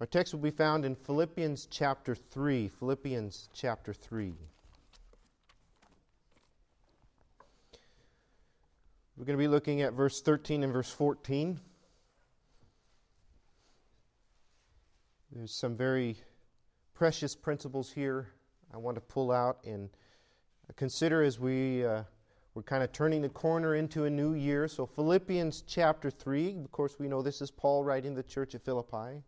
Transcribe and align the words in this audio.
Our 0.00 0.06
text 0.06 0.32
will 0.32 0.40
be 0.40 0.50
found 0.50 0.86
in 0.86 0.94
Philippians 0.94 1.68
chapter 1.70 2.14
3. 2.14 2.68
Philippians 2.68 3.50
chapter 3.52 3.92
3. 3.92 4.32
We're 9.14 9.24
going 9.26 9.36
to 9.36 9.42
be 9.42 9.46
looking 9.46 9.82
at 9.82 9.92
verse 9.92 10.22
13 10.22 10.64
and 10.64 10.72
verse 10.72 10.90
14. 10.90 11.60
There's 15.32 15.52
some 15.52 15.76
very 15.76 16.16
precious 16.94 17.34
principles 17.34 17.92
here 17.92 18.28
I 18.72 18.78
want 18.78 18.94
to 18.94 19.02
pull 19.02 19.30
out 19.30 19.58
and 19.66 19.90
consider 20.76 21.22
as 21.22 21.38
we 21.38 21.84
uh, 21.84 22.04
we're 22.54 22.62
kind 22.62 22.82
of 22.82 22.90
turning 22.92 23.20
the 23.20 23.28
corner 23.28 23.74
into 23.74 24.06
a 24.06 24.10
new 24.10 24.32
year. 24.32 24.66
So 24.66 24.86
Philippians 24.86 25.62
chapter 25.66 26.10
3, 26.10 26.56
of 26.64 26.72
course 26.72 26.98
we 26.98 27.06
know 27.06 27.20
this 27.20 27.42
is 27.42 27.50
Paul 27.50 27.84
writing 27.84 28.14
the 28.14 28.22
church 28.22 28.54
of 28.54 28.62
Philippi. 28.62 29.22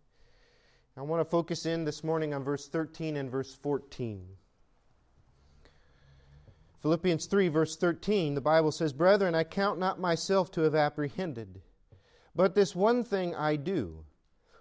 I 0.96 1.00
want 1.00 1.20
to 1.20 1.30
focus 1.30 1.64
in 1.64 1.84
this 1.84 2.04
morning 2.04 2.34
on 2.34 2.44
verse 2.44 2.68
13 2.68 3.16
and 3.16 3.30
verse 3.30 3.54
14. 3.54 4.26
Philippians 6.82 7.26
3, 7.26 7.48
verse 7.48 7.76
13, 7.76 8.34
the 8.34 8.40
Bible 8.40 8.72
says, 8.72 8.92
Brethren, 8.92 9.34
I 9.34 9.44
count 9.44 9.78
not 9.78 10.00
myself 10.00 10.50
to 10.52 10.62
have 10.62 10.74
apprehended, 10.74 11.62
but 12.34 12.54
this 12.54 12.74
one 12.74 13.04
thing 13.04 13.34
I 13.34 13.56
do, 13.56 14.04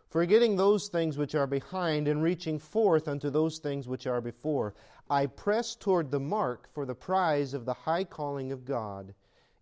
forgetting 0.07 0.55
those 0.55 0.87
things 0.87 1.17
which 1.17 1.35
are 1.35 1.47
behind 1.47 2.07
and 2.07 2.23
reaching 2.23 2.59
forth 2.59 3.07
unto 3.07 3.29
those 3.29 3.57
things 3.57 3.87
which 3.87 4.07
are 4.07 4.21
before, 4.21 4.73
I 5.09 5.25
press 5.25 5.75
toward 5.75 6.11
the 6.11 6.19
mark 6.19 6.69
for 6.73 6.85
the 6.85 6.95
prize 6.95 7.53
of 7.53 7.65
the 7.65 7.73
high 7.73 8.05
calling 8.05 8.53
of 8.53 8.63
God 8.63 9.13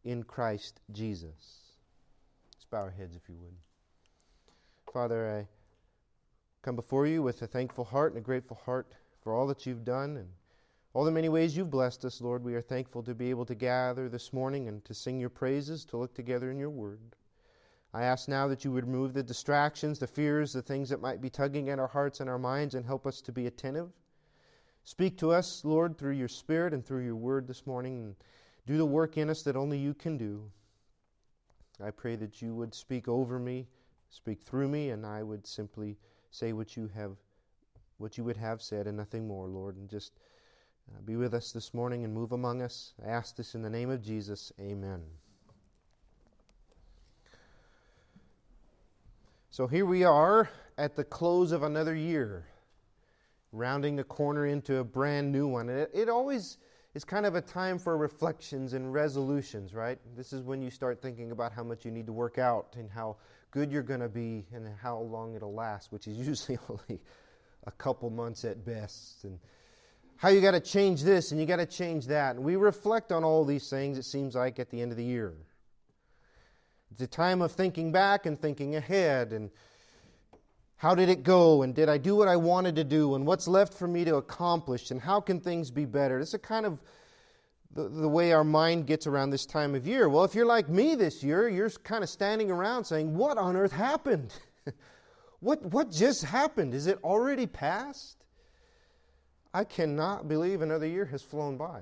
in 0.03 0.21
Christ 0.21 0.81
Jesus. 0.91 1.77
Let's 2.53 2.65
bow 2.69 2.81
our 2.81 2.91
heads 2.91 3.15
if 3.15 3.27
you 3.27 3.37
would. 3.37 3.55
Father, 4.93 5.39
I 5.39 5.47
come 6.61 6.75
before 6.75 7.07
you 7.07 7.23
with 7.23 7.41
a 7.41 7.47
thankful 7.47 7.85
heart 7.85 8.13
and 8.13 8.21
a 8.21 8.25
grateful 8.25 8.59
heart 8.65 8.91
for 9.21 9.33
all 9.33 9.47
that 9.47 9.65
you've 9.65 9.85
done 9.85 10.17
and 10.17 10.29
all 10.93 11.05
the 11.05 11.11
many 11.11 11.29
ways 11.29 11.55
you've 11.55 11.69
blessed 11.69 12.03
us, 12.03 12.19
Lord, 12.19 12.43
we 12.43 12.55
are 12.55 12.61
thankful 12.61 13.03
to 13.03 13.13
be 13.13 13.29
able 13.29 13.45
to 13.45 13.53
gather 13.53 14.09
this 14.09 14.33
morning 14.33 14.67
and 14.67 14.83
to 14.85 14.93
sing 14.93 15.19
your 15.19 15.29
praises, 15.29 15.85
to 15.85 15.97
look 15.97 16.15
together 16.15 16.49
in 16.49 16.57
your 16.57 16.71
word. 16.71 17.15
I 17.93 18.03
ask 18.03 18.27
now 18.27 18.47
that 18.47 18.65
you 18.65 18.71
would 18.71 18.85
remove 18.85 19.13
the 19.13 19.21
distractions, 19.23 19.99
the 19.99 20.07
fears, 20.07 20.51
the 20.51 20.63
things 20.63 20.89
that 20.89 21.01
might 21.01 21.21
be 21.21 21.29
tugging 21.29 21.69
at 21.69 21.79
our 21.79 21.87
hearts 21.87 22.19
and 22.19 22.29
our 22.29 22.39
minds, 22.39 22.73
and 22.73 22.85
help 22.85 23.05
us 23.05 23.21
to 23.21 23.31
be 23.31 23.45
attentive. 23.45 23.91
Speak 24.83 25.17
to 25.19 25.31
us, 25.31 25.63
Lord, 25.63 25.97
through 25.97 26.13
your 26.13 26.27
Spirit 26.27 26.73
and 26.73 26.83
through 26.83 27.05
your 27.05 27.15
word 27.15 27.47
this 27.47 27.67
morning, 27.67 27.99
and 27.99 28.15
do 28.65 28.77
the 28.77 28.85
work 28.85 29.17
in 29.17 29.29
us 29.29 29.43
that 29.43 29.55
only 29.55 29.77
you 29.77 29.93
can 29.93 30.17
do. 30.17 30.51
I 31.83 31.91
pray 31.91 32.15
that 32.15 32.41
you 32.41 32.55
would 32.55 32.73
speak 32.73 33.07
over 33.07 33.39
me, 33.39 33.67
speak 34.09 34.41
through 34.41 34.69
me, 34.69 34.89
and 34.89 35.05
I 35.05 35.21
would 35.21 35.45
simply 35.45 35.97
say 36.31 36.53
what 36.53 36.75
you 36.75 36.89
have, 36.95 37.11
what 37.97 38.17
you 38.17 38.23
would 38.23 38.37
have 38.37 38.61
said, 38.61 38.87
and 38.87 38.97
nothing 38.97 39.27
more, 39.27 39.47
Lord, 39.47 39.75
and 39.75 39.89
just 39.89 40.13
uh, 40.89 41.01
be 41.05 41.15
with 41.15 41.33
us 41.33 41.51
this 41.51 41.73
morning 41.73 42.03
and 42.03 42.13
move 42.13 42.31
among 42.31 42.61
us. 42.61 42.93
I 43.05 43.09
ask 43.09 43.35
this 43.35 43.55
in 43.55 43.61
the 43.61 43.69
name 43.69 43.89
of 43.89 44.01
Jesus. 44.01 44.51
Amen. 44.59 45.01
So 49.51 49.67
here 49.67 49.85
we 49.85 50.03
are 50.03 50.49
at 50.77 50.95
the 50.95 51.03
close 51.03 51.51
of 51.51 51.63
another 51.63 51.95
year, 51.95 52.45
rounding 53.51 53.95
the 53.95 54.03
corner 54.03 54.45
into 54.45 54.77
a 54.77 54.83
brand 54.83 55.31
new 55.31 55.47
one. 55.47 55.69
It, 55.69 55.91
it 55.93 56.07
always 56.07 56.57
is 56.93 57.03
kind 57.03 57.25
of 57.25 57.35
a 57.35 57.41
time 57.41 57.77
for 57.77 57.97
reflections 57.97 58.73
and 58.73 58.93
resolutions, 58.93 59.73
right? 59.73 59.99
This 60.15 60.33
is 60.33 60.43
when 60.43 60.61
you 60.61 60.69
start 60.69 61.01
thinking 61.01 61.31
about 61.31 61.51
how 61.51 61.63
much 61.63 61.85
you 61.85 61.91
need 61.91 62.05
to 62.05 62.13
work 62.13 62.37
out 62.37 62.75
and 62.77 62.89
how 62.89 63.17
good 63.51 63.71
you're 63.71 63.83
going 63.83 63.99
to 63.99 64.09
be 64.09 64.45
and 64.53 64.67
how 64.81 64.99
long 64.99 65.35
it'll 65.35 65.53
last, 65.53 65.91
which 65.91 66.07
is 66.07 66.17
usually 66.27 66.57
only 66.69 67.01
a 67.65 67.71
couple 67.71 68.09
months 68.09 68.45
at 68.45 68.65
best. 68.65 69.23
And 69.23 69.39
how 70.17 70.29
you 70.29 70.41
got 70.41 70.51
to 70.51 70.59
change 70.59 71.03
this 71.03 71.31
and 71.31 71.39
you 71.39 71.45
got 71.45 71.57
to 71.57 71.65
change 71.65 72.07
that. 72.07 72.35
And 72.35 72.43
we 72.43 72.55
reflect 72.55 73.11
on 73.11 73.23
all 73.23 73.45
these 73.45 73.69
things, 73.69 73.97
it 73.97 74.03
seems 74.03 74.35
like, 74.35 74.59
at 74.59 74.69
the 74.69 74.81
end 74.81 74.91
of 74.91 74.97
the 74.97 75.03
year. 75.03 75.33
It's 76.91 77.01
a 77.01 77.07
time 77.07 77.41
of 77.41 77.51
thinking 77.51 77.91
back 77.91 78.25
and 78.25 78.39
thinking 78.39 78.75
ahead 78.75 79.31
and 79.31 79.49
how 80.77 80.95
did 80.95 81.09
it 81.09 81.23
go 81.23 81.61
and 81.61 81.75
did 81.75 81.89
I 81.89 81.97
do 81.97 82.15
what 82.15 82.27
I 82.27 82.35
wanted 82.35 82.75
to 82.77 82.83
do 82.83 83.15
and 83.15 83.25
what's 83.25 83.47
left 83.47 83.73
for 83.73 83.87
me 83.87 84.05
to 84.05 84.15
accomplish 84.15 84.91
and 84.91 84.99
how 84.99 85.19
can 85.19 85.39
things 85.39 85.69
be 85.69 85.85
better. 85.85 86.19
It's 86.19 86.33
a 86.33 86.39
kind 86.39 86.65
of 86.65 86.79
the, 87.73 87.87
the 87.87 88.09
way 88.09 88.31
our 88.31 88.43
mind 88.43 88.87
gets 88.87 89.05
around 89.07 89.29
this 89.29 89.45
time 89.45 89.75
of 89.75 89.85
year. 89.85 90.09
Well, 90.09 90.23
if 90.23 90.33
you're 90.33 90.45
like 90.45 90.69
me 90.69 90.95
this 90.95 91.23
year, 91.23 91.47
you're 91.47 91.69
kind 91.69 92.03
of 92.03 92.09
standing 92.09 92.49
around 92.49 92.85
saying, 92.85 93.15
What 93.15 93.37
on 93.37 93.55
earth 93.55 93.71
happened? 93.71 94.33
what, 95.39 95.63
what 95.65 95.91
just 95.91 96.23
happened? 96.23 96.73
Is 96.73 96.87
it 96.87 96.99
already 97.03 97.45
past? 97.45 98.17
I 99.53 99.63
cannot 99.63 100.27
believe 100.27 100.61
another 100.61 100.87
year 100.87 101.05
has 101.05 101.21
flown 101.21 101.57
by. 101.57 101.81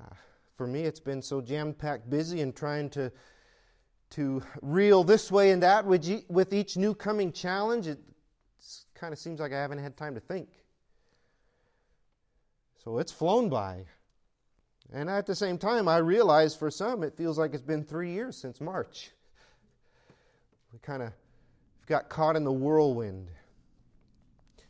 Uh, 0.00 0.14
for 0.56 0.66
me, 0.66 0.82
it's 0.82 1.00
been 1.00 1.20
so 1.20 1.40
jam 1.40 1.74
packed 1.74 2.08
busy 2.08 2.40
and 2.40 2.54
trying 2.54 2.88
to, 2.90 3.12
to 4.10 4.42
reel 4.62 5.04
this 5.04 5.30
way 5.30 5.50
and 5.50 5.62
that 5.62 5.84
with, 5.84 6.24
with 6.28 6.54
each 6.54 6.76
new 6.76 6.94
coming 6.94 7.32
challenge. 7.32 7.86
It 7.86 7.98
kind 8.94 9.12
of 9.12 9.18
seems 9.18 9.40
like 9.40 9.52
I 9.52 9.60
haven't 9.60 9.78
had 9.78 9.96
time 9.96 10.14
to 10.14 10.20
think. 10.20 10.48
So 12.82 12.98
it's 12.98 13.12
flown 13.12 13.50
by. 13.50 13.84
And 14.92 15.08
at 15.08 15.26
the 15.26 15.34
same 15.34 15.56
time, 15.56 15.86
I 15.86 15.98
realize 15.98 16.56
for 16.56 16.70
some 16.70 17.02
it 17.02 17.16
feels 17.16 17.38
like 17.38 17.54
it's 17.54 17.62
been 17.62 17.84
three 17.84 18.12
years 18.12 18.36
since 18.36 18.60
March. 18.60 19.10
We 20.72 20.78
kind 20.80 21.02
of 21.02 21.12
got 21.86 22.08
caught 22.08 22.36
in 22.36 22.44
the 22.44 22.52
whirlwind. 22.52 23.28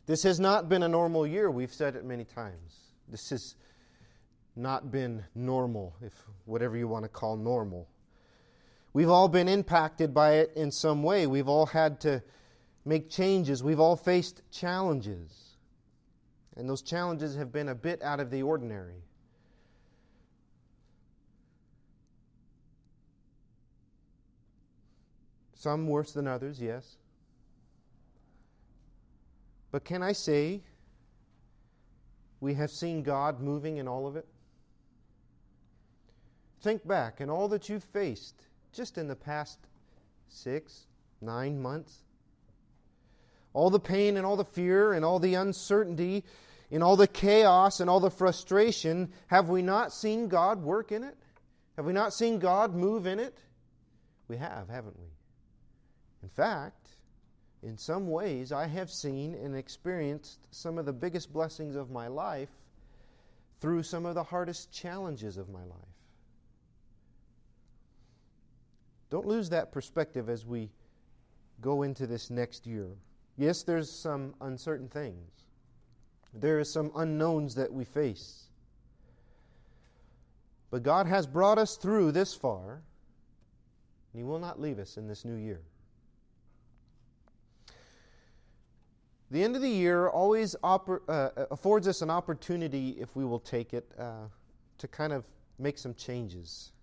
This 0.05 0.23
has 0.23 0.39
not 0.39 0.69
been 0.69 0.83
a 0.83 0.87
normal 0.87 1.25
year. 1.25 1.49
We've 1.49 1.73
said 1.73 1.95
it 1.95 2.05
many 2.05 2.23
times. 2.23 2.77
This 3.07 3.29
has 3.29 3.55
not 4.55 4.91
been 4.91 5.23
normal, 5.33 5.95
if 6.01 6.13
whatever 6.45 6.77
you 6.77 6.87
want 6.87 7.03
to 7.03 7.09
call 7.09 7.37
normal. 7.37 7.87
We've 8.93 9.09
all 9.09 9.29
been 9.29 9.47
impacted 9.47 10.13
by 10.13 10.33
it 10.33 10.51
in 10.55 10.71
some 10.71 11.01
way. 11.01 11.27
We've 11.27 11.47
all 11.47 11.65
had 11.65 12.01
to 12.01 12.21
make 12.83 13.09
changes. 13.09 13.63
We've 13.63 13.79
all 13.79 13.95
faced 13.95 14.41
challenges. 14.51 15.55
And 16.57 16.69
those 16.69 16.81
challenges 16.81 17.35
have 17.37 17.51
been 17.51 17.69
a 17.69 17.75
bit 17.75 18.01
out 18.01 18.19
of 18.19 18.29
the 18.29 18.43
ordinary. 18.43 19.03
Some 25.61 25.85
worse 25.85 26.11
than 26.11 26.25
others, 26.25 26.59
yes. 26.59 26.97
But 29.71 29.85
can 29.85 30.01
I 30.01 30.11
say 30.11 30.63
we 32.39 32.55
have 32.55 32.71
seen 32.71 33.03
God 33.03 33.41
moving 33.41 33.77
in 33.77 33.87
all 33.87 34.07
of 34.07 34.15
it? 34.15 34.25
Think 36.63 36.87
back 36.87 37.19
and 37.19 37.29
all 37.29 37.47
that 37.49 37.69
you've 37.69 37.83
faced 37.83 38.33
just 38.73 38.97
in 38.97 39.07
the 39.07 39.15
past 39.15 39.59
six, 40.29 40.87
nine 41.21 41.61
months. 41.61 41.95
All 43.53 43.69
the 43.69 43.79
pain 43.79 44.17
and 44.17 44.25
all 44.25 44.37
the 44.37 44.43
fear 44.43 44.93
and 44.93 45.05
all 45.05 45.19
the 45.19 45.35
uncertainty, 45.35 46.23
in 46.71 46.81
all 46.81 46.95
the 46.95 47.05
chaos 47.05 47.81
and 47.81 47.87
all 47.87 47.99
the 47.99 48.09
frustration, 48.09 49.11
have 49.27 49.47
we 49.47 49.61
not 49.61 49.93
seen 49.93 50.27
God 50.27 50.63
work 50.63 50.91
in 50.91 51.03
it? 51.03 51.17
Have 51.75 51.85
we 51.85 51.93
not 51.93 52.15
seen 52.15 52.39
God 52.39 52.73
move 52.73 53.05
in 53.05 53.19
it? 53.19 53.37
We 54.27 54.37
have, 54.37 54.67
haven't 54.67 54.99
we? 54.99 55.05
In 56.23 56.29
fact, 56.29 56.89
in 57.63 57.77
some 57.77 58.09
ways, 58.09 58.51
I 58.51 58.65
have 58.67 58.89
seen 58.89 59.35
and 59.35 59.55
experienced 59.55 60.39
some 60.51 60.77
of 60.77 60.85
the 60.85 60.93
biggest 60.93 61.31
blessings 61.31 61.75
of 61.75 61.91
my 61.91 62.07
life 62.07 62.49
through 63.59 63.83
some 63.83 64.05
of 64.05 64.15
the 64.15 64.23
hardest 64.23 64.71
challenges 64.71 65.37
of 65.37 65.49
my 65.49 65.63
life. 65.63 65.77
Don't 69.11 69.27
lose 69.27 69.49
that 69.49 69.71
perspective 69.71 70.29
as 70.29 70.45
we 70.45 70.69
go 71.59 71.83
into 71.83 72.07
this 72.07 72.29
next 72.29 72.65
year. 72.65 72.87
Yes, 73.37 73.61
there's 73.61 73.89
some 73.91 74.33
uncertain 74.41 74.87
things. 74.87 75.29
There 76.33 76.59
are 76.59 76.63
some 76.63 76.91
unknowns 76.95 77.53
that 77.55 77.71
we 77.71 77.83
face. 77.83 78.47
But 80.71 80.81
God 80.81 81.05
has 81.05 81.27
brought 81.27 81.57
us 81.57 81.75
through 81.75 82.13
this 82.13 82.33
far, 82.33 82.81
and 84.13 84.21
He 84.21 84.23
will 84.23 84.39
not 84.39 84.59
leave 84.59 84.79
us 84.79 84.97
in 84.97 85.07
this 85.07 85.25
new 85.25 85.35
year. 85.35 85.61
The 89.31 89.41
end 89.41 89.55
of 89.55 89.61
the 89.61 89.69
year 89.69 90.09
always 90.09 90.57
oppor- 90.61 90.99
uh, 91.07 91.45
affords 91.51 91.87
us 91.87 92.01
an 92.01 92.09
opportunity, 92.09 92.97
if 92.99 93.15
we 93.15 93.23
will 93.23 93.39
take 93.39 93.73
it, 93.73 93.89
uh, 93.97 94.25
to 94.77 94.87
kind 94.89 95.13
of 95.13 95.23
make 95.57 95.77
some 95.77 95.93
changes. 95.93 96.73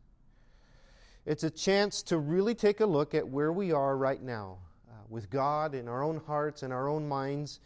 It's 1.27 1.45
a 1.45 1.50
chance 1.50 2.03
to 2.05 2.17
really 2.17 2.55
take 2.55 2.81
a 2.81 2.87
look 2.87 3.15
at 3.15 3.29
where 3.29 3.53
we 3.53 3.71
are 3.73 3.99
right 3.99 4.23
now 4.23 4.56
uh, 4.89 4.95
with 5.11 5.29
God 5.29 5.75
in 5.75 5.89
our 5.89 6.03
own 6.03 6.23
hearts 6.27 6.62
and 6.62 6.73
our 6.73 6.89
own 6.89 7.06
minds. 7.06 7.61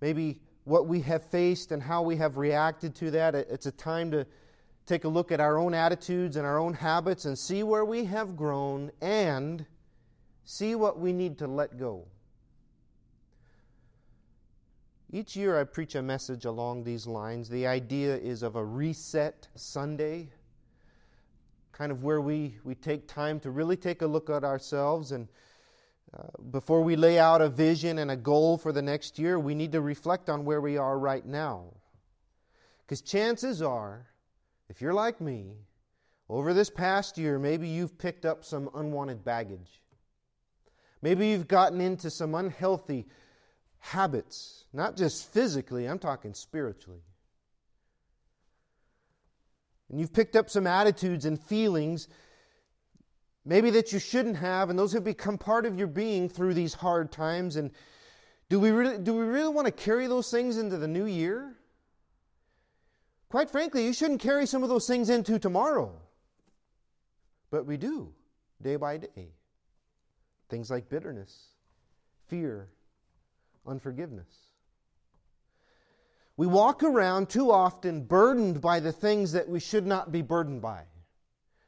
Maybe 0.00 0.38
what 0.62 0.86
we 0.86 1.00
have 1.00 1.24
faced 1.24 1.72
and 1.72 1.82
how 1.82 2.02
we 2.02 2.14
have 2.16 2.36
reacted 2.36 2.94
to 2.96 3.10
that. 3.10 3.34
It's 3.34 3.66
a 3.66 3.72
time 3.72 4.12
to 4.12 4.24
take 4.86 5.02
a 5.02 5.08
look 5.08 5.32
at 5.32 5.40
our 5.40 5.58
own 5.58 5.74
attitudes 5.74 6.36
and 6.36 6.46
our 6.46 6.58
own 6.58 6.74
habits 6.74 7.24
and 7.24 7.36
see 7.36 7.64
where 7.64 7.84
we 7.84 8.04
have 8.04 8.36
grown 8.36 8.92
and 9.00 9.66
see 10.44 10.76
what 10.76 11.00
we 11.00 11.12
need 11.12 11.36
to 11.38 11.48
let 11.48 11.80
go. 11.80 12.06
Each 15.10 15.34
year 15.34 15.58
I 15.58 15.64
preach 15.64 15.94
a 15.94 16.02
message 16.02 16.44
along 16.44 16.84
these 16.84 17.06
lines. 17.06 17.48
The 17.48 17.66
idea 17.66 18.16
is 18.16 18.42
of 18.42 18.56
a 18.56 18.64
reset 18.64 19.48
Sunday, 19.54 20.28
kind 21.72 21.90
of 21.90 22.02
where 22.02 22.20
we, 22.20 22.58
we 22.62 22.74
take 22.74 23.08
time 23.08 23.40
to 23.40 23.50
really 23.50 23.76
take 23.76 24.02
a 24.02 24.06
look 24.06 24.28
at 24.28 24.44
ourselves. 24.44 25.12
And 25.12 25.28
uh, 26.12 26.26
before 26.50 26.82
we 26.82 26.94
lay 26.94 27.18
out 27.18 27.40
a 27.40 27.48
vision 27.48 28.00
and 28.00 28.10
a 28.10 28.16
goal 28.16 28.58
for 28.58 28.70
the 28.70 28.82
next 28.82 29.18
year, 29.18 29.38
we 29.38 29.54
need 29.54 29.72
to 29.72 29.80
reflect 29.80 30.28
on 30.28 30.44
where 30.44 30.60
we 30.60 30.76
are 30.76 30.98
right 30.98 31.24
now. 31.24 31.72
Because 32.84 33.00
chances 33.00 33.62
are, 33.62 34.06
if 34.68 34.82
you're 34.82 34.92
like 34.92 35.22
me, 35.22 35.54
over 36.28 36.52
this 36.52 36.68
past 36.68 37.16
year, 37.16 37.38
maybe 37.38 37.66
you've 37.66 37.96
picked 37.96 38.26
up 38.26 38.44
some 38.44 38.68
unwanted 38.74 39.24
baggage. 39.24 39.80
Maybe 41.00 41.28
you've 41.28 41.48
gotten 41.48 41.80
into 41.80 42.10
some 42.10 42.34
unhealthy 42.34 43.06
habits, 43.78 44.64
not 44.72 44.96
just 44.96 45.32
physically, 45.32 45.86
I'm 45.86 45.98
talking 45.98 46.34
spiritually. 46.34 47.02
And 49.90 49.98
you've 49.98 50.12
picked 50.12 50.36
up 50.36 50.50
some 50.50 50.66
attitudes 50.66 51.24
and 51.24 51.40
feelings, 51.40 52.08
maybe 53.44 53.70
that 53.70 53.92
you 53.92 53.98
shouldn't 53.98 54.36
have, 54.36 54.68
and 54.68 54.78
those 54.78 54.92
have 54.92 55.04
become 55.04 55.38
part 55.38 55.64
of 55.64 55.78
your 55.78 55.86
being 55.86 56.28
through 56.28 56.54
these 56.54 56.74
hard 56.74 57.10
times. 57.10 57.56
And 57.56 57.70
do 58.48 58.60
we 58.60 58.70
really, 58.70 58.98
do 58.98 59.14
we 59.14 59.24
really 59.24 59.52
want 59.54 59.66
to 59.66 59.72
carry 59.72 60.06
those 60.06 60.30
things 60.30 60.58
into 60.58 60.76
the 60.76 60.88
new 60.88 61.06
year? 61.06 61.54
Quite 63.30 63.50
frankly, 63.50 63.84
you 63.84 63.92
shouldn't 63.92 64.20
carry 64.20 64.46
some 64.46 64.62
of 64.62 64.68
those 64.68 64.86
things 64.86 65.10
into 65.10 65.38
tomorrow. 65.38 65.92
But 67.50 67.66
we 67.66 67.76
do, 67.76 68.12
day 68.60 68.76
by 68.76 68.98
day. 68.98 69.32
Things 70.48 70.70
like 70.70 70.88
bitterness, 70.88 71.48
fear, 72.28 72.68
unforgiveness. 73.68 74.48
We 76.36 76.46
walk 76.46 76.82
around 76.82 77.28
too 77.28 77.50
often 77.50 78.04
burdened 78.04 78.60
by 78.60 78.80
the 78.80 78.92
things 78.92 79.32
that 79.32 79.48
we 79.48 79.60
should 79.60 79.86
not 79.86 80.12
be 80.12 80.22
burdened 80.22 80.62
by. 80.62 80.84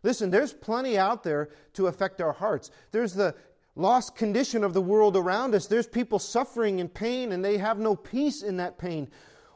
Listen, 0.02 0.30
there's 0.30 0.52
plenty 0.52 0.96
out 0.96 1.22
there 1.22 1.50
to 1.74 1.88
affect 1.88 2.20
our 2.20 2.32
hearts. 2.32 2.70
There's 2.92 3.12
the 3.12 3.34
lost 3.74 4.14
condition 4.14 4.64
of 4.64 4.72
the 4.72 4.80
world 4.80 5.16
around 5.16 5.54
us. 5.54 5.66
There's 5.66 5.86
people 5.86 6.18
suffering 6.18 6.78
in 6.78 6.88
pain 6.88 7.32
and 7.32 7.44
they 7.44 7.58
have 7.58 7.78
no 7.78 7.96
peace 7.96 8.42
in 8.42 8.56
that 8.58 8.78
pain. 8.78 9.08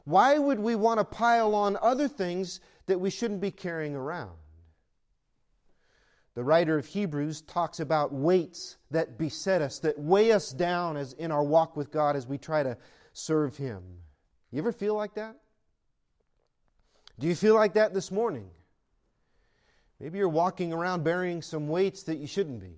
Why 0.05 0.39
would 0.39 0.59
we 0.59 0.75
want 0.75 0.99
to 0.99 1.05
pile 1.05 1.55
on 1.55 1.79
other 1.81 2.09
things 2.09 2.61
that 2.87 3.01
we 3.01 3.11
shouldn't 3.11 3.41
be 3.41 3.51
carrying 3.51 3.95
around? 3.95 4.33
The 6.35 6.45
writer 6.45 6.77
of 6.77 6.87
Hebrews 6.87 7.43
talks 7.43 7.79
about 7.79 8.13
weights 8.13 8.77
that 8.91 9.19
beset 9.19 9.63
us, 9.63 9.79
that 9.81 9.99
weigh 9.99 10.33
us 10.33 10.51
down 10.51 10.97
as 10.97 11.13
in 11.13 11.31
our 11.31 11.45
walk 11.45 11.77
with 11.77 11.93
God 11.93 12.17
as 12.17 12.27
we 12.27 12.39
try 12.39 12.63
to 12.63 12.77
serve 13.13 13.57
Him. 13.57 13.83
You 14.51 14.59
ever 14.59 14.73
feel 14.73 14.95
like 14.95 15.15
that? 15.15 15.37
Do 17.19 17.29
you 17.29 17.37
feel 17.37 17.55
like 17.55 17.75
that 17.75 17.95
this 17.95 18.11
morning? 18.11 18.51
Maybe 20.01 20.19
you're 20.19 20.29
walking 20.29 20.73
around 20.73 21.05
bearing 21.05 21.41
some 21.41 21.69
weights 21.69 22.03
that 22.05 22.19
you 22.19 22.27
shouldn't 22.27 22.61
be. 22.61 22.77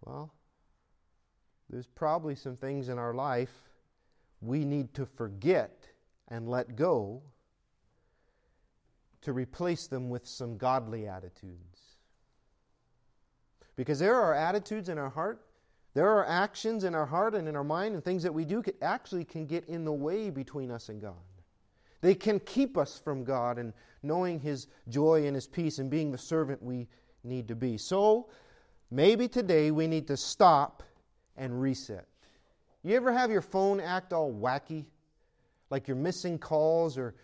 Well, 0.00 0.32
there's 1.68 1.86
probably 1.86 2.34
some 2.34 2.56
things 2.56 2.88
in 2.88 2.98
our 2.98 3.12
life 3.12 3.52
we 4.40 4.64
need 4.64 4.94
to 4.94 5.04
forget 5.04 5.86
and 6.28 6.48
let 6.48 6.76
go 6.76 7.22
to 9.22 9.32
replace 9.32 9.86
them 9.86 10.10
with 10.10 10.26
some 10.26 10.56
godly 10.56 11.08
attitudes. 11.08 11.96
Because 13.76 13.98
there 13.98 14.16
are 14.16 14.34
attitudes 14.34 14.88
in 14.88 14.98
our 14.98 15.08
heart, 15.08 15.46
there 15.94 16.08
are 16.08 16.26
actions 16.26 16.84
in 16.84 16.94
our 16.94 17.06
heart 17.06 17.34
and 17.34 17.48
in 17.48 17.56
our 17.56 17.64
mind 17.64 17.94
and 17.94 18.04
things 18.04 18.22
that 18.22 18.32
we 18.32 18.44
do 18.44 18.62
actually 18.80 19.24
can 19.24 19.46
get 19.46 19.66
in 19.68 19.84
the 19.84 19.92
way 19.92 20.30
between 20.30 20.70
us 20.70 20.88
and 20.88 21.00
God. 21.00 21.14
They 22.00 22.14
can 22.14 22.40
keep 22.40 22.76
us 22.76 23.00
from 23.02 23.24
God 23.24 23.58
and 23.58 23.72
knowing 24.02 24.40
His 24.40 24.66
joy 24.88 25.26
and 25.26 25.34
His 25.34 25.46
peace 25.46 25.78
and 25.78 25.88
being 25.88 26.10
the 26.10 26.18
servant 26.18 26.62
we 26.62 26.88
need 27.22 27.46
to 27.48 27.54
be. 27.54 27.78
So, 27.78 28.28
maybe 28.90 29.28
today 29.28 29.70
we 29.70 29.86
need 29.86 30.08
to 30.08 30.16
stop 30.16 30.82
and 31.36 31.60
reset. 31.60 32.06
You 32.82 32.96
ever 32.96 33.12
have 33.12 33.30
your 33.30 33.42
phone 33.42 33.78
act 33.78 34.12
all 34.12 34.32
wacky? 34.32 34.86
Like 35.70 35.86
you're 35.86 35.96
missing 35.96 36.38
calls 36.38 36.98
or 36.98 37.14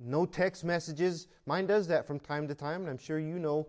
no 0.00 0.26
text 0.26 0.64
messages. 0.64 1.28
Mine 1.46 1.66
does 1.66 1.86
that 1.88 2.06
from 2.06 2.20
time 2.20 2.46
to 2.48 2.54
time, 2.54 2.82
and 2.82 2.90
I'm 2.90 2.98
sure 2.98 3.18
you 3.18 3.38
know, 3.38 3.66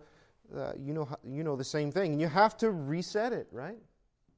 uh, 0.56 0.74
you 0.78 0.94
know, 0.94 1.08
you 1.24 1.44
know 1.44 1.56
the 1.56 1.64
same 1.64 1.92
thing. 1.92 2.14
And 2.14 2.22
you 2.22 2.28
have 2.28 2.58
to 2.58 2.72
reset 2.72 3.34
it, 3.34 3.48
right? 3.52 3.78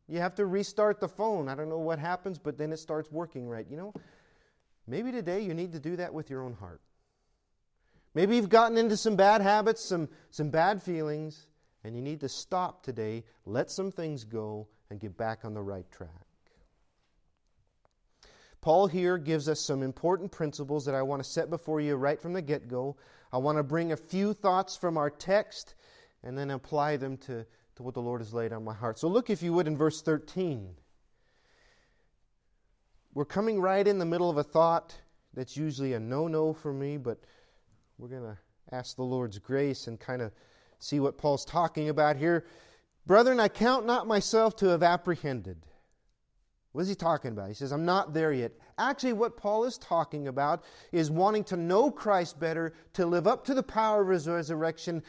You 0.08 0.20
have 0.20 0.36
to 0.36 0.46
restart 0.46 1.00
the 1.00 1.08
phone. 1.08 1.48
I 1.48 1.56
don't 1.56 1.70
know 1.70 1.80
what 1.80 2.00
happens, 2.00 2.38
but 2.38 2.58
then 2.58 2.72
it 2.72 2.78
starts 2.78 3.12
working 3.12 3.48
right. 3.48 3.66
You 3.70 3.78
know, 3.78 3.94
maybe 4.88 5.12
today 5.12 5.42
you 5.42 5.54
need 5.54 5.72
to 5.74 5.80
do 5.80 5.96
that 5.98 6.14
with 6.14 6.30
your 6.30 6.44
own 6.44 6.54
heart. 6.54 6.82
Maybe 8.14 8.36
you've 8.36 8.50
gotten 8.50 8.78
into 8.78 8.98
some 8.98 9.16
bad 9.16 9.42
habits, 9.42 9.84
some, 9.84 10.10
some 10.32 10.50
bad 10.50 10.84
feelings, 10.84 11.48
and 11.84 11.96
you 11.96 12.02
need 12.02 12.20
to 12.22 12.30
stop 12.30 12.84
today, 12.84 13.24
let 13.46 13.72
some 13.72 13.90
things 13.90 14.26
go, 14.26 14.68
and 14.90 15.00
get 15.00 15.16
back 15.16 15.46
on 15.46 15.54
the 15.54 15.62
right 15.62 15.90
track. 15.92 16.10
Paul 18.62 18.86
here 18.88 19.18
gives 19.18 19.50
us 19.50 19.60
some 19.60 19.82
important 19.82 20.32
principles 20.32 20.86
that 20.86 20.96
I 20.96 21.02
want 21.02 21.24
to 21.24 21.30
set 21.30 21.50
before 21.50 21.82
you 21.82 21.96
right 21.96 22.22
from 22.22 22.34
the 22.34 22.42
get 22.42 22.68
go. 22.68 22.96
I 23.34 23.38
want 23.38 23.58
to 23.58 23.64
bring 23.64 23.92
a 23.92 23.98
few 23.98 24.34
thoughts 24.34 24.76
from 24.76 24.98
our 24.98 25.10
text 25.10 25.74
and 26.24 26.38
then 26.38 26.52
apply 26.52 26.98
them 26.98 27.18
to, 27.18 27.46
to 27.76 27.84
what 27.84 27.96
the 27.96 28.02
Lord 28.02 28.22
has 28.22 28.34
laid 28.34 28.54
on 28.54 28.64
my 28.64 28.74
heart. 28.74 29.00
So, 29.00 29.08
look, 29.08 29.32
if 29.32 29.42
you 29.42 29.52
would, 29.54 29.68
in 29.68 29.76
verse 29.76 30.02
13. 30.02 30.76
We're 33.14 33.26
coming 33.26 33.60
right 33.60 33.86
in 33.86 34.00
the 34.00 34.06
middle 34.06 34.30
of 34.30 34.38
a 34.38 34.44
thought 34.44 34.96
that's 35.34 35.58
usually 35.58 35.94
a 35.94 36.00
no 36.00 36.28
no 36.28 36.54
for 36.54 36.72
me, 36.72 36.98
but 36.98 37.20
we're 37.98 38.08
going 38.08 38.24
to 38.24 38.38
ask 38.72 38.96
the 38.96 39.04
Lord's 39.04 39.40
grace 39.40 39.88
and 39.88 40.00
kind 40.00 40.22
of 40.22 40.32
see 40.80 41.00
what 41.00 41.18
Paul's 41.18 41.46
talking 41.46 41.90
about 41.90 42.16
here. 42.16 42.46
Brethren, 43.06 43.40
I 43.40 43.48
count 43.48 43.86
not 43.86 44.08
myself 44.08 44.56
to 44.58 44.68
have 44.68 44.84
apprehended. 44.84 45.66
What 46.74 46.84
is 46.84 46.90
he 46.90 46.96
talking 46.96 47.32
about? 47.32 47.50
He 47.50 47.54
says, 47.54 47.72
I'm 47.72 47.86
not 47.86 48.14
there 48.14 48.32
yet. 48.32 48.54
Actually, 48.78 49.14
what 49.14 49.36
Paul 49.36 49.66
is 49.66 49.78
talking 49.78 50.28
about 50.28 50.64
is 50.92 51.12
wanting 51.12 51.44
to 51.46 51.58
know 51.58 51.92
Christ 51.92 52.40
better, 52.40 52.74
to 52.94 53.06
live 53.06 53.28
up 53.28 53.46
to 53.46 53.54
the 53.54 53.64
power 53.64 54.02
of 54.02 54.10
his 54.10 54.28
resurrection, 54.28 55.04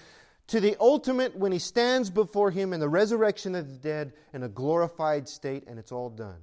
to 0.48 0.58
the 0.58 0.76
ultimate 0.80 1.36
when 1.36 1.52
he 1.52 1.60
stands 1.60 2.10
before 2.10 2.50
him 2.50 2.72
in 2.72 2.80
the 2.80 2.88
resurrection 2.88 3.54
of 3.54 3.68
the 3.68 3.76
dead 3.76 4.12
in 4.34 4.42
a 4.42 4.48
glorified 4.48 5.28
state, 5.28 5.64
and 5.68 5.78
it's 5.78 5.92
all 5.92 6.10
done. 6.10 6.40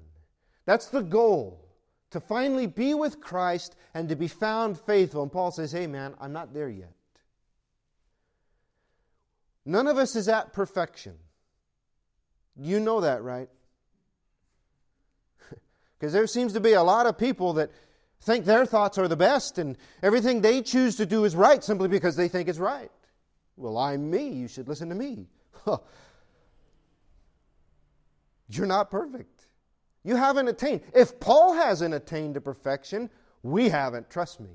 That's 0.65 0.87
the 0.87 1.03
goal, 1.03 1.67
to 2.11 2.21
finally 2.21 2.67
be 2.67 2.93
with 2.93 3.19
Christ 3.19 3.75
and 3.93 4.07
to 4.09 4.15
be 4.15 4.29
found 4.29 4.79
faithful. 4.79 5.23
And 5.23 5.31
Paul 5.31 5.51
says, 5.51 5.71
Hey, 5.71 5.85
man, 5.85 6.15
I'm 6.21 6.31
not 6.31 6.53
there 6.53 6.69
yet. 6.69 6.93
None 9.65 9.87
of 9.87 9.97
us 9.97 10.15
is 10.15 10.29
at 10.29 10.53
perfection. 10.53 11.15
You 12.55 12.79
know 12.79 13.01
that, 13.01 13.21
right? 13.21 13.49
Because 15.99 16.13
there 16.13 16.27
seems 16.27 16.53
to 16.53 16.59
be 16.59 16.73
a 16.73 16.83
lot 16.83 17.05
of 17.05 17.17
people 17.17 17.53
that 17.53 17.71
think 18.21 18.45
their 18.45 18.65
thoughts 18.65 18.97
are 18.97 19.07
the 19.07 19.17
best 19.17 19.57
and 19.57 19.77
everything 20.01 20.41
they 20.41 20.61
choose 20.61 20.95
to 20.97 21.05
do 21.05 21.25
is 21.25 21.35
right 21.35 21.63
simply 21.63 21.87
because 21.87 22.15
they 22.15 22.27
think 22.27 22.49
it's 22.49 22.59
right. 22.59 22.91
Well, 23.57 23.77
I'm 23.77 24.09
me. 24.09 24.29
You 24.29 24.47
should 24.47 24.67
listen 24.67 24.89
to 24.89 24.95
me. 24.95 25.27
You're 28.49 28.65
not 28.65 28.89
perfect. 28.89 29.47
You 30.03 30.15
haven't 30.15 30.47
attained. 30.47 30.81
If 30.93 31.19
Paul 31.19 31.53
hasn't 31.53 31.93
attained 31.93 32.35
to 32.35 32.41
perfection, 32.41 33.09
we 33.43 33.69
haven't. 33.69 34.09
Trust 34.09 34.39
me. 34.39 34.49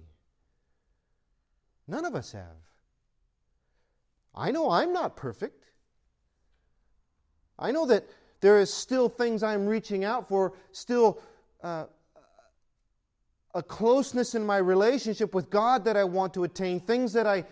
None 1.87 2.05
of 2.07 2.15
us 2.15 2.33
have. 2.33 2.57
I 4.35 4.51
know 4.51 4.71
I'm 4.71 4.93
not 4.93 5.17
perfect. 5.17 5.67
I 7.59 7.71
know 7.71 7.87
that 7.87 8.09
there 8.41 8.59
is 8.59 8.73
still 8.73 9.09
things 9.09 9.43
I'm 9.43 9.67
reaching 9.67 10.05
out 10.05 10.29
for, 10.29 10.55
still 10.73 11.21
uh, 11.65 11.87
a 13.55 13.63
closeness 13.63 14.35
in 14.35 14.45
my 14.45 14.59
relationship 14.59 15.35
with 15.35 15.49
God 15.49 15.85
that 15.87 15.97
I 15.97 16.05
want 16.05 16.35
to 16.35 16.45
attain, 16.45 16.79
things 16.79 17.15
that 17.15 17.27
I, 17.27 17.45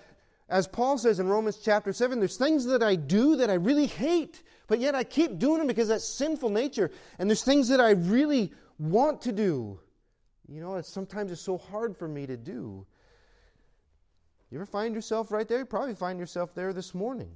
as 0.48 0.68
Paul 0.68 0.98
says 0.98 1.18
in 1.18 1.28
Romans 1.28 1.58
chapter 1.64 1.92
7, 1.92 2.18
there's 2.18 2.36
things 2.36 2.66
that 2.66 2.82
I 2.82 2.94
do 2.94 3.36
that 3.36 3.48
I 3.48 3.54
really 3.54 3.86
hate, 3.86 4.42
but 4.66 4.80
yet 4.80 4.94
I 4.94 5.02
keep 5.02 5.38
doing 5.38 5.58
them 5.58 5.66
because 5.66 5.88
that's 5.88 6.06
sinful 6.06 6.50
nature. 6.50 6.90
And 7.18 7.30
there's 7.30 7.42
things 7.42 7.68
that 7.68 7.80
I 7.80 7.92
really 7.92 8.52
want 8.78 9.22
to 9.22 9.32
do. 9.32 9.80
You 10.46 10.60
know, 10.60 10.76
it's, 10.76 10.92
sometimes 10.92 11.32
it's 11.32 11.40
so 11.40 11.56
hard 11.56 11.96
for 11.96 12.06
me 12.06 12.26
to 12.26 12.36
do. 12.36 12.86
You 14.50 14.58
ever 14.58 14.66
find 14.66 14.94
yourself 14.94 15.32
right 15.32 15.48
there? 15.48 15.60
You 15.60 15.64
probably 15.64 15.94
find 15.94 16.18
yourself 16.18 16.54
there 16.54 16.74
this 16.74 16.94
morning. 16.94 17.30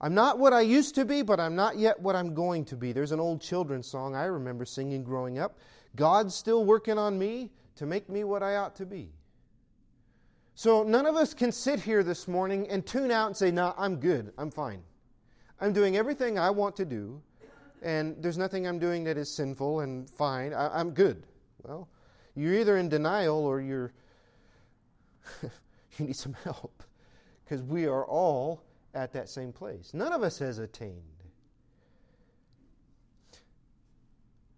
I'm 0.00 0.14
not 0.14 0.38
what 0.38 0.52
I 0.52 0.62
used 0.62 0.94
to 0.94 1.04
be, 1.04 1.22
but 1.22 1.38
I'm 1.38 1.54
not 1.54 1.76
yet 1.76 2.00
what 2.00 2.16
I'm 2.16 2.32
going 2.32 2.64
to 2.66 2.76
be. 2.76 2.92
There's 2.92 3.12
an 3.12 3.20
old 3.20 3.40
children's 3.40 3.86
song 3.86 4.14
I 4.14 4.24
remember 4.24 4.64
singing 4.64 5.04
growing 5.04 5.38
up. 5.38 5.58
God's 5.94 6.34
still 6.34 6.64
working 6.64 6.96
on 6.96 7.18
me 7.18 7.50
to 7.76 7.86
make 7.86 8.08
me 8.08 8.24
what 8.24 8.42
I 8.42 8.56
ought 8.56 8.74
to 8.76 8.86
be. 8.86 9.10
So 10.54 10.82
none 10.82 11.06
of 11.06 11.16
us 11.16 11.34
can 11.34 11.52
sit 11.52 11.80
here 11.80 12.02
this 12.02 12.28
morning 12.28 12.68
and 12.70 12.86
tune 12.86 13.10
out 13.10 13.26
and 13.26 13.36
say, 13.36 13.50
No, 13.50 13.74
I'm 13.76 13.96
good. 13.96 14.32
I'm 14.38 14.50
fine. 14.50 14.82
I'm 15.60 15.72
doing 15.72 15.96
everything 15.96 16.38
I 16.38 16.50
want 16.50 16.76
to 16.76 16.86
do, 16.86 17.20
and 17.82 18.16
there's 18.22 18.38
nothing 18.38 18.66
I'm 18.66 18.78
doing 18.78 19.04
that 19.04 19.18
is 19.18 19.30
sinful 19.30 19.80
and 19.80 20.08
fine. 20.08 20.54
I, 20.54 20.80
am 20.80 20.92
good. 20.92 21.26
Well, 21.62 21.88
you're 22.34 22.54
either 22.54 22.78
in 22.78 22.88
denial 22.88 23.44
or 23.44 23.60
you're 23.60 23.92
you 25.42 25.50
need 26.06 26.16
some 26.16 26.34
help 26.44 26.82
because 27.44 27.62
we 27.62 27.86
are 27.86 28.06
all 28.06 28.62
at 28.94 29.12
that 29.12 29.28
same 29.28 29.52
place. 29.52 29.92
None 29.94 30.12
of 30.12 30.22
us 30.22 30.38
has 30.38 30.58
attained. 30.58 31.02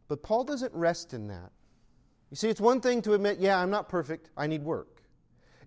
But 0.08 0.22
Paul 0.22 0.44
doesn't 0.44 0.74
rest 0.74 1.14
in 1.14 1.28
that. 1.28 1.50
You 2.30 2.36
see, 2.36 2.48
it's 2.48 2.60
one 2.60 2.80
thing 2.80 3.02
to 3.02 3.14
admit, 3.14 3.38
yeah, 3.38 3.58
I'm 3.58 3.70
not 3.70 3.88
perfect, 3.88 4.30
I 4.36 4.46
need 4.46 4.62
work. 4.62 5.02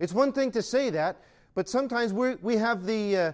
It's 0.00 0.12
one 0.12 0.32
thing 0.32 0.50
to 0.52 0.62
say 0.62 0.90
that, 0.90 1.16
but 1.54 1.68
sometimes 1.68 2.12
we 2.12 2.34
we 2.36 2.56
have 2.56 2.84
the, 2.84 3.16
uh, 3.16 3.32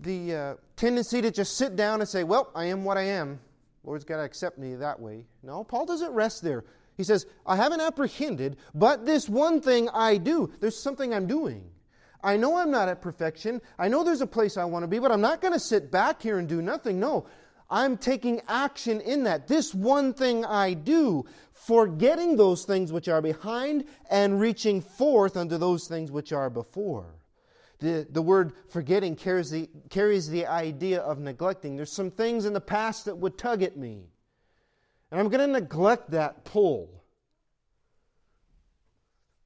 the 0.00 0.34
uh, 0.34 0.54
tendency 0.76 1.20
to 1.22 1.30
just 1.30 1.56
sit 1.56 1.76
down 1.76 2.00
and 2.00 2.08
say, 2.08 2.24
well, 2.24 2.50
I 2.54 2.66
am 2.66 2.84
what 2.84 2.96
I 2.96 3.02
am. 3.02 3.40
Lord's 3.84 4.04
got 4.04 4.18
to 4.18 4.22
accept 4.22 4.58
me 4.58 4.74
that 4.76 4.98
way. 4.98 5.26
No, 5.42 5.64
Paul 5.64 5.86
doesn't 5.86 6.12
rest 6.12 6.42
there. 6.42 6.64
He 6.96 7.04
says, 7.04 7.26
I 7.46 7.56
haven't 7.56 7.80
apprehended, 7.80 8.56
but 8.74 9.04
this 9.04 9.28
one 9.28 9.60
thing 9.60 9.88
I 9.90 10.18
do. 10.18 10.52
There's 10.60 10.78
something 10.78 11.12
I'm 11.12 11.26
doing. 11.26 11.68
I 12.22 12.36
know 12.36 12.56
I'm 12.56 12.70
not 12.70 12.88
at 12.88 13.02
perfection. 13.02 13.60
I 13.78 13.88
know 13.88 14.04
there's 14.04 14.20
a 14.20 14.26
place 14.26 14.56
I 14.56 14.64
want 14.64 14.84
to 14.84 14.88
be, 14.88 14.98
but 14.98 15.10
I'm 15.10 15.20
not 15.20 15.40
going 15.40 15.54
to 15.54 15.60
sit 15.60 15.90
back 15.90 16.22
here 16.22 16.38
and 16.38 16.48
do 16.48 16.62
nothing. 16.62 17.00
No, 17.00 17.26
I'm 17.68 17.96
taking 17.96 18.40
action 18.48 19.00
in 19.00 19.24
that. 19.24 19.48
This 19.48 19.74
one 19.74 20.12
thing 20.12 20.44
I 20.44 20.74
do, 20.74 21.24
forgetting 21.52 22.36
those 22.36 22.64
things 22.64 22.92
which 22.92 23.08
are 23.08 23.22
behind 23.22 23.84
and 24.10 24.40
reaching 24.40 24.80
forth 24.80 25.36
unto 25.36 25.58
those 25.58 25.88
things 25.88 26.10
which 26.10 26.32
are 26.32 26.50
before. 26.50 27.16
The, 27.80 28.06
the 28.08 28.22
word 28.22 28.52
forgetting 28.68 29.16
carries 29.16 29.50
the, 29.50 29.68
carries 29.90 30.28
the 30.28 30.46
idea 30.46 31.00
of 31.00 31.18
neglecting. 31.18 31.74
There's 31.74 31.90
some 31.90 32.12
things 32.12 32.44
in 32.44 32.52
the 32.52 32.60
past 32.60 33.06
that 33.06 33.16
would 33.16 33.36
tug 33.36 33.62
at 33.62 33.76
me. 33.76 34.04
And 35.10 35.18
I'm 35.18 35.28
going 35.28 35.40
to 35.40 35.60
neglect 35.60 36.12
that 36.12 36.44
pull. 36.44 37.01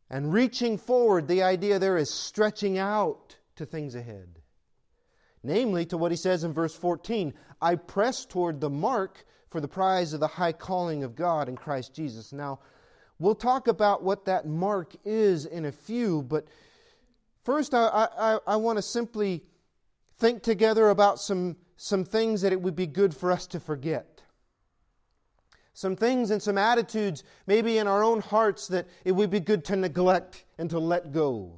And 0.08 0.32
reaching 0.32 0.78
forward, 0.78 1.26
the 1.26 1.42
idea 1.42 1.78
there 1.78 1.96
is 1.96 2.10
stretching 2.10 2.78
out 2.78 3.36
to 3.56 3.66
things 3.66 3.94
ahead. 3.94 4.40
Namely, 5.42 5.86
to 5.86 5.98
what 5.98 6.12
he 6.12 6.16
says 6.16 6.44
in 6.44 6.52
verse 6.52 6.74
14 6.74 7.34
I 7.60 7.76
press 7.76 8.24
toward 8.24 8.60
the 8.60 8.70
mark 8.70 9.24
for 9.50 9.60
the 9.60 9.68
prize 9.68 10.12
of 10.12 10.20
the 10.20 10.26
high 10.26 10.52
calling 10.52 11.02
of 11.02 11.16
God 11.16 11.48
in 11.48 11.56
Christ 11.56 11.94
Jesus. 11.94 12.32
Now, 12.32 12.60
we'll 13.18 13.34
talk 13.34 13.68
about 13.68 14.02
what 14.02 14.26
that 14.26 14.46
mark 14.46 14.94
is 15.04 15.46
in 15.46 15.64
a 15.64 15.72
few, 15.72 16.22
but 16.22 16.46
first 17.44 17.74
I, 17.74 18.08
I, 18.18 18.38
I 18.46 18.56
want 18.56 18.78
to 18.78 18.82
simply 18.82 19.44
think 20.18 20.42
together 20.42 20.90
about 20.90 21.18
some, 21.20 21.56
some 21.76 22.04
things 22.04 22.42
that 22.42 22.52
it 22.52 22.60
would 22.60 22.76
be 22.76 22.86
good 22.86 23.14
for 23.14 23.32
us 23.32 23.46
to 23.48 23.60
forget 23.60 24.15
some 25.76 25.94
things 25.94 26.30
and 26.30 26.42
some 26.42 26.56
attitudes, 26.56 27.22
maybe 27.46 27.76
in 27.76 27.86
our 27.86 28.02
own 28.02 28.22
hearts, 28.22 28.66
that 28.68 28.86
it 29.04 29.12
would 29.12 29.28
be 29.28 29.40
good 29.40 29.62
to 29.66 29.76
neglect 29.76 30.46
and 30.56 30.70
to 30.70 30.78
let 30.78 31.12
go. 31.12 31.52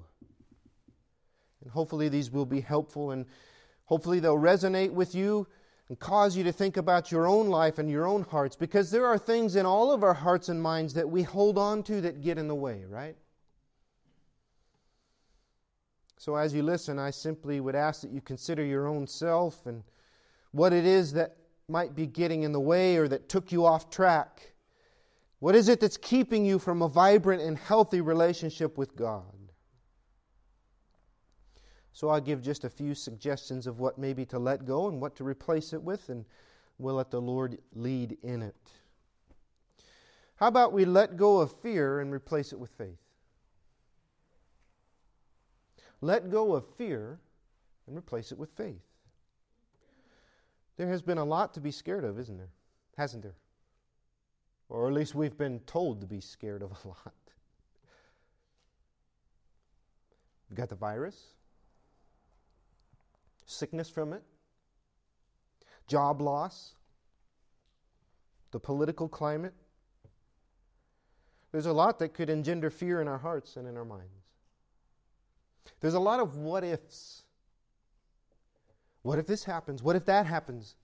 And 1.63 1.71
hopefully, 1.71 2.09
these 2.09 2.29
will 2.29 2.45
be 2.45 2.61
helpful 2.61 3.13
and 3.13 3.27
hopefully, 3.85 4.19
they'll 4.19 4.37
resonate 4.37 4.91
with 4.91 5.15
you 5.15 5.47
and 5.89 5.97
cause 6.01 6.37
you 6.37 6.43
to 6.43 6.51
think 6.51 6.77
about 6.77 7.13
your 7.13 7.29
own 7.29 7.47
life 7.47 7.79
and 7.79 7.89
your 7.89 8.09
own 8.09 8.25
hearts 8.25 8.57
because 8.57 8.91
there 8.91 9.07
are 9.07 9.19
things 9.19 9.55
in 9.55 9.65
all 9.65 9.93
of 9.93 10.03
our 10.03 10.15
hearts 10.15 10.49
and 10.49 10.61
minds 10.61 10.95
that 10.95 11.09
we 11.09 11.23
hold 11.23 11.57
on 11.57 11.85
to 11.85 12.01
that 12.01 12.21
get 12.21 12.39
in 12.39 12.49
the 12.49 12.57
way, 12.57 12.83
right? 12.89 13.15
So, 16.17 16.35
as 16.35 16.53
you 16.53 16.65
listen, 16.65 16.99
I 16.99 17.11
simply 17.11 17.61
would 17.61 17.77
ask 17.77 18.01
that 18.01 18.11
you 18.11 18.21
consider 18.21 18.65
your 18.65 18.89
own 18.89 19.07
self 19.07 19.65
and 19.67 19.85
what 20.51 20.73
it 20.73 20.85
is 20.85 21.13
that 21.13 21.37
might 21.69 21.95
be 21.95 22.07
getting 22.07 22.45
in 22.45 22.53
the 22.53 22.61
way 22.61 22.97
or 22.97 23.09
that 23.09 23.29
took 23.29 23.53
you 23.53 23.67
off 23.67 23.91
track? 23.91 24.55
What 25.41 25.55
is 25.55 25.69
it 25.69 25.81
that's 25.81 25.99
keeping 25.99 26.45
you 26.45 26.59
from 26.59 26.83
a 26.83 26.89
vibrant 26.89 27.43
and 27.43 27.57
healthy 27.57 28.01
relationship 28.01 28.79
with 28.79 28.97
God? 28.97 29.23
So 31.93 32.09
I'll 32.09 32.21
give 32.21 32.41
just 32.41 32.65
a 32.65 32.71
few 32.71 32.95
suggestions 32.95 33.67
of 33.67 33.81
what 33.81 33.99
maybe 33.99 34.25
to 34.27 34.39
let 34.39 34.65
go 34.65 34.89
and 34.89 35.01
what 35.01 35.15
to 35.17 35.25
replace 35.25 35.73
it 35.73 35.83
with, 35.83 36.09
and 36.09 36.25
we'll 36.79 36.95
let 36.95 37.11
the 37.11 37.21
Lord 37.21 37.59
lead 37.75 38.17
in 38.23 38.41
it. 38.41 38.57
How 40.37 40.47
about 40.47 40.73
we 40.73 40.85
let 40.85 41.17
go 41.17 41.41
of 41.41 41.53
fear 41.61 42.01
and 42.01 42.13
replace 42.13 42.53
it 42.53 42.59
with 42.59 42.71
faith? 42.71 43.01
Let 46.01 46.31
go 46.31 46.55
of 46.55 46.65
fear 46.77 47.19
and 47.87 47.97
replace 47.97 48.31
it 48.31 48.39
with 48.39 48.51
faith. 48.53 48.88
There 50.79 50.89
has 50.89 51.03
been 51.03 51.19
a 51.19 51.25
lot 51.25 51.55
to 51.55 51.61
be 51.61 51.73
scared 51.73 52.05
of, 52.05 52.19
isn't 52.19 52.39
there? 52.39 52.53
Hasn't 52.97 53.25
there? 53.25 53.35
Or 54.69 54.87
at 54.87 54.95
least 54.95 55.15
we've 55.15 55.37
been 55.37 55.59
told 55.61 56.01
to 56.01 56.07
be 56.07 56.21
scared 56.21 56.63
of 56.63 56.71
a 56.71 56.89
lot. 56.89 57.15
We've 60.49 60.57
got 60.57 60.69
the 60.69 60.77
virus, 60.77 61.21
sickness 63.45 63.91
from 63.91 64.13
it, 64.13 64.23
job 65.89 66.23
loss, 66.23 66.75
the 68.53 68.61
political 68.61 69.09
climate. 69.09 69.55
There's 71.51 71.67
a 71.67 71.73
lot 71.73 71.99
that 71.99 72.15
could 72.15 72.31
engender 72.31 72.71
fear 72.71 73.03
in 73.03 73.09
our 73.09 73.19
hearts 73.19 73.57
and 73.57 73.67
in 73.67 73.77
our 73.77 73.85
minds. 73.85 74.07
There's 75.81 75.95
a 75.95 76.01
lot 76.01 76.21
of 76.21 76.37
what 76.37 76.63
ifs 76.63 77.25
what 79.09 79.19
if 79.19 79.27
this 79.27 79.43
happens? 79.43 79.83
What 79.83 79.97
if 79.97 80.05
that 80.05 80.27
happens? 80.27 80.77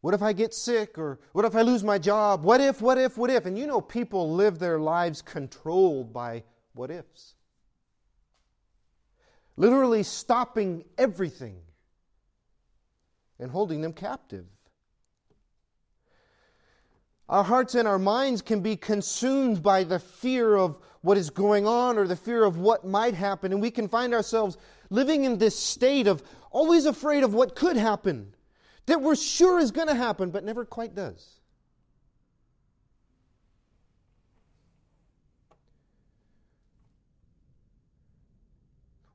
What 0.00 0.12
if 0.12 0.22
I 0.22 0.32
get 0.32 0.52
sick? 0.52 0.98
Or 0.98 1.20
what 1.30 1.44
if 1.44 1.54
I 1.54 1.62
lose 1.62 1.84
my 1.84 1.98
job? 1.98 2.42
What 2.42 2.60
if, 2.60 2.82
what 2.82 2.98
if, 2.98 3.16
what 3.16 3.30
if? 3.30 3.46
And 3.46 3.56
you 3.56 3.68
know, 3.68 3.80
people 3.80 4.32
live 4.34 4.58
their 4.58 4.80
lives 4.80 5.22
controlled 5.22 6.12
by 6.12 6.42
what 6.72 6.90
ifs. 6.90 7.36
Literally 9.56 10.02
stopping 10.02 10.84
everything 10.98 11.58
and 13.38 13.52
holding 13.52 13.82
them 13.82 13.92
captive. 13.92 14.46
Our 17.28 17.44
hearts 17.44 17.76
and 17.76 17.86
our 17.86 18.00
minds 18.00 18.42
can 18.42 18.62
be 18.62 18.74
consumed 18.74 19.62
by 19.62 19.84
the 19.84 20.00
fear 20.00 20.56
of 20.56 20.76
what 21.02 21.16
is 21.16 21.30
going 21.30 21.68
on 21.68 21.98
or 21.98 22.08
the 22.08 22.16
fear 22.16 22.42
of 22.42 22.58
what 22.58 22.84
might 22.84 23.14
happen, 23.14 23.52
and 23.52 23.62
we 23.62 23.70
can 23.70 23.86
find 23.86 24.12
ourselves 24.12 24.58
living 24.90 25.22
in 25.22 25.38
this 25.38 25.56
state 25.56 26.08
of 26.08 26.24
always 26.50 26.86
afraid 26.86 27.22
of 27.22 27.32
what 27.34 27.54
could 27.54 27.76
happen, 27.76 28.34
that 28.86 29.00
we're 29.00 29.16
sure 29.16 29.58
is 29.58 29.70
going 29.70 29.88
to 29.88 29.94
happen, 29.94 30.30
but 30.30 30.44
never 30.44 30.64
quite 30.64 30.94
does. 30.94 31.40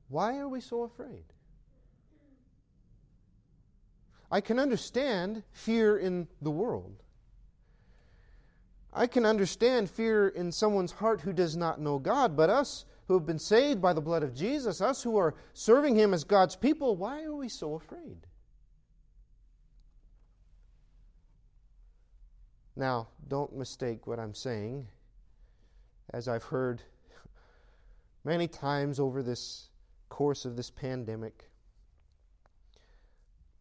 Why 0.08 0.38
are 0.38 0.48
we 0.48 0.60
so 0.60 0.82
afraid? 0.82 1.24
I 4.30 4.40
can 4.40 4.58
understand 4.58 5.42
fear 5.52 5.96
in 5.96 6.28
the 6.40 6.50
world. 6.50 7.02
I 8.92 9.06
can 9.06 9.26
understand 9.26 9.90
fear 9.90 10.28
in 10.28 10.52
someone's 10.52 10.92
heart 10.92 11.20
who 11.20 11.32
does 11.32 11.56
not 11.56 11.80
know 11.80 11.98
God, 11.98 12.36
but 12.36 12.48
us 12.48 12.86
who 13.06 13.14
have 13.14 13.26
been 13.26 13.38
saved 13.38 13.80
by 13.80 13.92
the 13.92 14.00
blood 14.00 14.22
of 14.22 14.34
Jesus, 14.34 14.80
us 14.80 15.02
who 15.02 15.16
are 15.16 15.34
serving 15.52 15.94
Him 15.94 16.12
as 16.12 16.24
God's 16.24 16.56
people, 16.56 16.96
why 16.96 17.22
are 17.22 17.34
we 17.34 17.48
so 17.48 17.74
afraid? 17.74 18.26
Now, 22.74 23.08
don't 23.28 23.56
mistake 23.56 24.06
what 24.06 24.18
I'm 24.18 24.34
saying, 24.34 24.86
as 26.12 26.28
I've 26.28 26.44
heard 26.44 26.82
many 28.24 28.48
times 28.48 29.00
over 29.00 29.22
this 29.22 29.70
course 30.08 30.44
of 30.44 30.56
this 30.56 30.70
pandemic. 30.70 31.48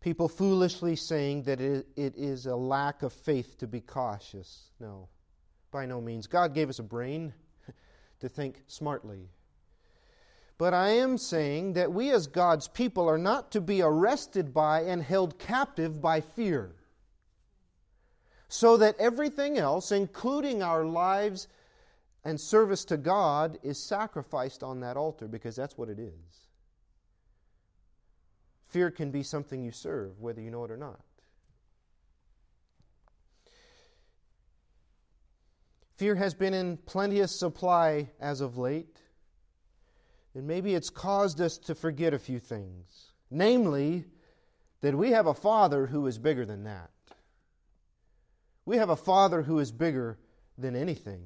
People 0.01 0.27
foolishly 0.27 0.95
saying 0.95 1.43
that 1.43 1.61
it 1.61 1.87
is 1.95 2.45
a 2.45 2.55
lack 2.55 3.03
of 3.03 3.13
faith 3.13 3.57
to 3.59 3.67
be 3.67 3.79
cautious. 3.79 4.69
No, 4.79 5.07
by 5.71 5.85
no 5.85 6.01
means. 6.01 6.27
God 6.27 6.53
gave 6.53 6.69
us 6.69 6.79
a 6.79 6.83
brain 6.83 7.33
to 8.25 8.29
think 8.29 8.63
smartly. 8.65 9.29
But 10.57 10.73
I 10.73 10.89
am 10.89 11.17
saying 11.17 11.73
that 11.73 11.93
we 11.93 12.11
as 12.11 12.25
God's 12.25 12.67
people 12.67 13.07
are 13.07 13.19
not 13.19 13.51
to 13.51 13.61
be 13.61 13.83
arrested 13.83 14.51
by 14.51 14.81
and 14.81 15.03
held 15.03 15.37
captive 15.37 16.01
by 16.01 16.21
fear. 16.21 16.73
So 18.47 18.77
that 18.77 18.95
everything 18.97 19.57
else, 19.59 19.91
including 19.91 20.63
our 20.63 20.85
lives 20.85 21.47
and 22.23 22.39
service 22.39 22.83
to 22.85 22.97
God, 22.97 23.59
is 23.61 23.77
sacrificed 23.77 24.63
on 24.63 24.79
that 24.79 24.97
altar 24.97 25.27
because 25.27 25.55
that's 25.55 25.77
what 25.77 25.89
it 25.89 25.99
is. 25.99 26.47
Fear 28.69 28.89
can 28.91 29.11
be 29.11 29.21
something 29.21 29.63
you 29.63 29.71
serve, 29.71 30.19
whether 30.19 30.41
you 30.41 30.49
know 30.49 30.63
it 30.63 30.71
or 30.71 30.77
not. 30.77 30.99
Fear 35.97 36.15
has 36.15 36.33
been 36.33 36.53
in 36.53 36.77
plenteous 36.77 37.39
supply 37.39 38.09
as 38.19 38.41
of 38.41 38.57
late. 38.57 38.99
And 40.33 40.45
maybe 40.45 40.75
it's 40.75 40.89
caused 40.89 41.39
us 41.39 41.57
to 41.59 41.75
forget 41.75 42.13
a 42.13 42.19
few 42.19 42.39
things. 42.39 43.13
Namely, 43.31 44.05
that 44.81 44.95
we 44.95 45.11
have 45.11 45.27
a 45.27 45.33
Father 45.33 45.87
who 45.87 46.05
is 46.07 46.19
bigger 46.19 46.45
than 46.45 46.65
that. 46.65 46.89
We 48.65 48.77
have 48.77 48.89
a 48.89 48.95
Father 48.95 49.41
who 49.41 49.59
is 49.59 49.71
bigger 49.71 50.17
than 50.57 50.75
anything. 50.75 51.23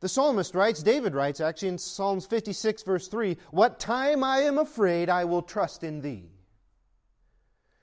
The 0.00 0.08
psalmist 0.08 0.54
writes, 0.54 0.82
David 0.82 1.14
writes 1.14 1.40
actually 1.40 1.68
in 1.68 1.78
Psalms 1.78 2.26
56, 2.26 2.82
verse 2.82 3.08
3 3.08 3.36
What 3.50 3.80
time 3.80 4.22
I 4.22 4.40
am 4.40 4.58
afraid, 4.58 5.08
I 5.08 5.24
will 5.24 5.42
trust 5.42 5.82
in 5.82 6.02
thee. 6.02 6.30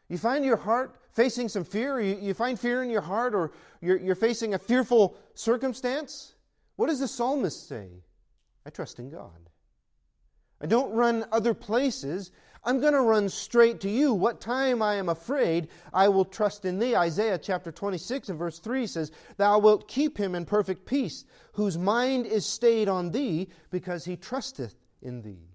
You 0.07 0.17
find 0.17 0.45
your 0.45 0.57
heart 0.57 1.00
facing 1.13 1.49
some 1.49 1.63
fear, 1.63 1.99
you, 1.99 2.17
you 2.21 2.33
find 2.33 2.59
fear 2.59 2.83
in 2.83 2.89
your 2.89 3.01
heart, 3.01 3.33
or 3.33 3.51
you're, 3.81 3.99
you're 3.99 4.15
facing 4.15 4.53
a 4.53 4.59
fearful 4.59 5.17
circumstance? 5.33 6.33
What 6.75 6.87
does 6.87 6.99
the 6.99 7.07
psalmist 7.07 7.67
say? 7.67 7.89
I 8.65 8.69
trust 8.69 8.99
in 8.99 9.09
God. 9.09 9.49
I 10.61 10.67
don't 10.67 10.93
run 10.93 11.25
other 11.31 11.53
places. 11.53 12.31
I'm 12.63 12.79
going 12.79 12.93
to 12.93 13.01
run 13.01 13.27
straight 13.27 13.81
to 13.81 13.89
you. 13.89 14.13
What 14.13 14.39
time 14.39 14.81
I 14.81 14.95
am 14.95 15.09
afraid, 15.09 15.69
I 15.93 16.09
will 16.09 16.25
trust 16.25 16.65
in 16.65 16.77
thee. 16.77 16.95
Isaiah 16.95 17.39
chapter 17.39 17.71
26 17.71 18.29
and 18.29 18.37
verse 18.37 18.59
3 18.59 18.85
says, 18.85 19.11
Thou 19.37 19.57
wilt 19.59 19.87
keep 19.87 20.17
him 20.17 20.35
in 20.35 20.45
perfect 20.45 20.85
peace, 20.85 21.25
whose 21.53 21.77
mind 21.77 22.27
is 22.27 22.45
stayed 22.45 22.87
on 22.87 23.09
thee, 23.09 23.49
because 23.71 24.05
he 24.05 24.15
trusteth 24.15 24.75
in 25.01 25.23
thee. 25.23 25.50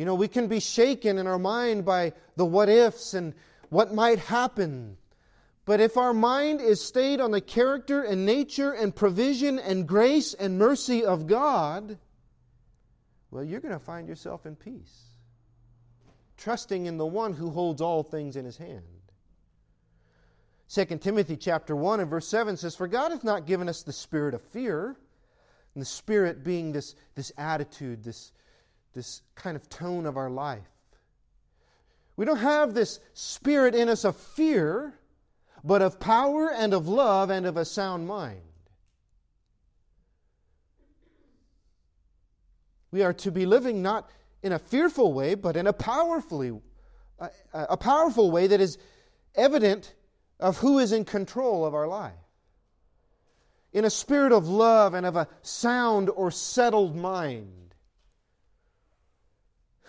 You 0.00 0.06
know, 0.06 0.14
we 0.14 0.28
can 0.28 0.46
be 0.46 0.60
shaken 0.60 1.18
in 1.18 1.26
our 1.26 1.38
mind 1.38 1.84
by 1.84 2.14
the 2.34 2.46
what 2.46 2.70
ifs 2.70 3.12
and 3.12 3.34
what 3.68 3.92
might 3.92 4.18
happen. 4.18 4.96
But 5.66 5.80
if 5.80 5.98
our 5.98 6.14
mind 6.14 6.62
is 6.62 6.82
stayed 6.82 7.20
on 7.20 7.32
the 7.32 7.42
character 7.42 8.02
and 8.02 8.24
nature 8.24 8.72
and 8.72 8.96
provision 8.96 9.58
and 9.58 9.86
grace 9.86 10.32
and 10.32 10.58
mercy 10.58 11.04
of 11.04 11.26
God, 11.26 11.98
well, 13.30 13.44
you're 13.44 13.60
going 13.60 13.74
to 13.74 13.78
find 13.78 14.08
yourself 14.08 14.46
in 14.46 14.56
peace, 14.56 15.04
trusting 16.38 16.86
in 16.86 16.96
the 16.96 17.04
one 17.04 17.34
who 17.34 17.50
holds 17.50 17.82
all 17.82 18.02
things 18.02 18.36
in 18.36 18.46
his 18.46 18.56
hand. 18.56 18.80
2 20.70 20.86
Timothy 20.96 21.36
chapter 21.36 21.76
1 21.76 22.00
and 22.00 22.08
verse 22.08 22.26
7 22.26 22.56
says, 22.56 22.74
For 22.74 22.88
God 22.88 23.10
hath 23.10 23.22
not 23.22 23.44
given 23.44 23.68
us 23.68 23.82
the 23.82 23.92
spirit 23.92 24.32
of 24.32 24.40
fear, 24.40 24.96
and 25.74 25.82
the 25.82 25.84
spirit 25.84 26.42
being 26.42 26.72
this, 26.72 26.94
this 27.16 27.32
attitude, 27.36 28.02
this, 28.02 28.32
this 28.94 29.22
kind 29.34 29.56
of 29.56 29.68
tone 29.68 30.06
of 30.06 30.16
our 30.16 30.30
life. 30.30 30.62
We 32.16 32.24
don't 32.24 32.38
have 32.38 32.74
this 32.74 33.00
spirit 33.14 33.74
in 33.74 33.88
us 33.88 34.04
of 34.04 34.16
fear, 34.16 34.94
but 35.64 35.82
of 35.82 36.00
power 36.00 36.52
and 36.52 36.74
of 36.74 36.88
love 36.88 37.30
and 37.30 37.46
of 37.46 37.56
a 37.56 37.64
sound 37.64 38.06
mind. 38.06 38.42
We 42.90 43.02
are 43.02 43.12
to 43.14 43.30
be 43.30 43.46
living 43.46 43.82
not 43.82 44.10
in 44.42 44.52
a 44.52 44.58
fearful 44.58 45.12
way, 45.12 45.34
but 45.34 45.56
in 45.56 45.66
a 45.66 45.72
powerfully, 45.72 46.60
a, 47.18 47.30
a 47.52 47.76
powerful 47.76 48.30
way 48.30 48.46
that 48.48 48.60
is 48.60 48.78
evident 49.34 49.94
of 50.40 50.58
who 50.58 50.78
is 50.78 50.92
in 50.92 51.04
control 51.04 51.64
of 51.64 51.74
our 51.74 51.86
life. 51.86 52.12
In 53.72 53.84
a 53.84 53.90
spirit 53.90 54.32
of 54.32 54.48
love 54.48 54.94
and 54.94 55.06
of 55.06 55.14
a 55.14 55.28
sound 55.42 56.10
or 56.10 56.30
settled 56.30 56.96
mind. 56.96 57.69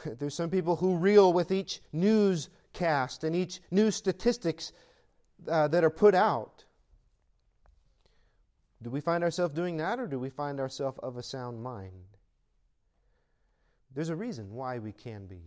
There's 0.19 0.35
some 0.35 0.49
people 0.49 0.75
who 0.75 0.95
reel 0.97 1.33
with 1.33 1.51
each 1.51 1.81
newscast 1.91 3.23
and 3.23 3.35
each 3.35 3.61
news 3.71 3.95
statistics 3.95 4.71
uh, 5.47 5.67
that 5.69 5.83
are 5.83 5.89
put 5.89 6.15
out. 6.15 6.65
Do 8.81 8.89
we 8.89 9.01
find 9.01 9.23
ourselves 9.23 9.53
doing 9.53 9.77
that, 9.77 9.99
or 9.99 10.07
do 10.07 10.19
we 10.19 10.29
find 10.29 10.59
ourselves 10.59 10.97
of 11.03 11.17
a 11.17 11.23
sound 11.23 11.61
mind? 11.61 11.91
There's 13.93 14.09
a 14.09 14.15
reason 14.15 14.53
why 14.53 14.79
we 14.79 14.91
can 14.91 15.27
be. 15.27 15.43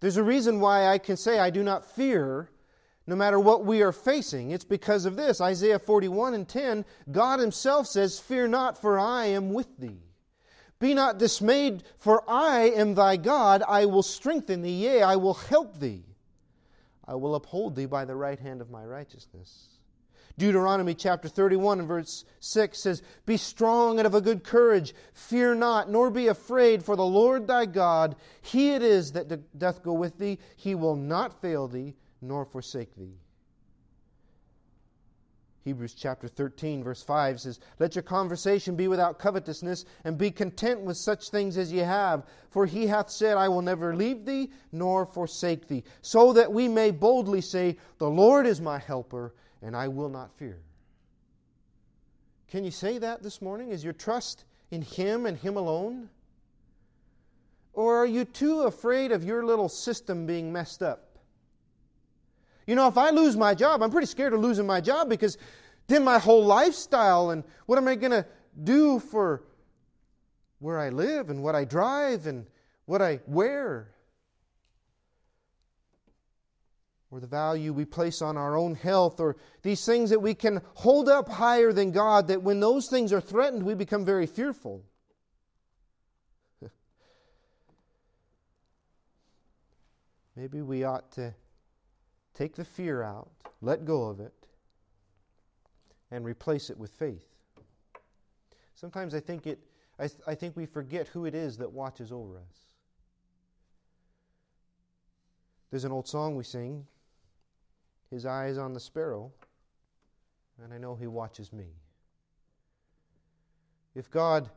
There's 0.00 0.16
a 0.16 0.22
reason 0.22 0.60
why 0.60 0.86
I 0.86 0.98
can 0.98 1.16
say 1.16 1.38
I 1.38 1.50
do 1.50 1.62
not 1.62 1.84
fear 1.84 2.48
no 3.06 3.16
matter 3.16 3.40
what 3.40 3.64
we 3.64 3.82
are 3.82 3.92
facing. 3.92 4.52
It's 4.52 4.64
because 4.64 5.04
of 5.04 5.16
this. 5.16 5.40
Isaiah 5.40 5.78
41 5.78 6.34
and 6.34 6.48
10, 6.48 6.84
God 7.10 7.40
Himself 7.40 7.86
says, 7.86 8.20
Fear 8.20 8.48
not, 8.48 8.80
for 8.80 8.98
I 8.98 9.26
am 9.26 9.52
with 9.52 9.76
thee. 9.78 10.09
Be 10.80 10.94
not 10.94 11.18
dismayed, 11.18 11.84
for 11.98 12.24
I 12.28 12.70
am 12.74 12.94
thy 12.94 13.16
God. 13.18 13.62
I 13.68 13.84
will 13.84 14.02
strengthen 14.02 14.62
thee, 14.62 14.84
yea, 14.84 15.02
I 15.02 15.16
will 15.16 15.34
help 15.34 15.78
thee. 15.78 16.04
I 17.06 17.14
will 17.14 17.34
uphold 17.34 17.76
thee 17.76 17.86
by 17.86 18.06
the 18.06 18.16
right 18.16 18.38
hand 18.38 18.62
of 18.62 18.70
my 18.70 18.84
righteousness. 18.84 19.68
Deuteronomy 20.38 20.94
chapter 20.94 21.28
31 21.28 21.80
and 21.80 21.88
verse 21.88 22.24
6 22.40 22.78
says, 22.78 23.02
Be 23.26 23.36
strong 23.36 23.98
and 23.98 24.06
of 24.06 24.14
a 24.14 24.22
good 24.22 24.42
courage, 24.42 24.94
fear 25.12 25.54
not, 25.54 25.90
nor 25.90 26.10
be 26.10 26.28
afraid, 26.28 26.82
for 26.82 26.96
the 26.96 27.04
Lord 27.04 27.46
thy 27.46 27.66
God, 27.66 28.16
he 28.40 28.70
it 28.70 28.82
is 28.82 29.12
that 29.12 29.58
doth 29.58 29.82
go 29.82 29.92
with 29.92 30.18
thee, 30.18 30.38
he 30.56 30.74
will 30.74 30.96
not 30.96 31.42
fail 31.42 31.68
thee, 31.68 31.94
nor 32.22 32.46
forsake 32.46 32.96
thee. 32.96 33.18
Hebrews 35.62 35.94
chapter 35.94 36.26
13, 36.26 36.82
verse 36.82 37.02
5 37.02 37.40
says, 37.40 37.60
Let 37.78 37.94
your 37.94 38.02
conversation 38.02 38.76
be 38.76 38.88
without 38.88 39.18
covetousness, 39.18 39.84
and 40.04 40.16
be 40.16 40.30
content 40.30 40.80
with 40.80 40.96
such 40.96 41.28
things 41.28 41.58
as 41.58 41.70
ye 41.70 41.80
have. 41.80 42.24
For 42.48 42.64
he 42.64 42.86
hath 42.86 43.10
said, 43.10 43.36
I 43.36 43.48
will 43.48 43.60
never 43.60 43.94
leave 43.94 44.24
thee, 44.24 44.50
nor 44.72 45.04
forsake 45.04 45.68
thee. 45.68 45.84
So 46.00 46.32
that 46.32 46.50
we 46.50 46.66
may 46.66 46.90
boldly 46.90 47.42
say, 47.42 47.76
The 47.98 48.08
Lord 48.08 48.46
is 48.46 48.60
my 48.60 48.78
helper, 48.78 49.34
and 49.60 49.76
I 49.76 49.88
will 49.88 50.08
not 50.08 50.32
fear. 50.38 50.62
Can 52.48 52.64
you 52.64 52.70
say 52.70 52.96
that 52.96 53.22
this 53.22 53.42
morning? 53.42 53.70
Is 53.70 53.84
your 53.84 53.92
trust 53.92 54.44
in 54.70 54.80
Him 54.80 55.26
and 55.26 55.36
Him 55.36 55.58
alone? 55.58 56.08
Or 57.74 57.96
are 57.98 58.06
you 58.06 58.24
too 58.24 58.62
afraid 58.62 59.12
of 59.12 59.24
your 59.24 59.44
little 59.44 59.68
system 59.68 60.26
being 60.26 60.52
messed 60.52 60.82
up? 60.82 61.09
You 62.70 62.76
know, 62.76 62.86
if 62.86 62.96
I 62.96 63.10
lose 63.10 63.36
my 63.36 63.52
job, 63.52 63.82
I'm 63.82 63.90
pretty 63.90 64.06
scared 64.06 64.32
of 64.32 64.38
losing 64.38 64.64
my 64.64 64.80
job 64.80 65.08
because 65.08 65.36
then 65.88 66.04
my 66.04 66.20
whole 66.20 66.44
lifestyle 66.44 67.30
and 67.30 67.42
what 67.66 67.78
am 67.78 67.88
I 67.88 67.96
going 67.96 68.12
to 68.12 68.24
do 68.62 69.00
for 69.00 69.42
where 70.60 70.78
I 70.78 70.90
live 70.90 71.30
and 71.30 71.42
what 71.42 71.56
I 71.56 71.64
drive 71.64 72.28
and 72.28 72.46
what 72.84 73.02
I 73.02 73.18
wear? 73.26 73.88
or 77.10 77.18
the 77.18 77.26
value 77.26 77.72
we 77.72 77.84
place 77.84 78.22
on 78.22 78.36
our 78.36 78.56
own 78.56 78.76
health, 78.76 79.18
or 79.18 79.36
these 79.62 79.84
things 79.84 80.10
that 80.10 80.20
we 80.20 80.32
can 80.32 80.62
hold 80.74 81.08
up 81.08 81.28
higher 81.28 81.72
than 81.72 81.90
God, 81.90 82.28
that 82.28 82.40
when 82.40 82.60
those 82.60 82.86
things 82.86 83.12
are 83.12 83.20
threatened, 83.20 83.64
we 83.64 83.74
become 83.74 84.04
very 84.04 84.26
fearful. 84.26 84.84
Maybe 90.36 90.62
we 90.62 90.84
ought 90.84 91.10
to 91.14 91.34
take 92.40 92.56
the 92.56 92.64
fear 92.64 93.02
out, 93.02 93.28
let 93.60 93.84
go 93.84 94.04
of 94.04 94.20
it, 94.20 94.32
and 96.10 96.24
replace 96.24 96.70
it 96.70 96.78
with 96.78 96.90
faith. 96.90 97.26
Sometimes 98.74 99.14
I 99.14 99.20
think 99.20 99.46
it 99.46 99.58
I, 99.98 100.06
th- 100.06 100.22
I 100.26 100.34
think 100.34 100.56
we 100.56 100.64
forget 100.64 101.08
who 101.08 101.26
it 101.26 101.34
is 101.34 101.58
that 101.58 101.70
watches 101.70 102.10
over 102.10 102.38
us. 102.38 102.64
There's 105.70 105.84
an 105.84 105.92
old 105.92 106.08
song 106.08 106.36
we 106.36 106.44
sing 106.44 106.86
his 108.10 108.26
eye 108.26 108.48
is 108.48 108.58
on 108.58 108.72
the 108.72 108.80
sparrow, 108.80 109.30
and 110.62 110.74
I 110.74 110.78
know 110.78 110.96
He 110.96 111.06
watches 111.06 111.52
me. 111.52 111.66
If 113.94 114.10
God 114.10 114.50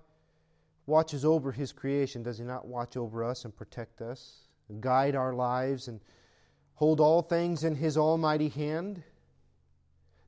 watches 0.88 1.24
over 1.24 1.52
His 1.52 1.72
creation, 1.72 2.24
does 2.24 2.40
He 2.40 2.44
not 2.44 2.68
watch 2.68 2.98
over 2.98 3.24
us 3.24 3.46
and 3.46 3.56
protect 3.56 4.02
us, 4.02 4.48
and 4.70 4.82
guide 4.82 5.16
our 5.16 5.34
lives, 5.34 5.88
and 5.88 6.00
hold 6.76 7.00
all 7.00 7.22
things 7.22 7.64
in 7.64 7.76
His 7.76 7.98
almighty 7.98 8.50
hand? 8.50 9.04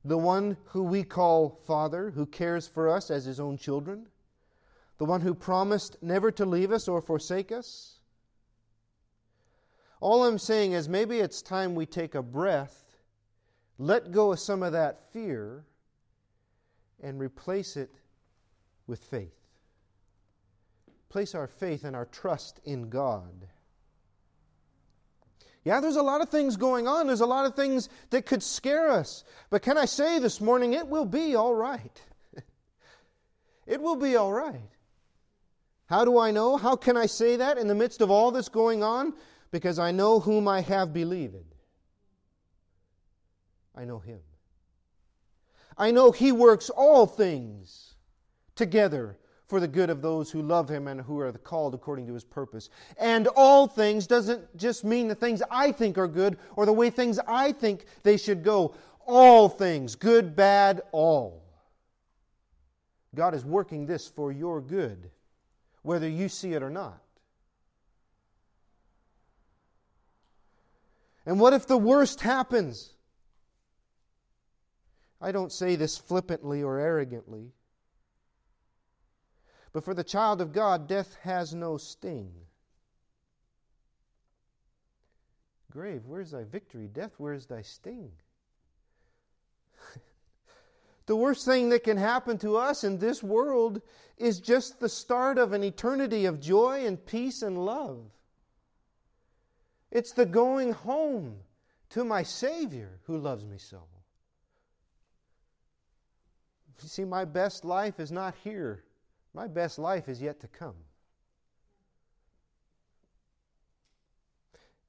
The 0.04 0.18
one 0.18 0.56
who 0.66 0.82
we 0.82 1.02
call 1.02 1.60
Father, 1.66 2.10
who 2.10 2.26
cares 2.26 2.68
for 2.68 2.88
us 2.88 3.10
as 3.10 3.24
His 3.24 3.40
own 3.40 3.58
children? 3.58 4.06
The 4.98 5.04
one 5.04 5.20
who 5.20 5.34
promised 5.34 5.96
never 6.02 6.30
to 6.32 6.46
leave 6.46 6.72
us 6.72 6.88
or 6.88 7.00
forsake 7.00 7.52
us? 7.52 7.98
All 10.00 10.24
I'm 10.24 10.38
saying 10.38 10.72
is 10.72 10.88
maybe 10.88 11.18
it's 11.18 11.42
time 11.42 11.74
we 11.74 11.86
take 11.86 12.14
a 12.14 12.22
breath 12.22 12.86
let 13.78 14.10
go 14.10 14.32
of 14.32 14.40
some 14.40 14.62
of 14.62 14.72
that 14.72 15.12
fear 15.12 15.64
and 17.02 17.20
replace 17.20 17.76
it 17.76 17.94
with 18.86 19.04
faith. 19.04 19.34
Place 21.08 21.34
our 21.34 21.46
faith 21.46 21.84
and 21.84 21.94
our 21.94 22.06
trust 22.06 22.60
in 22.64 22.88
God. 22.88 23.48
Yeah, 25.66 25.80
there's 25.80 25.96
a 25.96 26.02
lot 26.02 26.20
of 26.20 26.28
things 26.28 26.56
going 26.56 26.86
on. 26.86 27.08
There's 27.08 27.22
a 27.22 27.26
lot 27.26 27.44
of 27.44 27.56
things 27.56 27.88
that 28.10 28.24
could 28.24 28.40
scare 28.40 28.88
us. 28.88 29.24
But 29.50 29.62
can 29.62 29.76
I 29.76 29.86
say 29.86 30.20
this 30.20 30.40
morning, 30.40 30.74
it 30.74 30.86
will 30.86 31.04
be 31.04 31.34
all 31.34 31.56
right. 31.56 32.00
it 33.66 33.82
will 33.82 33.96
be 33.96 34.14
all 34.14 34.32
right. 34.32 34.70
How 35.86 36.04
do 36.04 36.20
I 36.20 36.30
know? 36.30 36.56
How 36.56 36.76
can 36.76 36.96
I 36.96 37.06
say 37.06 37.34
that 37.34 37.58
in 37.58 37.66
the 37.66 37.74
midst 37.74 38.00
of 38.00 38.12
all 38.12 38.30
that's 38.30 38.48
going 38.48 38.84
on? 38.84 39.12
Because 39.50 39.80
I 39.80 39.90
know 39.90 40.20
whom 40.20 40.46
I 40.46 40.60
have 40.60 40.92
believed. 40.92 41.56
I 43.74 43.84
know 43.84 43.98
Him. 43.98 44.20
I 45.76 45.90
know 45.90 46.12
He 46.12 46.30
works 46.30 46.70
all 46.70 47.06
things 47.06 47.96
together 48.54 49.18
for 49.46 49.60
the 49.60 49.68
good 49.68 49.90
of 49.90 50.02
those 50.02 50.30
who 50.30 50.42
love 50.42 50.68
him 50.68 50.88
and 50.88 51.00
who 51.00 51.20
are 51.20 51.32
called 51.32 51.74
according 51.74 52.06
to 52.08 52.14
his 52.14 52.24
purpose. 52.24 52.68
And 52.98 53.28
all 53.28 53.66
things 53.66 54.06
doesn't 54.06 54.56
just 54.56 54.84
mean 54.84 55.08
the 55.08 55.14
things 55.14 55.42
I 55.50 55.72
think 55.72 55.98
are 55.98 56.08
good 56.08 56.38
or 56.56 56.66
the 56.66 56.72
way 56.72 56.90
things 56.90 57.18
I 57.26 57.52
think 57.52 57.86
they 58.02 58.16
should 58.16 58.42
go. 58.42 58.74
All 59.06 59.48
things, 59.48 59.94
good, 59.94 60.34
bad, 60.34 60.82
all. 60.90 61.44
God 63.14 63.34
is 63.34 63.44
working 63.44 63.86
this 63.86 64.08
for 64.08 64.32
your 64.32 64.60
good, 64.60 65.10
whether 65.82 66.08
you 66.08 66.28
see 66.28 66.52
it 66.52 66.62
or 66.62 66.70
not. 66.70 67.00
And 71.24 71.40
what 71.40 71.52
if 71.52 71.66
the 71.66 71.78
worst 71.78 72.20
happens? 72.20 72.92
I 75.20 75.32
don't 75.32 75.50
say 75.50 75.76
this 75.76 75.96
flippantly 75.96 76.62
or 76.62 76.78
arrogantly. 76.78 77.52
But 79.76 79.84
for 79.84 79.92
the 79.92 80.02
child 80.02 80.40
of 80.40 80.54
God, 80.54 80.88
death 80.88 81.18
has 81.20 81.52
no 81.52 81.76
sting. 81.76 82.32
Grave, 85.70 86.06
where's 86.06 86.30
thy 86.30 86.44
victory? 86.44 86.88
Death, 86.88 87.12
where's 87.18 87.44
thy 87.44 87.60
sting? 87.60 88.12
the 91.04 91.14
worst 91.14 91.44
thing 91.44 91.68
that 91.68 91.84
can 91.84 91.98
happen 91.98 92.38
to 92.38 92.56
us 92.56 92.84
in 92.84 92.96
this 92.96 93.22
world 93.22 93.82
is 94.16 94.40
just 94.40 94.80
the 94.80 94.88
start 94.88 95.36
of 95.36 95.52
an 95.52 95.62
eternity 95.62 96.24
of 96.24 96.40
joy 96.40 96.86
and 96.86 97.04
peace 97.04 97.42
and 97.42 97.62
love. 97.62 98.00
It's 99.90 100.12
the 100.12 100.24
going 100.24 100.72
home 100.72 101.36
to 101.90 102.02
my 102.02 102.22
Savior 102.22 102.98
who 103.04 103.18
loves 103.18 103.44
me 103.44 103.58
so. 103.58 103.82
You 106.82 106.88
see, 106.88 107.04
my 107.04 107.26
best 107.26 107.66
life 107.66 108.00
is 108.00 108.10
not 108.10 108.34
here. 108.42 108.82
My 109.36 109.46
best 109.46 109.78
life 109.78 110.08
is 110.08 110.22
yet 110.22 110.40
to 110.40 110.48
come. 110.48 110.76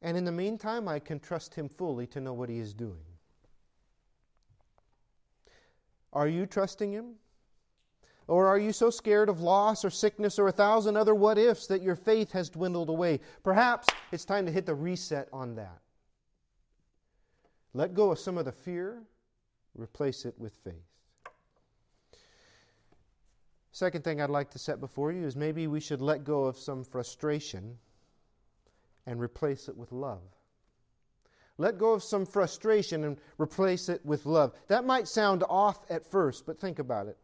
And 0.02 0.16
in 0.16 0.24
the 0.24 0.32
meantime, 0.32 0.88
I 0.88 1.00
can 1.00 1.20
trust 1.20 1.54
Him 1.54 1.68
fully 1.68 2.08
to 2.08 2.22
know 2.22 2.32
what 2.32 2.48
He 2.48 2.60
is 2.60 2.74
doing. 2.74 3.04
Are 6.14 6.30
you 6.30 6.46
trusting 6.46 6.94
Him? 6.94 7.16
Or 8.30 8.48
are 8.48 8.58
you 8.58 8.72
so 8.72 8.90
scared 8.90 9.28
of 9.28 9.42
loss 9.42 9.84
or 9.84 9.90
sickness 9.90 10.40
or 10.40 10.48
a 10.48 10.54
thousand 10.54 10.96
other 10.96 11.14
what 11.14 11.38
ifs 11.38 11.68
that 11.68 11.82
your 11.82 11.98
faith 11.98 12.32
has 12.32 12.50
dwindled 12.50 12.88
away? 12.88 13.20
Perhaps 13.44 13.90
it's 14.14 14.24
time 14.24 14.46
to 14.46 14.52
hit 14.52 14.66
the 14.66 14.76
reset 14.76 15.28
on 15.34 15.56
that. 15.56 15.82
Let 17.74 17.94
go 17.94 18.12
of 18.12 18.20
some 18.20 18.38
of 18.38 18.46
the 18.46 18.54
fear, 18.54 19.04
replace 19.76 20.24
it 20.24 20.36
with 20.40 20.54
faith. 20.64 20.97
Second 23.78 24.04
thing 24.04 24.20
I'd 24.20 24.32
like 24.32 24.50
to 24.54 24.58
set 24.58 24.80
before 24.80 25.12
you 25.12 25.24
is 25.28 25.36
maybe 25.36 25.68
we 25.68 25.80
should 25.80 26.02
let 26.02 26.24
go 26.24 26.46
of 26.46 26.58
some 26.58 26.84
frustration 26.84 27.78
and 29.06 29.22
replace 29.22 29.70
it 29.70 29.78
with 29.78 29.92
love. 29.92 30.24
Let 31.60 31.78
go 31.78 31.94
of 31.94 32.02
some 32.02 32.26
frustration 32.26 33.04
and 33.04 33.18
replace 33.38 33.88
it 33.88 34.04
with 34.04 34.26
love. 34.26 34.56
That 34.68 34.84
might 34.84 35.08
sound 35.08 35.44
off 35.48 35.78
at 35.92 36.10
first, 36.10 36.48
but 36.48 36.60
think 36.60 36.80
about 36.80 37.06
it. 37.06 37.20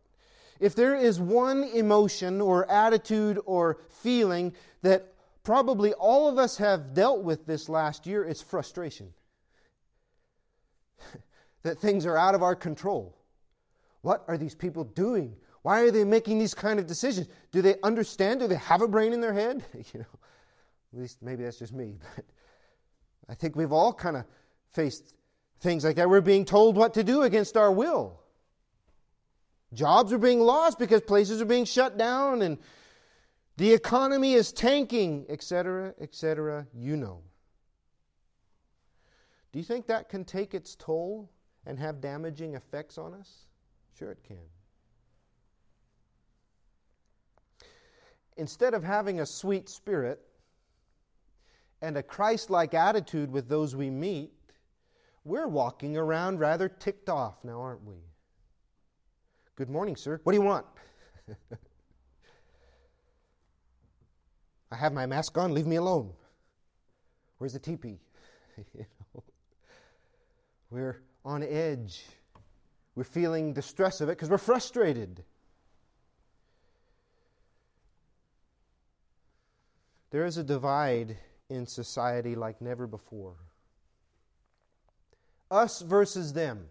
If 0.60 0.76
there 0.76 0.96
is 0.96 1.20
one 1.20 1.64
emotion 1.64 2.40
or 2.40 2.70
attitude 2.70 3.40
or 3.48 3.80
feeling 3.90 4.54
that 4.84 5.12
probably 5.42 5.94
all 5.94 6.30
of 6.30 6.38
us 6.38 6.58
have 6.58 6.94
dealt 6.94 7.24
with 7.24 7.48
this 7.48 7.68
last 7.68 8.06
year, 8.06 8.24
it's 8.24 8.44
frustration. 8.44 9.12
that 11.64 11.80
things 11.80 12.06
are 12.06 12.16
out 12.16 12.36
of 12.36 12.44
our 12.44 12.56
control. 12.56 13.18
What 14.04 14.24
are 14.28 14.38
these 14.38 14.54
people 14.54 14.84
doing? 14.84 15.36
Why 15.64 15.82
are 15.82 15.92
they 15.92 16.04
making 16.04 16.40
these 16.40 16.54
kind 16.54 16.80
of 16.80 16.86
decisions? 16.86 17.28
Do 17.52 17.62
they 17.62 17.76
understand? 17.84 18.42
Do 18.42 18.48
they 18.48 18.56
have 18.56 18.82
a 18.82 18.88
brain 18.88 19.14
in 19.14 19.22
their 19.22 19.34
head? 19.34 19.66
you 19.74 20.02
know, 20.02 20.20
at 20.94 21.00
least 21.00 21.22
maybe 21.22 21.44
that's 21.44 21.58
just 21.58 21.74
me, 21.74 21.96
but 22.16 22.26
I 23.28 23.34
think 23.34 23.56
we've 23.56 23.72
all 23.72 23.94
kind 23.94 24.18
of 24.18 24.26
faced 24.72 25.16
things 25.62 25.86
like 25.86 25.96
that. 25.96 26.10
We're 26.10 26.22
being 26.22 26.46
told 26.46 26.76
what 26.76 26.94
to 26.96 27.04
do 27.04 27.24
against 27.24 27.58
our 27.58 27.72
will. 27.72 28.20
Jobs 29.74 30.14
are 30.14 30.20
being 30.20 30.42
lost 30.42 30.78
because 30.78 31.02
places 31.02 31.42
are 31.42 31.46
being 31.46 31.66
shut 31.66 31.98
down 31.98 32.42
and 32.42 32.60
the 33.56 33.74
economy 33.74 34.34
is 34.34 34.52
tanking, 34.52 35.26
etc., 35.30 35.94
etc. 36.00 36.68
You 36.74 36.98
know. 36.98 37.22
Do 39.52 39.60
you 39.60 39.66
think 39.66 39.88
that 39.88 40.10
can 40.10 40.26
take 40.26 40.54
its 40.54 40.76
toll 40.76 41.32
and 41.66 41.80
have 41.80 42.02
damaging 42.02 42.56
effects 42.56 42.98
on 42.98 43.14
us? 43.14 43.46
Sure, 43.98 44.12
it 44.12 44.24
can. 44.24 44.38
Instead 48.38 48.74
of 48.74 48.84
having 48.84 49.20
a 49.20 49.26
sweet 49.26 49.70
spirit 49.70 50.20
and 51.82 51.98
a 51.98 52.04
Christ 52.04 52.50
like 52.50 52.74
attitude 52.74 53.32
with 53.32 53.48
those 53.48 53.76
we 53.76 53.90
meet, 53.90 54.32
we're 55.24 55.48
walking 55.48 55.96
around 55.98 56.40
rather 56.40 56.68
ticked 56.68 57.10
off 57.10 57.44
now, 57.44 57.62
aren't 57.62 57.84
we? 57.84 57.96
Good 59.56 59.70
morning, 59.70 59.96
sir. 59.96 60.20
What 60.24 60.34
do 60.34 60.38
you 60.38 60.44
want? 60.44 60.66
I 64.72 64.76
have 64.76 64.94
my 64.94 65.06
mask 65.06 65.38
on. 65.38 65.54
Leave 65.54 65.68
me 65.68 65.76
alone. 65.76 66.12
Where's 67.38 67.54
the 67.54 67.60
TP? 67.60 68.00
you 68.74 68.86
know, 69.14 69.24
we're 70.72 71.04
on 71.24 71.44
edge. 71.44 72.04
We're 72.96 73.04
feeling 73.04 73.54
the 73.54 73.62
stress 73.62 74.02
of 74.02 74.10
it 74.10 74.14
because 74.14 74.30
we're 74.30 74.38
frustrated. 74.40 75.24
There 80.14 80.28
is 80.28 80.38
a 80.38 80.44
divide 80.44 81.18
in 81.50 81.66
society 81.66 82.36
like 82.36 82.62
never 82.62 82.86
before. 82.86 83.34
Us 85.50 85.82
versus 85.82 86.34
them. 86.34 86.68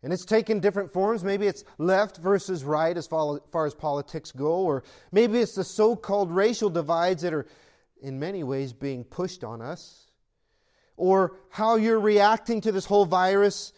And 0.00 0.12
it's 0.12 0.24
taken 0.24 0.60
different 0.60 0.92
forms. 0.92 1.24
Maybe 1.24 1.48
it's 1.48 1.64
left 1.76 2.18
versus 2.18 2.62
right 2.62 2.96
as 2.96 3.08
far 3.08 3.66
as 3.66 3.74
politics 3.74 4.30
go, 4.30 4.60
or 4.60 4.84
maybe 5.10 5.40
it's 5.40 5.56
the 5.56 5.64
so 5.64 5.96
called 5.96 6.30
racial 6.30 6.70
divides 6.70 7.22
that 7.22 7.34
are, 7.34 7.48
in 8.00 8.20
many 8.20 8.44
ways, 8.44 8.72
being 8.72 9.02
pushed 9.02 9.42
on 9.42 9.60
us, 9.60 10.06
or 10.96 11.34
how 11.50 11.74
you're 11.74 11.98
reacting 11.98 12.60
to 12.60 12.70
this 12.70 12.86
whole 12.86 13.06
virus 13.06 13.72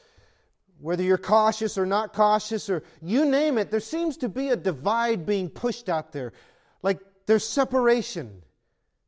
whether 0.84 1.02
you're 1.02 1.16
cautious 1.16 1.78
or 1.78 1.86
not 1.86 2.12
cautious, 2.12 2.68
or 2.68 2.82
you 3.00 3.24
name 3.24 3.56
it, 3.56 3.70
there 3.70 3.80
seems 3.80 4.18
to 4.18 4.28
be 4.28 4.50
a 4.50 4.56
divide 4.56 5.24
being 5.24 5.48
pushed 5.48 5.88
out 5.88 6.12
there. 6.12 6.34
Like 6.82 6.98
there's 7.24 7.48
separation. 7.48 8.42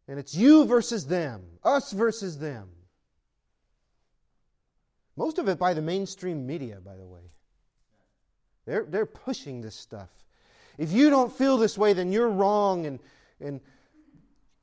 And 0.09 0.19
it's 0.19 0.35
you 0.35 0.65
versus 0.65 1.07
them, 1.07 1.43
us 1.63 1.93
versus 1.93 2.39
them. 2.39 2.71
Most 5.17 5.37
of 5.37 5.49
it 5.49 5.59
by 5.59 5.75
the 5.75 5.83
mainstream 5.83 6.47
media, 6.47 6.79
by 6.83 6.97
the 6.97 7.05
way. 7.05 7.21
They're, 8.65 8.87
they're 8.89 9.05
pushing 9.05 9.61
this 9.61 9.75
stuff. 9.75 10.09
If 10.79 10.93
you 10.93 11.11
don't 11.11 11.31
feel 11.31 11.59
this 11.59 11.77
way, 11.77 11.93
then 11.93 12.11
you're 12.11 12.31
wrong. 12.31 12.87
And, 12.87 13.01
and 13.39 13.61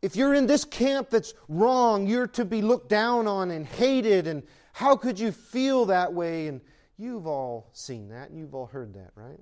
if 0.02 0.15
you're 0.15 0.34
in 0.34 0.47
this 0.47 0.65
camp 0.65 1.12
that's 1.12 1.36
wrong, 1.47 2.08
you're 2.08 2.28
to 2.30 2.43
be 2.43 2.63
looked 2.63 2.89
down 2.89 3.28
on 3.28 3.52
and 3.52 3.67
hated. 3.67 4.26
And 4.26 4.41
how 4.71 4.95
could 4.95 5.19
you 5.19 5.32
feel 5.32 5.86
that 5.86 6.12
way? 6.12 6.47
And 6.47 6.60
You've 6.97 7.27
all 7.27 7.69
seen 7.73 8.10
that 8.10 8.29
and 8.29 8.38
you've 8.38 8.56
all 8.56 8.67
heard 8.67 8.93
that, 8.93 9.12
right? 9.15 9.39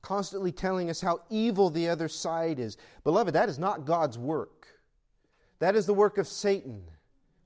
Constantly 0.00 0.52
telling 0.52 0.90
us 0.90 1.00
how 1.00 1.20
evil 1.30 1.70
the 1.70 1.88
other 1.88 2.08
side 2.08 2.58
is. 2.58 2.76
Beloved, 3.04 3.34
that 3.34 3.48
is 3.48 3.58
not 3.58 3.84
God's 3.84 4.18
work. 4.18 4.66
That 5.58 5.76
is 5.76 5.86
the 5.86 5.94
work 5.94 6.18
of 6.18 6.26
Satan, 6.26 6.82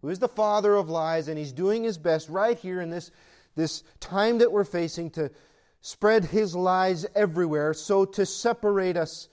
who 0.00 0.09
is 0.09 0.18
the 0.18 0.29
father 0.29 0.74
of 0.74 0.88
lies, 0.88 1.29
and 1.29 1.37
he's 1.37 1.52
doing 1.52 1.85
his 1.85 1.98
best 1.98 2.29
right 2.29 2.59
here 2.59 2.81
in 2.81 2.88
this, 2.88 3.11
this 3.57 3.83
time 4.00 4.38
that 4.38 4.50
we're 4.52 4.64
facing 4.64 5.11
to 5.11 5.31
spread 5.83 6.24
his 6.24 6.55
lies 6.55 7.05
everywhere, 7.14 7.74
so 7.74 8.05
to 8.05 8.24
separate 8.24 8.96
us 8.96 9.29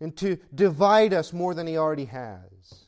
and 0.00 0.16
to 0.18 0.38
divide 0.54 1.12
us 1.12 1.32
more 1.32 1.54
than 1.54 1.66
he 1.66 1.76
already 1.76 2.04
has. 2.04 2.87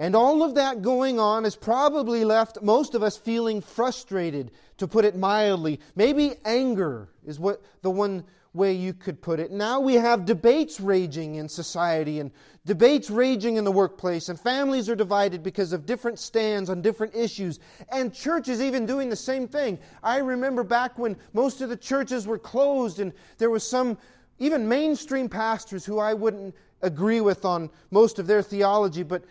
And 0.00 0.16
all 0.16 0.42
of 0.42 0.54
that 0.54 0.80
going 0.80 1.20
on 1.20 1.44
has 1.44 1.54
probably 1.54 2.24
left 2.24 2.62
most 2.62 2.94
of 2.94 3.02
us 3.02 3.18
feeling 3.18 3.60
frustrated, 3.60 4.50
to 4.78 4.88
put 4.88 5.04
it 5.04 5.14
mildly. 5.14 5.78
Maybe 5.94 6.36
anger 6.46 7.10
is 7.26 7.38
what 7.38 7.62
the 7.82 7.90
one 7.90 8.24
way 8.54 8.72
you 8.72 8.94
could 8.94 9.20
put 9.20 9.38
it. 9.38 9.50
Now 9.50 9.78
we 9.78 9.94
have 9.94 10.24
debates 10.24 10.80
raging 10.80 11.34
in 11.34 11.50
society 11.50 12.18
and 12.18 12.30
debates 12.64 13.10
raging 13.10 13.56
in 13.56 13.64
the 13.64 13.70
workplace, 13.70 14.30
and 14.30 14.40
families 14.40 14.88
are 14.88 14.96
divided 14.96 15.42
because 15.42 15.74
of 15.74 15.84
different 15.84 16.18
stands 16.18 16.70
on 16.70 16.80
different 16.80 17.14
issues, 17.14 17.60
and 17.92 18.14
churches 18.14 18.62
even 18.62 18.86
doing 18.86 19.10
the 19.10 19.16
same 19.16 19.46
thing. 19.46 19.78
I 20.02 20.16
remember 20.16 20.64
back 20.64 20.98
when 20.98 21.14
most 21.34 21.60
of 21.60 21.68
the 21.68 21.76
churches 21.76 22.26
were 22.26 22.38
closed, 22.38 23.00
and 23.00 23.12
there 23.36 23.50
was 23.50 23.68
some, 23.68 23.98
even 24.38 24.66
mainstream 24.66 25.28
pastors 25.28 25.84
who 25.84 25.98
I 25.98 26.14
wouldn't 26.14 26.54
agree 26.80 27.20
with 27.20 27.44
on 27.44 27.68
most 27.90 28.18
of 28.18 28.26
their 28.26 28.40
theology, 28.40 29.02
but 29.02 29.24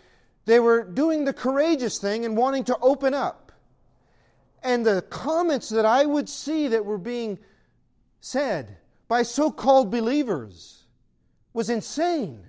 they 0.49 0.59
were 0.59 0.83
doing 0.83 1.25
the 1.25 1.33
courageous 1.33 1.99
thing 1.99 2.25
and 2.25 2.35
wanting 2.35 2.63
to 2.65 2.77
open 2.81 3.13
up. 3.13 3.51
and 4.61 4.85
the 4.85 5.01
comments 5.03 5.69
that 5.69 5.85
I 5.85 6.05
would 6.05 6.27
see 6.27 6.67
that 6.67 6.83
were 6.83 6.97
being 6.97 7.39
said 8.19 8.77
by 9.07 9.23
so 9.23 9.49
called 9.51 9.89
believers 9.89 10.83
was 11.53 11.69
insane. 11.69 12.45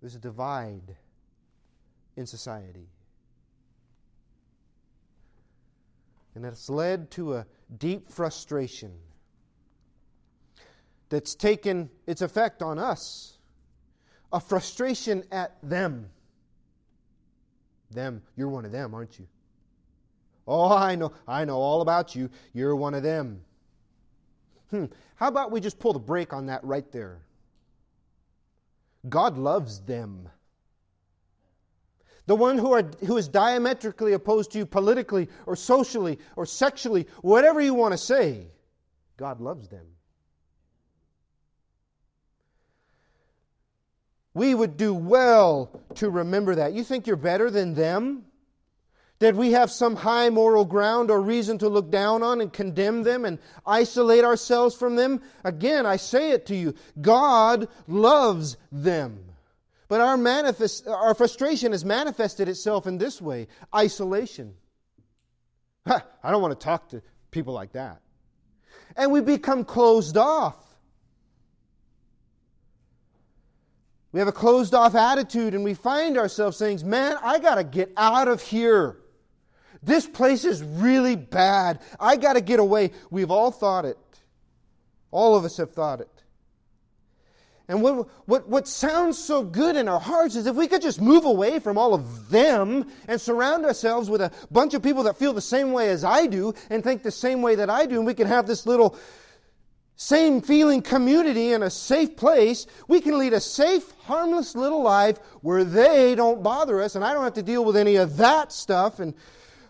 There's 0.00 0.14
a 0.14 0.18
divide 0.18 0.96
in 2.16 2.26
society. 2.26 2.88
And 6.34 6.46
it's 6.46 6.70
led 6.70 7.10
to 7.12 7.34
a 7.34 7.46
deep 7.78 8.08
frustration 8.08 8.92
that's 11.08 11.34
taken 11.34 11.90
its 12.06 12.22
effect 12.22 12.62
on 12.62 12.78
us. 12.78 13.35
A 14.32 14.40
frustration 14.40 15.24
at 15.30 15.56
them. 15.62 16.08
Them. 17.90 18.22
You're 18.36 18.48
one 18.48 18.64
of 18.64 18.72
them, 18.72 18.94
aren't 18.94 19.18
you? 19.18 19.26
Oh, 20.46 20.76
I 20.76 20.94
know. 20.94 21.12
I 21.26 21.44
know 21.44 21.56
all 21.56 21.80
about 21.80 22.14
you. 22.14 22.30
You're 22.52 22.76
one 22.76 22.94
of 22.94 23.02
them. 23.02 23.40
Hmm. 24.70 24.86
How 25.16 25.28
about 25.28 25.50
we 25.50 25.60
just 25.60 25.78
pull 25.78 25.92
the 25.92 25.98
brake 25.98 26.32
on 26.32 26.46
that 26.46 26.62
right 26.64 26.90
there? 26.92 27.20
God 29.08 29.38
loves 29.38 29.80
them. 29.80 30.28
The 32.26 32.34
one 32.34 32.58
who, 32.58 32.72
are, 32.72 32.82
who 33.06 33.16
is 33.16 33.28
diametrically 33.28 34.14
opposed 34.14 34.50
to 34.52 34.58
you 34.58 34.66
politically 34.66 35.28
or 35.46 35.54
socially 35.54 36.18
or 36.34 36.44
sexually, 36.44 37.06
whatever 37.22 37.60
you 37.60 37.72
want 37.72 37.92
to 37.92 37.98
say, 37.98 38.48
God 39.16 39.40
loves 39.40 39.68
them. 39.68 39.86
We 44.36 44.54
would 44.54 44.76
do 44.76 44.92
well 44.92 45.80
to 45.94 46.10
remember 46.10 46.56
that. 46.56 46.74
You 46.74 46.84
think 46.84 47.06
you're 47.06 47.16
better 47.16 47.50
than 47.50 47.72
them? 47.72 48.26
That 49.20 49.34
we 49.34 49.52
have 49.52 49.70
some 49.70 49.96
high 49.96 50.28
moral 50.28 50.66
ground 50.66 51.10
or 51.10 51.22
reason 51.22 51.56
to 51.56 51.70
look 51.70 51.90
down 51.90 52.22
on 52.22 52.42
and 52.42 52.52
condemn 52.52 53.02
them 53.02 53.24
and 53.24 53.38
isolate 53.64 54.24
ourselves 54.24 54.76
from 54.76 54.94
them? 54.94 55.22
Again, 55.42 55.86
I 55.86 55.96
say 55.96 56.32
it 56.32 56.44
to 56.46 56.54
you 56.54 56.74
God 57.00 57.68
loves 57.88 58.58
them. 58.70 59.24
But 59.88 60.02
our, 60.02 60.18
manifest, 60.18 60.86
our 60.86 61.14
frustration 61.14 61.72
has 61.72 61.82
manifested 61.82 62.46
itself 62.46 62.86
in 62.86 62.98
this 62.98 63.22
way 63.22 63.48
isolation. 63.74 64.52
I 65.86 66.02
don't 66.24 66.42
want 66.42 66.60
to 66.60 66.62
talk 66.62 66.90
to 66.90 67.00
people 67.30 67.54
like 67.54 67.72
that. 67.72 68.02
And 68.98 69.10
we 69.12 69.22
become 69.22 69.64
closed 69.64 70.18
off. 70.18 70.65
We 74.16 74.20
have 74.20 74.28
a 74.28 74.32
closed 74.32 74.72
off 74.72 74.94
attitude 74.94 75.52
and 75.52 75.62
we 75.62 75.74
find 75.74 76.16
ourselves 76.16 76.56
saying, 76.56 76.88
Man, 76.88 77.18
I 77.22 77.38
got 77.38 77.56
to 77.56 77.64
get 77.64 77.92
out 77.98 78.28
of 78.28 78.40
here. 78.40 78.96
This 79.82 80.06
place 80.06 80.46
is 80.46 80.62
really 80.62 81.16
bad. 81.16 81.80
I 82.00 82.16
got 82.16 82.32
to 82.32 82.40
get 82.40 82.58
away. 82.58 82.92
We've 83.10 83.30
all 83.30 83.50
thought 83.50 83.84
it. 83.84 83.98
All 85.10 85.36
of 85.36 85.44
us 85.44 85.58
have 85.58 85.72
thought 85.72 86.00
it. 86.00 86.08
And 87.68 87.82
what, 87.82 88.08
what, 88.26 88.48
what 88.48 88.66
sounds 88.66 89.18
so 89.18 89.42
good 89.42 89.76
in 89.76 89.86
our 89.86 90.00
hearts 90.00 90.34
is 90.34 90.46
if 90.46 90.56
we 90.56 90.66
could 90.66 90.80
just 90.80 90.98
move 90.98 91.26
away 91.26 91.58
from 91.58 91.76
all 91.76 91.92
of 91.92 92.30
them 92.30 92.90
and 93.08 93.20
surround 93.20 93.66
ourselves 93.66 94.08
with 94.08 94.22
a 94.22 94.32
bunch 94.50 94.72
of 94.72 94.82
people 94.82 95.02
that 95.02 95.18
feel 95.18 95.34
the 95.34 95.42
same 95.42 95.72
way 95.72 95.90
as 95.90 96.04
I 96.04 96.26
do 96.26 96.54
and 96.70 96.82
think 96.82 97.02
the 97.02 97.10
same 97.10 97.42
way 97.42 97.56
that 97.56 97.68
I 97.68 97.84
do, 97.84 97.96
and 97.96 98.06
we 98.06 98.14
can 98.14 98.28
have 98.28 98.46
this 98.46 98.64
little 98.64 98.96
same 99.96 100.42
feeling 100.42 100.82
community 100.82 101.54
in 101.54 101.62
a 101.62 101.70
safe 101.70 102.16
place, 102.16 102.66
we 102.86 103.00
can 103.00 103.18
lead 103.18 103.32
a 103.32 103.40
safe, 103.40 103.92
harmless 104.02 104.54
little 104.54 104.82
life 104.82 105.18
where 105.40 105.64
they 105.64 106.14
don't 106.14 106.42
bother 106.42 106.82
us, 106.82 106.94
and 106.94 107.04
I 107.04 107.14
don't 107.14 107.24
have 107.24 107.32
to 107.34 107.42
deal 107.42 107.64
with 107.64 107.76
any 107.76 107.96
of 107.96 108.18
that 108.18 108.52
stuff. 108.52 109.00
And 109.00 109.14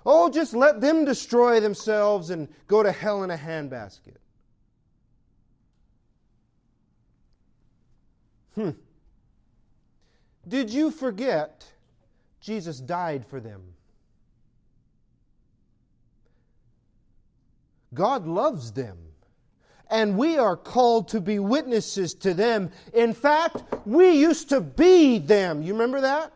oh, 0.04 0.28
just 0.28 0.52
let 0.52 0.80
them 0.80 1.04
destroy 1.04 1.60
themselves 1.60 2.30
and 2.30 2.48
go 2.66 2.82
to 2.82 2.90
hell 2.90 3.22
in 3.22 3.30
a 3.30 3.36
handbasket. 3.36 4.16
Hmm. 8.56 8.70
Did 10.48 10.70
you 10.70 10.90
forget 10.90 11.64
Jesus 12.40 12.80
died 12.80 13.24
for 13.26 13.38
them? 13.38 13.62
God 17.94 18.26
loves 18.26 18.72
them. 18.72 19.05
And 19.90 20.18
we 20.18 20.36
are 20.36 20.56
called 20.56 21.08
to 21.08 21.20
be 21.20 21.38
witnesses 21.38 22.14
to 22.14 22.34
them. 22.34 22.70
In 22.92 23.14
fact, 23.14 23.62
we 23.86 24.10
used 24.10 24.48
to 24.48 24.60
be 24.60 25.18
them. 25.18 25.62
You 25.62 25.72
remember 25.74 26.00
that? 26.00 26.32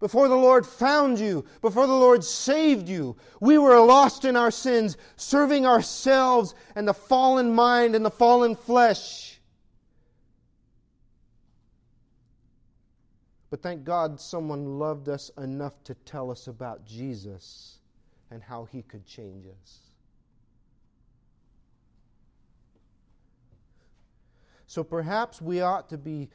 Before 0.00 0.28
the 0.28 0.36
Lord 0.36 0.66
found 0.66 1.18
you, 1.18 1.44
before 1.62 1.86
the 1.86 1.94
Lord 1.94 2.22
saved 2.24 2.88
you, 2.88 3.16
we 3.40 3.56
were 3.56 3.80
lost 3.80 4.24
in 4.24 4.36
our 4.36 4.50
sins, 4.50 4.98
serving 5.16 5.64
ourselves 5.64 6.54
and 6.74 6.86
the 6.86 6.92
fallen 6.92 7.54
mind 7.54 7.94
and 7.94 8.04
the 8.04 8.10
fallen 8.10 8.54
flesh. 8.54 9.40
But 13.48 13.62
thank 13.62 13.84
God 13.84 14.20
someone 14.20 14.80
loved 14.80 15.08
us 15.08 15.30
enough 15.38 15.82
to 15.84 15.94
tell 15.94 16.30
us 16.30 16.48
about 16.48 16.84
Jesus 16.84 17.78
and 18.30 18.42
how 18.42 18.64
he 18.64 18.82
could 18.82 19.06
change 19.06 19.46
us. 19.46 19.93
So 24.74 24.82
perhaps 24.82 25.40
we 25.40 25.60
ought 25.60 25.90
to 25.90 25.96
be 25.96 26.30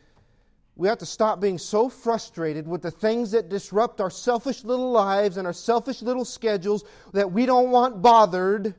we 0.78 0.88
have 0.88 1.00
to 1.00 1.06
stop 1.06 1.42
being 1.42 1.58
so 1.58 1.90
frustrated 1.90 2.66
with 2.66 2.82
the 2.82 2.90
things 2.90 3.32
that 3.32 3.50
disrupt 3.50 4.00
our 4.00 4.10
selfish 4.10 4.64
little 4.64 4.92
lives 4.92 5.36
and 5.36 5.46
our 5.46 5.52
selfish 5.52 6.02
little 6.02 6.24
schedules 6.24 6.86
that 7.12 7.34
we 7.34 7.46
don't 7.46 7.70
want 7.70 8.02
bothered. 8.02 8.76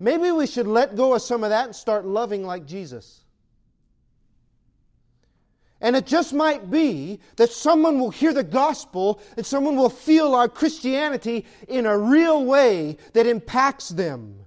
Maybe 0.00 0.30
we 0.30 0.46
should 0.46 0.66
let 0.66 0.96
go 0.96 1.14
of 1.14 1.20
some 1.20 1.44
of 1.44 1.50
that 1.50 1.66
and 1.66 1.76
start 1.76 2.06
loving 2.06 2.46
like 2.46 2.64
Jesus. 2.64 3.26
And 5.82 5.94
it 5.94 6.06
just 6.06 6.32
might 6.32 6.70
be 6.70 7.20
that 7.36 7.50
someone 7.50 8.00
will 8.00 8.08
hear 8.08 8.32
the 8.32 8.42
gospel 8.42 9.20
and 9.36 9.44
someone 9.44 9.76
will 9.76 9.90
feel 9.90 10.34
our 10.34 10.48
Christianity 10.48 11.44
in 11.68 11.84
a 11.84 11.98
real 11.98 12.42
way 12.42 12.96
that 13.12 13.26
impacts 13.26 13.90
them, 13.90 14.41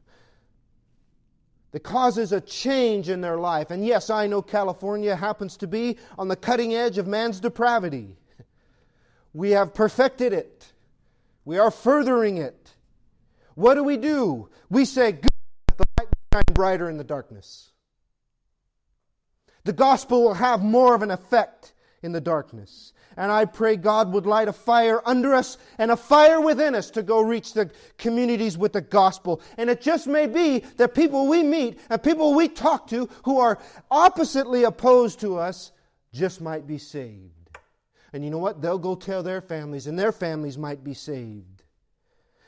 that 1.76 1.84
causes 1.84 2.32
a 2.32 2.40
change 2.40 3.10
in 3.10 3.20
their 3.20 3.36
life. 3.36 3.70
And 3.70 3.86
yes, 3.86 4.10
I 4.10 4.28
know 4.28 4.42
California 4.42 5.14
happens 5.14 5.58
to 5.58 5.68
be 5.68 5.98
on 6.18 6.30
the 6.30 6.38
cutting 6.38 6.74
edge 6.74 6.98
of 6.98 7.06
man's 7.06 7.42
depravity. 7.42 8.16
We 9.34 9.52
have 9.52 9.74
perfected 9.74 10.32
it, 10.32 10.72
we 11.44 11.58
are 11.58 11.70
furthering 11.70 12.38
it. 12.38 12.74
What 13.56 13.74
do 13.74 13.84
we 13.84 13.98
do? 13.98 14.48
We 14.70 14.86
say, 14.86 15.12
Good, 15.12 15.30
the 15.76 15.86
light 16.00 16.08
will 16.08 16.40
shine 16.40 16.54
brighter 16.54 16.90
in 16.90 16.96
the 16.96 17.04
darkness. 17.04 17.72
The 19.66 19.74
gospel 19.74 20.24
will 20.24 20.36
have 20.36 20.64
more 20.64 20.96
of 20.96 21.02
an 21.02 21.12
effect 21.12 21.74
in 22.02 22.14
the 22.14 22.22
darkness. 22.22 22.94
And 23.18 23.32
I 23.32 23.46
pray 23.46 23.76
God 23.76 24.12
would 24.14 24.26
light 24.26 24.48
a 24.48 24.54
fire 24.54 25.02
under 25.06 25.34
us 25.34 25.58
and 25.78 25.92
a 25.92 25.98
fire 25.98 26.42
within 26.42 26.76
us 26.76 26.90
to 26.92 27.04
go 27.04 27.22
reach 27.22 27.54
the 27.54 27.72
communities 27.98 28.58
with 28.58 28.74
the 28.74 28.82
gospel. 28.82 29.42
And 29.58 29.70
it 29.70 29.82
just 29.82 30.08
may 30.08 30.28
be 30.28 30.60
that 30.78 30.94
people 30.94 31.28
we 31.28 31.44
meet 31.44 31.80
and 31.90 32.04
people 32.04 32.34
we 32.34 32.48
talk 32.48 32.88
to 32.88 33.10
who 33.24 33.40
are 33.40 33.60
oppositely 33.90 34.64
opposed 34.64 35.22
to 35.22 35.38
us 35.38 35.72
just 36.14 36.42
might 36.42 36.68
be 36.68 36.78
saved. 36.78 37.32
And 38.14 38.24
you 38.24 38.30
know 38.30 38.38
what? 38.38 38.62
They'll 38.62 38.80
go 38.80 38.96
tell 38.96 39.24
their 39.24 39.42
families, 39.42 39.88
and 39.88 40.00
their 40.00 40.14
families 40.14 40.58
might 40.58 40.86
be 40.86 40.94
saved. 40.94 41.64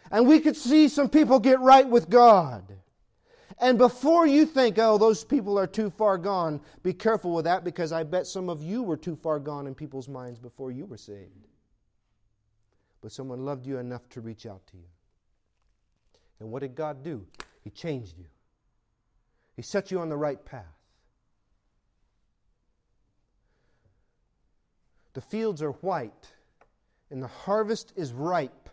And 0.09 0.25
we 0.25 0.39
could 0.39 0.55
see 0.55 0.87
some 0.87 1.09
people 1.09 1.39
get 1.39 1.59
right 1.59 1.87
with 1.87 2.09
God. 2.09 2.63
And 3.59 3.77
before 3.77 4.27
you 4.27 4.45
think, 4.45 4.77
oh, 4.77 4.97
those 4.97 5.23
people 5.23 5.57
are 5.57 5.65
too 5.65 5.89
far 5.89 6.17
gone, 6.17 6.61
be 6.83 6.93
careful 6.93 7.33
with 7.33 7.45
that 7.45 7.63
because 7.63 7.91
I 7.91 8.03
bet 8.03 8.27
some 8.27 8.49
of 8.49 8.61
you 8.61 8.83
were 8.83 8.97
too 8.97 9.15
far 9.15 9.39
gone 9.39 9.65
in 9.65 9.73
people's 9.73 10.07
minds 10.07 10.37
before 10.37 10.71
you 10.71 10.85
were 10.85 10.97
saved. 10.97 11.47
But 13.01 13.11
someone 13.11 13.45
loved 13.45 13.65
you 13.65 13.79
enough 13.79 14.07
to 14.09 14.21
reach 14.21 14.45
out 14.45 14.65
to 14.67 14.77
you. 14.77 14.83
And 16.39 16.51
what 16.51 16.59
did 16.59 16.75
God 16.75 17.03
do? 17.03 17.25
He 17.63 17.71
changed 17.71 18.17
you, 18.17 18.25
He 19.55 19.63
set 19.63 19.91
you 19.91 19.99
on 19.99 20.09
the 20.09 20.17
right 20.17 20.43
path. 20.45 20.65
The 25.13 25.21
fields 25.21 25.63
are 25.63 25.71
white, 25.71 26.31
and 27.09 27.23
the 27.23 27.27
harvest 27.27 27.91
is 27.95 28.13
ripe 28.13 28.66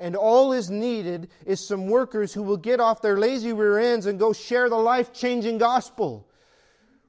and 0.00 0.16
all 0.16 0.52
is 0.52 0.70
needed 0.70 1.28
is 1.46 1.64
some 1.64 1.86
workers 1.86 2.32
who 2.32 2.42
will 2.42 2.56
get 2.56 2.80
off 2.80 3.02
their 3.02 3.18
lazy 3.18 3.52
rear 3.52 3.78
ends 3.78 4.06
and 4.06 4.18
go 4.18 4.32
share 4.32 4.68
the 4.68 4.76
life 4.76 5.12
changing 5.12 5.58
gospel. 5.58 6.26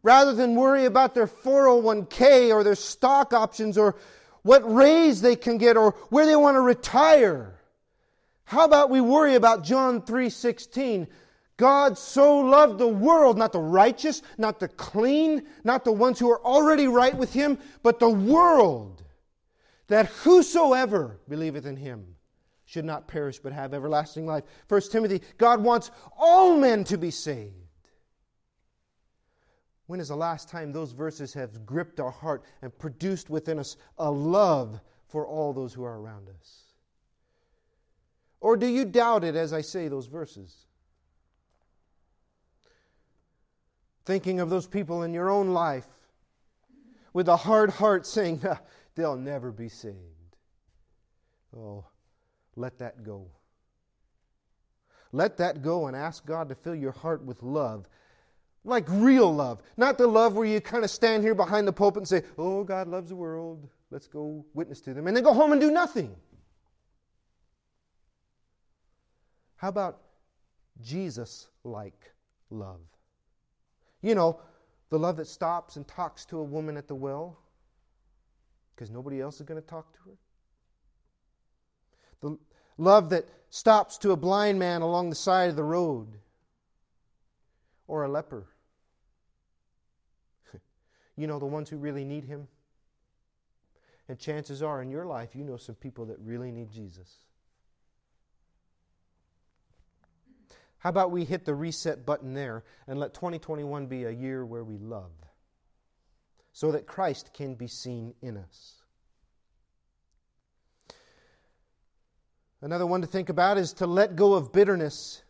Rather 0.03 0.33
than 0.33 0.55
worry 0.55 0.85
about 0.85 1.15
their 1.15 1.27
401k 1.27 2.53
or 2.53 2.63
their 2.63 2.75
stock 2.75 3.33
options 3.33 3.77
or 3.77 3.95
what 4.43 4.61
raise 4.71 5.21
they 5.21 5.35
can 5.35 5.57
get 5.57 5.77
or 5.77 5.91
where 6.09 6.25
they 6.25 6.35
want 6.35 6.55
to 6.55 6.61
retire. 6.61 7.59
How 8.43 8.65
about 8.65 8.89
we 8.89 8.99
worry 8.99 9.35
about 9.35 9.63
John 9.63 10.01
3:16? 10.01 11.07
God 11.57 11.97
so 11.97 12.39
loved 12.39 12.79
the 12.79 12.87
world, 12.87 13.37
not 13.37 13.53
the 13.53 13.59
righteous, 13.59 14.23
not 14.37 14.59
the 14.59 14.67
clean, 14.67 15.43
not 15.63 15.85
the 15.85 15.91
ones 15.91 16.17
who 16.17 16.29
are 16.31 16.43
already 16.43 16.87
right 16.87 17.15
with 17.15 17.33
him, 17.33 17.59
but 17.83 17.99
the 17.99 18.09
world, 18.09 19.03
that 19.87 20.07
whosoever 20.07 21.19
believeth 21.29 21.67
in 21.67 21.77
him 21.77 22.15
should 22.71 22.85
not 22.85 23.05
perish 23.05 23.37
but 23.37 23.51
have 23.51 23.73
everlasting 23.73 24.25
life. 24.25 24.45
1 24.69 24.81
Timothy, 24.91 25.21
God 25.37 25.61
wants 25.61 25.91
all 26.17 26.55
men 26.55 26.85
to 26.85 26.97
be 26.97 27.11
saved. 27.11 27.53
When 29.87 29.99
is 29.99 30.07
the 30.07 30.15
last 30.15 30.47
time 30.47 30.71
those 30.71 30.93
verses 30.93 31.33
have 31.33 31.65
gripped 31.65 31.99
our 31.99 32.11
heart 32.11 32.45
and 32.61 32.77
produced 32.79 33.29
within 33.29 33.59
us 33.59 33.75
a 33.97 34.09
love 34.09 34.79
for 35.09 35.27
all 35.27 35.51
those 35.51 35.73
who 35.73 35.83
are 35.83 35.99
around 35.99 36.29
us? 36.29 36.61
Or 38.39 38.55
do 38.55 38.67
you 38.67 38.85
doubt 38.85 39.25
it 39.25 39.35
as 39.35 39.51
I 39.51 39.59
say 39.59 39.89
those 39.89 40.07
verses? 40.07 40.55
Thinking 44.05 44.39
of 44.39 44.49
those 44.49 44.65
people 44.65 45.03
in 45.03 45.13
your 45.13 45.29
own 45.29 45.49
life 45.49 45.87
with 47.11 47.27
a 47.27 47.35
hard 47.35 47.69
heart 47.69 48.07
saying, 48.07 48.41
they'll 48.95 49.17
never 49.17 49.51
be 49.51 49.67
saved. 49.67 49.97
Oh, 51.53 51.83
let 52.55 52.79
that 52.79 53.03
go. 53.03 53.27
Let 55.11 55.37
that 55.37 55.61
go 55.61 55.87
and 55.87 55.95
ask 55.95 56.25
God 56.25 56.49
to 56.49 56.55
fill 56.55 56.75
your 56.75 56.91
heart 56.91 57.23
with 57.23 57.43
love. 57.43 57.87
Like 58.63 58.85
real 58.87 59.33
love. 59.33 59.61
Not 59.75 59.97
the 59.97 60.07
love 60.07 60.35
where 60.35 60.45
you 60.45 60.61
kind 60.61 60.83
of 60.83 60.91
stand 60.91 61.23
here 61.23 61.35
behind 61.35 61.67
the 61.67 61.73
pulpit 61.73 62.01
and 62.01 62.07
say, 62.07 62.23
Oh, 62.37 62.63
God 62.63 62.87
loves 62.87 63.09
the 63.09 63.15
world. 63.15 63.67
Let's 63.89 64.07
go 64.07 64.45
witness 64.53 64.79
to 64.81 64.93
them. 64.93 65.07
And 65.07 65.15
then 65.15 65.23
go 65.23 65.33
home 65.33 65.51
and 65.51 65.59
do 65.59 65.71
nothing. 65.71 66.15
How 69.57 69.69
about 69.69 69.99
Jesus 70.81 71.47
like 71.63 72.11
love? 72.49 72.79
You 74.01 74.15
know, 74.15 74.39
the 74.89 74.97
love 74.97 75.17
that 75.17 75.27
stops 75.27 75.75
and 75.75 75.87
talks 75.87 76.25
to 76.25 76.39
a 76.39 76.43
woman 76.43 76.77
at 76.77 76.87
the 76.87 76.95
well 76.95 77.39
because 78.75 78.89
nobody 78.89 79.21
else 79.21 79.35
is 79.35 79.43
going 79.43 79.61
to 79.61 79.67
talk 79.67 79.93
to 79.93 79.99
her. 80.09 80.17
The 82.21 82.37
love 82.77 83.09
that 83.09 83.25
stops 83.49 83.97
to 83.99 84.11
a 84.11 84.17
blind 84.17 84.59
man 84.59 84.81
along 84.81 85.09
the 85.09 85.15
side 85.15 85.49
of 85.49 85.55
the 85.55 85.63
road 85.63 86.07
or 87.87 88.03
a 88.03 88.09
leper. 88.09 88.47
you 91.17 91.27
know, 91.27 91.39
the 91.39 91.45
ones 91.45 91.69
who 91.69 91.77
really 91.77 92.05
need 92.05 92.23
him. 92.23 92.47
And 94.07 94.19
chances 94.19 94.61
are 94.63 94.81
in 94.81 94.89
your 94.89 95.05
life, 95.05 95.35
you 95.35 95.43
know 95.43 95.57
some 95.57 95.75
people 95.75 96.05
that 96.07 96.19
really 96.19 96.51
need 96.51 96.71
Jesus. 96.71 97.17
How 100.79 100.89
about 100.89 101.11
we 101.11 101.25
hit 101.25 101.45
the 101.45 101.53
reset 101.53 102.05
button 102.05 102.33
there 102.33 102.63
and 102.87 102.99
let 102.99 103.13
2021 103.13 103.85
be 103.85 104.05
a 104.05 104.09
year 104.09 104.43
where 104.43 104.63
we 104.63 104.77
love 104.79 105.11
so 106.53 106.71
that 106.71 106.87
Christ 106.87 107.33
can 107.33 107.53
be 107.53 107.67
seen 107.67 108.15
in 108.21 108.35
us? 108.35 108.80
Another 112.61 112.85
one 112.85 113.01
to 113.01 113.07
think 113.07 113.29
about 113.29 113.57
is 113.57 113.73
to 113.73 113.87
let 113.87 114.15
go 114.15 114.33
of 114.33 114.51
bitterness 114.51 115.23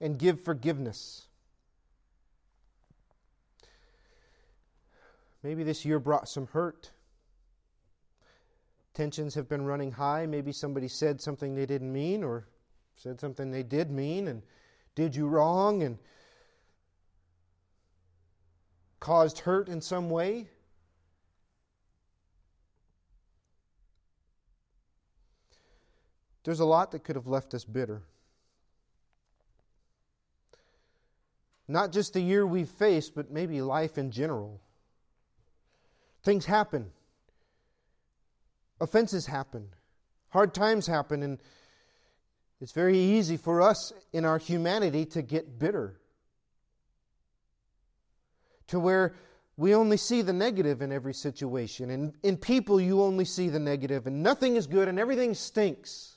and 0.00 0.18
give 0.18 0.42
forgiveness. 0.42 1.26
Maybe 5.42 5.62
this 5.62 5.84
year 5.84 6.00
brought 6.00 6.28
some 6.28 6.48
hurt. 6.48 6.90
Tensions 8.94 9.36
have 9.36 9.48
been 9.48 9.64
running 9.64 9.92
high. 9.92 10.26
Maybe 10.26 10.50
somebody 10.50 10.88
said 10.88 11.20
something 11.20 11.54
they 11.54 11.66
didn't 11.66 11.92
mean 11.92 12.24
or 12.24 12.48
said 12.96 13.20
something 13.20 13.52
they 13.52 13.62
did 13.62 13.90
mean 13.90 14.26
and 14.26 14.42
did 14.96 15.14
you 15.14 15.28
wrong 15.28 15.84
and 15.84 15.98
caused 18.98 19.38
hurt 19.38 19.68
in 19.68 19.80
some 19.80 20.10
way. 20.10 20.48
There's 26.48 26.60
a 26.60 26.64
lot 26.64 26.92
that 26.92 27.04
could 27.04 27.16
have 27.16 27.26
left 27.26 27.52
us 27.52 27.62
bitter. 27.62 28.00
Not 31.68 31.92
just 31.92 32.14
the 32.14 32.22
year 32.22 32.46
we've 32.46 32.70
faced, 32.70 33.14
but 33.14 33.30
maybe 33.30 33.60
life 33.60 33.98
in 33.98 34.10
general. 34.10 34.58
Things 36.22 36.46
happen. 36.46 36.90
Offenses 38.80 39.26
happen. 39.26 39.68
Hard 40.30 40.54
times 40.54 40.86
happen, 40.86 41.22
and 41.22 41.38
it's 42.62 42.72
very 42.72 42.96
easy 42.96 43.36
for 43.36 43.60
us 43.60 43.92
in 44.14 44.24
our 44.24 44.38
humanity 44.38 45.04
to 45.04 45.20
get 45.20 45.58
bitter. 45.58 46.00
To 48.68 48.80
where 48.80 49.14
we 49.58 49.74
only 49.74 49.98
see 49.98 50.22
the 50.22 50.32
negative 50.32 50.80
in 50.80 50.92
every 50.92 51.12
situation. 51.12 51.90
And 51.90 52.14
in 52.22 52.38
people, 52.38 52.80
you 52.80 53.02
only 53.02 53.26
see 53.26 53.50
the 53.50 53.60
negative, 53.60 54.06
and 54.06 54.22
nothing 54.22 54.56
is 54.56 54.66
good, 54.66 54.88
and 54.88 54.98
everything 54.98 55.34
stinks. 55.34 56.14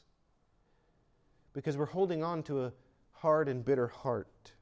Because 1.54 1.78
we're 1.78 1.86
holding 1.86 2.24
on 2.24 2.44
to 2.44 2.66
a 2.66 2.74
hard 3.12 3.50
and 3.50 3.64
bitter 3.64 3.88
heart. 3.88 4.54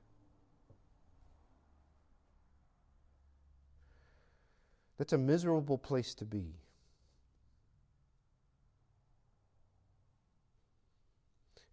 That's 4.97 5.13
a 5.13 5.17
miserable 5.17 5.77
place 5.77 6.13
to 6.15 6.25
be. 6.25 6.59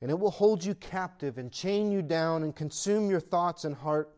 and 0.00 0.10
it 0.10 0.18
will 0.18 0.30
hold 0.30 0.64
you 0.64 0.74
captive 0.74 1.38
and 1.38 1.50
chain 1.50 1.90
you 1.90 2.02
down 2.02 2.42
and 2.42 2.54
consume 2.54 3.10
your 3.10 3.20
thoughts 3.20 3.64
and 3.64 3.74
heart. 3.74 4.14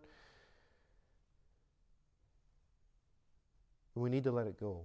We 3.95 4.11
need 4.11 4.25
to 4.25 4.31
let 4.31 4.47
it 4.47 4.59
go. 4.61 4.83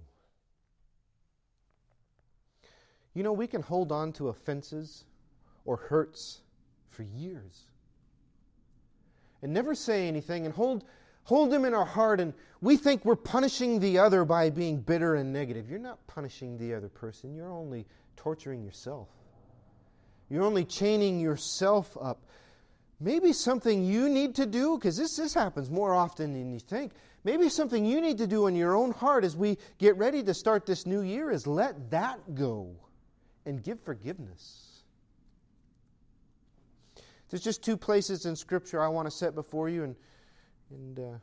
You 3.12 3.22
know, 3.22 3.32
we 3.32 3.46
can 3.46 3.62
hold 3.62 3.92
on 3.92 4.12
to 4.14 4.28
offenses 4.28 5.04
or 5.64 5.76
hurts 5.76 6.40
for 6.90 7.02
years 7.02 7.64
and 9.44 9.52
never 9.52 9.74
say 9.74 10.08
anything 10.08 10.46
and 10.46 10.54
hold, 10.54 10.84
hold 11.24 11.50
them 11.50 11.66
in 11.66 11.74
our 11.74 11.84
heart, 11.84 12.18
and 12.18 12.32
we 12.62 12.78
think 12.78 13.04
we're 13.04 13.14
punishing 13.14 13.78
the 13.78 13.98
other 13.98 14.24
by 14.24 14.48
being 14.48 14.80
bitter 14.80 15.16
and 15.16 15.34
negative. 15.34 15.68
You're 15.68 15.78
not 15.78 16.04
punishing 16.06 16.56
the 16.56 16.72
other 16.72 16.88
person, 16.88 17.34
you're 17.34 17.52
only 17.52 17.86
torturing 18.16 18.64
yourself. 18.64 19.08
You're 20.30 20.44
only 20.44 20.64
chaining 20.64 21.20
yourself 21.20 21.94
up. 22.00 22.22
Maybe 23.00 23.34
something 23.34 23.84
you 23.84 24.08
need 24.08 24.34
to 24.36 24.46
do, 24.46 24.78
because 24.78 24.96
this, 24.96 25.16
this 25.16 25.34
happens 25.34 25.70
more 25.70 25.94
often 25.94 26.32
than 26.32 26.50
you 26.50 26.58
think. 26.58 26.92
Maybe 27.22 27.50
something 27.50 27.84
you 27.84 28.00
need 28.00 28.16
to 28.18 28.26
do 28.26 28.46
in 28.46 28.56
your 28.56 28.74
own 28.74 28.92
heart 28.92 29.24
as 29.24 29.36
we 29.36 29.58
get 29.76 29.96
ready 29.98 30.22
to 30.22 30.32
start 30.32 30.64
this 30.64 30.86
new 30.86 31.02
year 31.02 31.30
is 31.30 31.46
let 31.46 31.90
that 31.90 32.34
go 32.34 32.74
and 33.44 33.62
give 33.62 33.78
forgiveness. 33.80 34.73
There's 37.34 37.42
just 37.42 37.64
two 37.64 37.76
places 37.76 38.26
in 38.26 38.36
Scripture 38.36 38.80
I 38.80 38.86
want 38.86 39.06
to 39.06 39.10
set 39.10 39.34
before 39.34 39.68
you 39.68 39.82
and, 39.82 39.96
and 40.70 40.98
uh, 41.00 41.18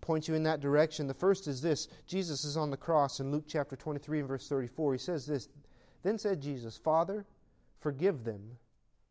point 0.00 0.26
you 0.26 0.34
in 0.34 0.42
that 0.42 0.58
direction. 0.58 1.06
The 1.06 1.14
first 1.14 1.46
is 1.46 1.62
this 1.62 1.86
Jesus 2.04 2.44
is 2.44 2.56
on 2.56 2.72
the 2.72 2.76
cross 2.76 3.20
in 3.20 3.30
Luke 3.30 3.44
chapter 3.46 3.76
23 3.76 4.18
and 4.18 4.28
verse 4.28 4.48
34. 4.48 4.94
He 4.94 4.98
says 4.98 5.24
this 5.24 5.48
then 6.02 6.18
said 6.18 6.40
Jesus, 6.40 6.76
Father, 6.76 7.24
forgive 7.78 8.24
them, 8.24 8.42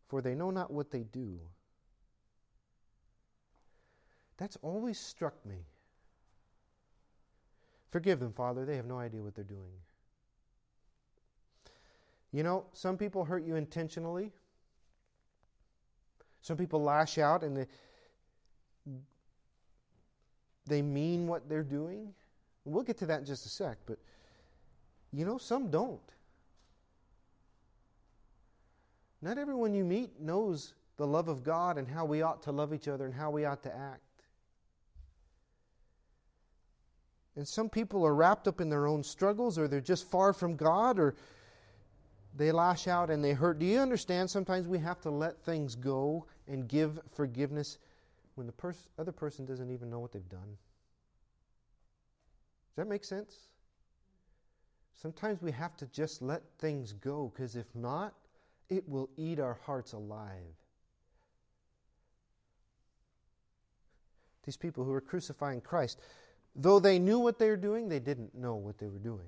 for 0.09 0.21
they 0.21 0.35
know 0.35 0.51
not 0.51 0.71
what 0.71 0.91
they 0.91 1.03
do. 1.03 1.39
That's 4.35 4.57
always 4.61 4.99
struck 4.99 5.35
me. 5.45 5.67
Forgive 7.91 8.19
them, 8.19 8.33
Father. 8.33 8.65
They 8.65 8.75
have 8.75 8.87
no 8.87 8.99
idea 8.99 9.23
what 9.23 9.35
they're 9.35 9.45
doing. 9.45 9.71
You 12.31 12.43
know, 12.43 12.65
some 12.73 12.97
people 12.97 13.25
hurt 13.25 13.43
you 13.43 13.55
intentionally. 13.55 14.31
Some 16.41 16.57
people 16.57 16.81
lash 16.81 17.17
out 17.17 17.43
and 17.43 17.57
they, 17.57 17.67
they 20.65 20.81
mean 20.81 21.27
what 21.27 21.49
they're 21.49 21.63
doing. 21.63 22.13
We'll 22.65 22.83
get 22.83 22.97
to 22.99 23.05
that 23.07 23.19
in 23.19 23.25
just 23.25 23.45
a 23.45 23.49
sec, 23.49 23.77
but 23.85 23.97
you 25.11 25.25
know, 25.25 25.37
some 25.37 25.69
don't. 25.69 25.99
Not 29.21 29.37
everyone 29.37 29.73
you 29.73 29.83
meet 29.83 30.19
knows 30.19 30.73
the 30.97 31.05
love 31.05 31.27
of 31.27 31.43
God 31.43 31.77
and 31.77 31.87
how 31.87 32.05
we 32.05 32.21
ought 32.21 32.43
to 32.43 32.51
love 32.51 32.73
each 32.73 32.87
other 32.87 33.05
and 33.05 33.13
how 33.13 33.29
we 33.29 33.45
ought 33.45 33.63
to 33.63 33.75
act. 33.75 34.01
And 37.35 37.47
some 37.47 37.69
people 37.69 38.05
are 38.05 38.13
wrapped 38.13 38.47
up 38.47 38.61
in 38.61 38.69
their 38.69 38.87
own 38.87 39.03
struggles 39.03 39.57
or 39.57 39.67
they're 39.67 39.79
just 39.79 40.09
far 40.09 40.33
from 40.33 40.55
God 40.55 40.99
or 40.99 41.15
they 42.35 42.51
lash 42.51 42.87
out 42.87 43.09
and 43.09 43.23
they 43.23 43.33
hurt. 43.33 43.59
Do 43.59 43.65
you 43.65 43.79
understand? 43.79 44.29
Sometimes 44.29 44.67
we 44.67 44.79
have 44.79 45.01
to 45.01 45.09
let 45.09 45.43
things 45.43 45.75
go 45.75 46.25
and 46.47 46.67
give 46.67 46.99
forgiveness 47.13 47.77
when 48.35 48.47
the 48.47 48.53
pers- 48.53 48.87
other 48.97 49.11
person 49.11 49.45
doesn't 49.45 49.71
even 49.71 49.89
know 49.89 49.99
what 49.99 50.11
they've 50.11 50.29
done. 50.29 50.57
Does 52.69 52.77
that 52.77 52.87
make 52.87 53.03
sense? 53.03 53.35
Sometimes 55.01 55.41
we 55.41 55.51
have 55.51 55.75
to 55.77 55.85
just 55.87 56.21
let 56.21 56.41
things 56.59 56.93
go 56.93 57.31
because 57.33 57.55
if 57.55 57.65
not, 57.75 58.13
it 58.69 58.87
will 58.87 59.09
eat 59.17 59.39
our 59.39 59.57
hearts 59.65 59.93
alive. 59.93 60.55
These 64.45 64.57
people 64.57 64.83
who 64.83 64.91
were 64.91 65.01
crucifying 65.01 65.59
Christ, 65.59 65.99
though 66.55 66.79
they 66.79 66.97
knew 66.97 67.19
what 67.19 67.37
they 67.37 67.49
were 67.49 67.57
doing, 67.57 67.89
they 67.89 67.99
didn't 67.99 68.33
know 68.33 68.55
what 68.55 68.77
they 68.77 68.87
were 68.87 68.99
doing. 68.99 69.27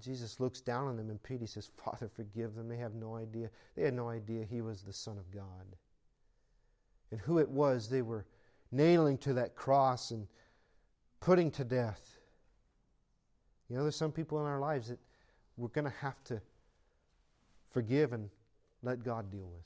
Jesus 0.00 0.40
looks 0.40 0.60
down 0.60 0.88
on 0.88 0.96
them 0.96 1.10
in 1.10 1.18
pity, 1.18 1.46
says, 1.46 1.70
Father, 1.84 2.08
forgive 2.08 2.54
them. 2.54 2.68
They 2.68 2.78
have 2.78 2.94
no 2.94 3.16
idea. 3.16 3.50
They 3.76 3.82
had 3.82 3.94
no 3.94 4.08
idea 4.08 4.44
he 4.44 4.62
was 4.62 4.82
the 4.82 4.92
Son 4.92 5.18
of 5.18 5.30
God. 5.30 5.76
And 7.10 7.20
who 7.20 7.38
it 7.38 7.48
was 7.48 7.88
they 7.88 8.02
were 8.02 8.24
nailing 8.70 9.18
to 9.18 9.34
that 9.34 9.54
cross 9.54 10.10
and 10.12 10.26
putting 11.20 11.50
to 11.52 11.64
death. 11.64 12.16
You 13.68 13.76
know, 13.76 13.82
there's 13.82 13.96
some 13.96 14.12
people 14.12 14.40
in 14.40 14.46
our 14.46 14.60
lives 14.60 14.88
that 14.88 14.98
we're 15.56 15.68
going 15.68 15.84
to 15.84 15.96
have 16.00 16.22
to 16.24 16.40
forgive 17.70 18.12
and 18.12 18.28
let 18.82 19.04
God 19.04 19.30
deal 19.30 19.46
with. 19.46 19.64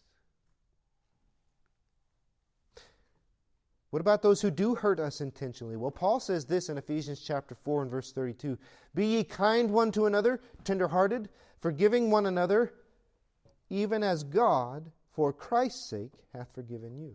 What 3.91 4.01
about 4.01 4.22
those 4.22 4.41
who 4.41 4.51
do 4.51 4.74
hurt 4.74 4.99
us 4.99 5.20
intentionally? 5.20 5.76
Well, 5.76 5.91
Paul 5.91 6.20
says 6.20 6.45
this 6.45 6.68
in 6.68 6.78
Ephesians 6.78 7.20
chapter 7.20 7.55
4 7.55 7.82
and 7.82 7.91
verse 7.91 8.12
32 8.12 8.59
Be 8.95 9.07
ye 9.07 9.24
kind 9.24 9.70
one 9.70 9.93
to 9.93 10.07
another, 10.07 10.41
tenderhearted, 10.64 11.28
forgiving 11.61 12.11
one 12.11 12.26
another, 12.26 12.74
even 13.70 14.03
as 14.03 14.24
God, 14.24 14.91
for 15.12 15.32
Christ's 15.32 15.89
sake, 15.89 16.12
hath 16.32 16.53
forgiven 16.55 16.97
you. 16.99 17.14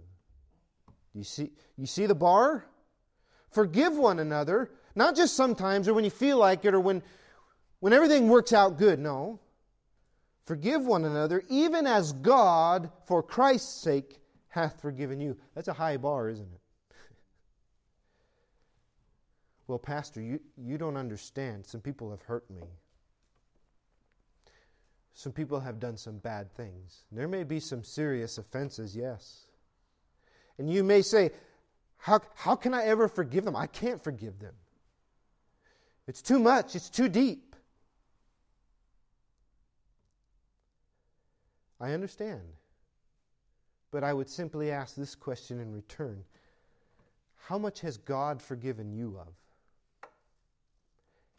Do 1.13 1.19
you 1.19 1.23
see, 1.23 1.51
you 1.77 1.85
see 1.85 2.05
the 2.05 2.15
bar? 2.15 2.65
Forgive 3.51 3.97
one 3.97 4.19
another, 4.19 4.71
not 4.95 5.15
just 5.15 5.35
sometimes 5.35 5.87
or 5.87 5.93
when 5.93 6.05
you 6.05 6.09
feel 6.09 6.37
like 6.37 6.63
it 6.63 6.73
or 6.73 6.79
when, 6.79 7.03
when 7.81 7.91
everything 7.91 8.29
works 8.29 8.53
out 8.53 8.77
good. 8.77 8.97
No. 8.97 9.39
Forgive 10.45 10.85
one 10.85 11.05
another, 11.05 11.43
even 11.49 11.85
as 11.85 12.13
God, 12.13 12.91
for 13.05 13.21
Christ's 13.21 13.81
sake, 13.81 14.19
hath 14.47 14.81
forgiven 14.81 15.19
you. 15.19 15.37
That's 15.53 15.67
a 15.67 15.73
high 15.73 15.97
bar, 15.97 16.29
isn't 16.29 16.51
it? 16.53 16.60
Well, 19.71 19.79
Pastor, 19.79 20.19
you, 20.19 20.41
you 20.57 20.77
don't 20.77 20.97
understand. 20.97 21.65
Some 21.65 21.79
people 21.79 22.11
have 22.11 22.21
hurt 22.23 22.43
me. 22.51 22.63
Some 25.13 25.31
people 25.31 25.61
have 25.61 25.79
done 25.79 25.95
some 25.95 26.17
bad 26.17 26.51
things. 26.57 27.05
There 27.09 27.29
may 27.29 27.45
be 27.45 27.61
some 27.61 27.81
serious 27.81 28.37
offenses, 28.37 28.97
yes. 28.97 29.45
And 30.57 30.69
you 30.69 30.83
may 30.83 31.01
say, 31.01 31.31
how, 31.95 32.19
how 32.35 32.57
can 32.57 32.73
I 32.73 32.83
ever 32.83 33.07
forgive 33.07 33.45
them? 33.45 33.55
I 33.55 33.65
can't 33.65 34.03
forgive 34.03 34.39
them. 34.39 34.55
It's 36.05 36.21
too 36.21 36.37
much, 36.37 36.75
it's 36.75 36.89
too 36.89 37.07
deep. 37.07 37.55
I 41.79 41.93
understand. 41.93 42.41
But 43.89 44.03
I 44.03 44.11
would 44.11 44.29
simply 44.29 44.69
ask 44.69 44.97
this 44.97 45.15
question 45.15 45.61
in 45.61 45.71
return 45.71 46.25
How 47.37 47.57
much 47.57 47.79
has 47.79 47.95
God 47.95 48.41
forgiven 48.41 48.91
you 48.91 49.17
of? 49.17 49.33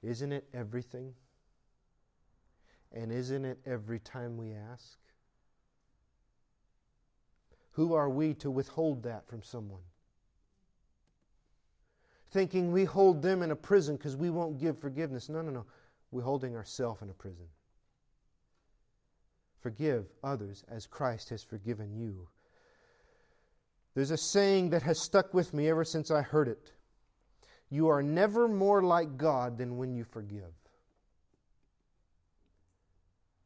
Isn't 0.02 0.32
it 0.32 0.48
everything? 0.52 1.14
And 2.92 3.12
isn't 3.12 3.44
it 3.44 3.58
every 3.64 4.00
time 4.00 4.36
we 4.36 4.52
ask? 4.52 4.98
Who 7.72 7.94
are 7.94 8.10
we 8.10 8.34
to 8.34 8.50
withhold 8.50 9.02
that 9.04 9.26
from 9.26 9.42
someone? 9.42 9.80
Thinking 12.30 12.72
we 12.72 12.84
hold 12.84 13.22
them 13.22 13.42
in 13.42 13.50
a 13.50 13.56
prison 13.56 13.96
because 13.96 14.16
we 14.16 14.30
won't 14.30 14.58
give 14.58 14.78
forgiveness. 14.78 15.28
No, 15.28 15.42
no, 15.42 15.50
no. 15.50 15.66
We're 16.10 16.22
holding 16.22 16.56
ourselves 16.56 17.02
in 17.02 17.10
a 17.10 17.14
prison. 17.14 17.46
Forgive 19.60 20.06
others 20.24 20.64
as 20.68 20.86
Christ 20.86 21.30
has 21.30 21.42
forgiven 21.42 21.94
you. 21.94 22.28
There's 23.94 24.10
a 24.10 24.16
saying 24.16 24.70
that 24.70 24.82
has 24.82 24.98
stuck 24.98 25.32
with 25.32 25.54
me 25.54 25.68
ever 25.68 25.84
since 25.84 26.10
I 26.10 26.22
heard 26.22 26.48
it. 26.48 26.72
You 27.72 27.88
are 27.88 28.02
never 28.02 28.48
more 28.48 28.82
like 28.82 29.16
God 29.16 29.56
than 29.56 29.78
when 29.78 29.94
you 29.94 30.04
forgive. 30.04 30.52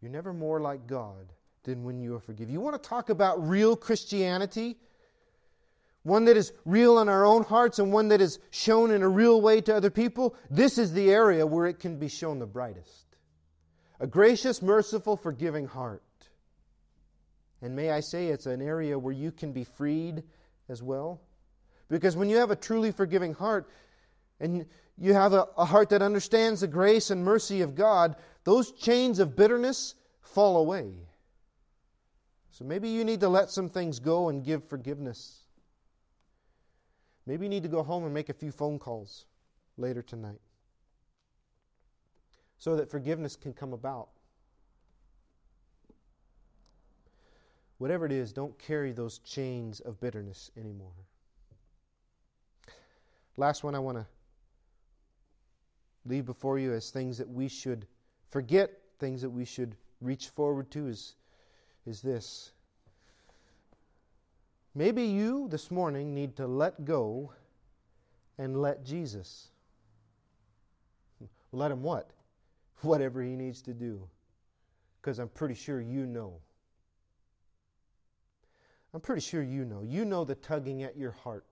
You're 0.02 0.10
never 0.10 0.32
more 0.32 0.60
like 0.60 0.88
God 0.88 1.32
than 1.62 1.84
when 1.84 2.00
you 2.00 2.18
forgive. 2.18 2.50
You 2.50 2.60
want 2.60 2.82
to 2.82 2.88
talk 2.88 3.08
about 3.08 3.48
real 3.48 3.76
Christianity? 3.76 4.78
One 6.02 6.24
that 6.24 6.36
is 6.36 6.52
real 6.64 6.98
in 6.98 7.08
our 7.08 7.24
own 7.24 7.44
hearts 7.44 7.78
and 7.78 7.92
one 7.92 8.08
that 8.08 8.20
is 8.20 8.40
shown 8.50 8.90
in 8.90 9.02
a 9.02 9.08
real 9.08 9.40
way 9.40 9.60
to 9.60 9.76
other 9.76 9.90
people? 9.90 10.34
This 10.50 10.76
is 10.76 10.92
the 10.92 11.12
area 11.12 11.46
where 11.46 11.66
it 11.66 11.78
can 11.78 11.96
be 11.96 12.08
shown 12.08 12.40
the 12.40 12.46
brightest. 12.46 13.06
A 14.00 14.08
gracious, 14.08 14.60
merciful, 14.60 15.16
forgiving 15.16 15.68
heart. 15.68 16.02
And 17.62 17.76
may 17.76 17.92
I 17.92 18.00
say, 18.00 18.26
it's 18.26 18.46
an 18.46 18.60
area 18.60 18.98
where 18.98 19.14
you 19.14 19.30
can 19.30 19.52
be 19.52 19.62
freed 19.62 20.24
as 20.68 20.82
well. 20.82 21.20
Because 21.88 22.16
when 22.16 22.28
you 22.28 22.38
have 22.38 22.50
a 22.50 22.56
truly 22.56 22.90
forgiving 22.90 23.32
heart, 23.32 23.68
and 24.40 24.66
you 24.98 25.12
have 25.12 25.32
a, 25.32 25.46
a 25.56 25.64
heart 25.64 25.90
that 25.90 26.02
understands 26.02 26.60
the 26.60 26.66
grace 26.66 27.10
and 27.10 27.24
mercy 27.24 27.62
of 27.62 27.74
God, 27.74 28.16
those 28.44 28.72
chains 28.72 29.18
of 29.18 29.36
bitterness 29.36 29.94
fall 30.20 30.58
away. 30.58 30.92
So 32.50 32.64
maybe 32.64 32.88
you 32.88 33.04
need 33.04 33.20
to 33.20 33.28
let 33.28 33.50
some 33.50 33.68
things 33.68 33.98
go 33.98 34.28
and 34.28 34.44
give 34.44 34.64
forgiveness. 34.64 35.40
Maybe 37.26 37.44
you 37.44 37.50
need 37.50 37.64
to 37.64 37.68
go 37.68 37.82
home 37.82 38.04
and 38.04 38.14
make 38.14 38.28
a 38.28 38.34
few 38.34 38.50
phone 38.50 38.78
calls 38.78 39.26
later 39.76 40.00
tonight 40.00 40.40
so 42.58 42.76
that 42.76 42.90
forgiveness 42.90 43.36
can 43.36 43.52
come 43.52 43.72
about. 43.72 44.08
Whatever 47.78 48.06
it 48.06 48.12
is, 48.12 48.32
don't 48.32 48.58
carry 48.58 48.92
those 48.92 49.18
chains 49.18 49.80
of 49.80 50.00
bitterness 50.00 50.50
anymore. 50.58 50.94
Last 53.36 53.64
one 53.64 53.74
I 53.74 53.78
want 53.80 53.98
to 53.98 54.06
leave 56.06 56.26
before 56.26 56.58
you 56.58 56.72
as 56.72 56.90
things 56.90 57.18
that 57.18 57.28
we 57.28 57.48
should 57.48 57.86
forget, 58.28 58.70
things 58.98 59.22
that 59.22 59.30
we 59.30 59.44
should 59.44 59.76
reach 60.00 60.28
forward 60.28 60.70
to 60.72 60.86
is, 60.86 61.16
is 61.86 62.00
this. 62.02 62.52
Maybe 64.74 65.04
you 65.04 65.48
this 65.48 65.70
morning 65.70 66.14
need 66.14 66.36
to 66.36 66.46
let 66.46 66.84
go 66.84 67.32
and 68.36 68.60
let 68.60 68.84
Jesus. 68.84 69.48
Let 71.52 71.70
him 71.70 71.82
what? 71.82 72.10
Whatever 72.82 73.22
he 73.22 73.36
needs 73.36 73.62
to 73.62 73.72
do. 73.72 74.06
Because 75.00 75.18
I'm 75.18 75.30
pretty 75.30 75.54
sure 75.54 75.80
you 75.80 76.04
know. 76.04 76.34
I'm 78.92 79.00
pretty 79.00 79.22
sure 79.22 79.42
you 79.42 79.64
know. 79.64 79.82
You 79.82 80.04
know 80.04 80.24
the 80.24 80.34
tugging 80.34 80.82
at 80.82 80.96
your 80.96 81.12
heart 81.12 81.45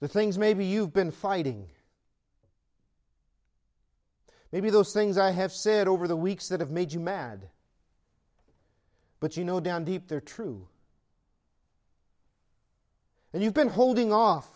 the 0.00 0.08
things 0.08 0.38
maybe 0.38 0.64
you've 0.64 0.92
been 0.92 1.10
fighting. 1.10 1.68
Maybe 4.50 4.70
those 4.70 4.92
things 4.92 5.16
I 5.16 5.30
have 5.30 5.52
said 5.52 5.86
over 5.86 6.08
the 6.08 6.16
weeks 6.16 6.48
that 6.48 6.60
have 6.60 6.70
made 6.70 6.92
you 6.92 7.00
mad. 7.00 7.48
But 9.20 9.36
you 9.36 9.44
know 9.44 9.60
down 9.60 9.84
deep 9.84 10.08
they're 10.08 10.20
true. 10.20 10.66
And 13.32 13.42
you've 13.42 13.54
been 13.54 13.68
holding 13.68 14.12
off 14.12 14.48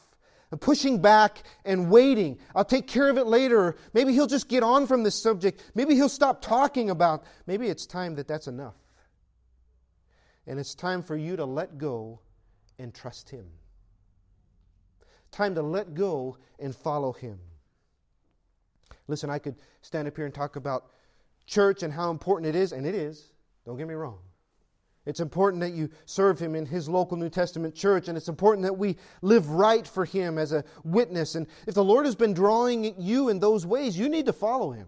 and 0.51 0.61
pushing 0.61 1.01
back 1.01 1.45
and 1.65 1.91
waiting. 1.91 2.39
I'll 2.55 2.65
take 2.65 2.89
care 2.89 3.09
of 3.09 3.19
it 3.19 3.27
later. 3.27 3.77
Maybe 3.93 4.13
he'll 4.13 4.27
just 4.27 4.49
get 4.49 4.63
on 4.63 4.87
from 4.87 5.05
this 5.05 5.23
subject. 5.23 5.63
Maybe 5.75 5.95
he'll 5.95 6.09
stop 6.09 6.43
talking 6.43 6.91
about. 6.91 7.25
Maybe 7.47 7.69
it's 7.69 7.87
time 7.87 8.17
that 8.17 8.27
that's 8.27 8.49
enough. 8.49 8.75
And 10.47 10.59
it's 10.59 10.75
time 10.75 11.03
for 11.03 11.17
you 11.17 11.37
to 11.37 11.45
let 11.45 11.79
go 11.79 12.21
and 12.79 12.93
trust 12.93 13.31
him 13.31 13.47
time 15.35 15.55
to 15.57 15.63
let 15.63 15.95
go 15.95 16.37
and 16.59 16.75
follow 16.75 17.13
Him. 17.13 17.39
Listen, 19.09 19.29
I 19.29 19.39
could 19.39 19.57
stand 19.83 20.09
up 20.09 20.17
here 20.17 20.25
and 20.25 20.35
talk 20.35 20.57
about 20.57 20.87
church 21.47 21.83
and 21.83 21.93
how 21.93 22.11
important 22.11 22.55
it 22.55 22.59
is, 22.59 22.73
and 22.73 22.87
it 22.87 22.95
is. 22.95 23.33
Don't 23.67 23.77
get 23.77 23.89
me 23.89 23.95
wrong. 23.95 24.19
It's 25.07 25.21
important 25.21 25.61
that 25.61 25.73
you 25.73 25.91
serve 26.07 26.39
Him 26.39 26.55
in 26.55 26.65
His 26.65 26.89
local 26.89 27.17
New 27.17 27.29
Testament 27.29 27.75
church, 27.75 28.09
and 28.09 28.17
it's 28.17 28.29
important 28.29 28.63
that 28.65 28.79
we 28.79 28.97
live 29.21 29.51
right 29.51 29.87
for 29.87 30.05
Him 30.05 30.39
as 30.39 30.53
a 30.53 30.65
witness. 30.85 31.35
And 31.35 31.47
if 31.67 31.75
the 31.75 31.85
Lord 31.85 32.07
has 32.07 32.15
been 32.15 32.33
drawing 32.33 32.99
you 32.99 33.29
in 33.29 33.39
those 33.39 33.67
ways, 33.67 33.99
you 33.99 34.09
need 34.09 34.27
to 34.27 34.33
follow 34.33 34.71
Him. 34.71 34.87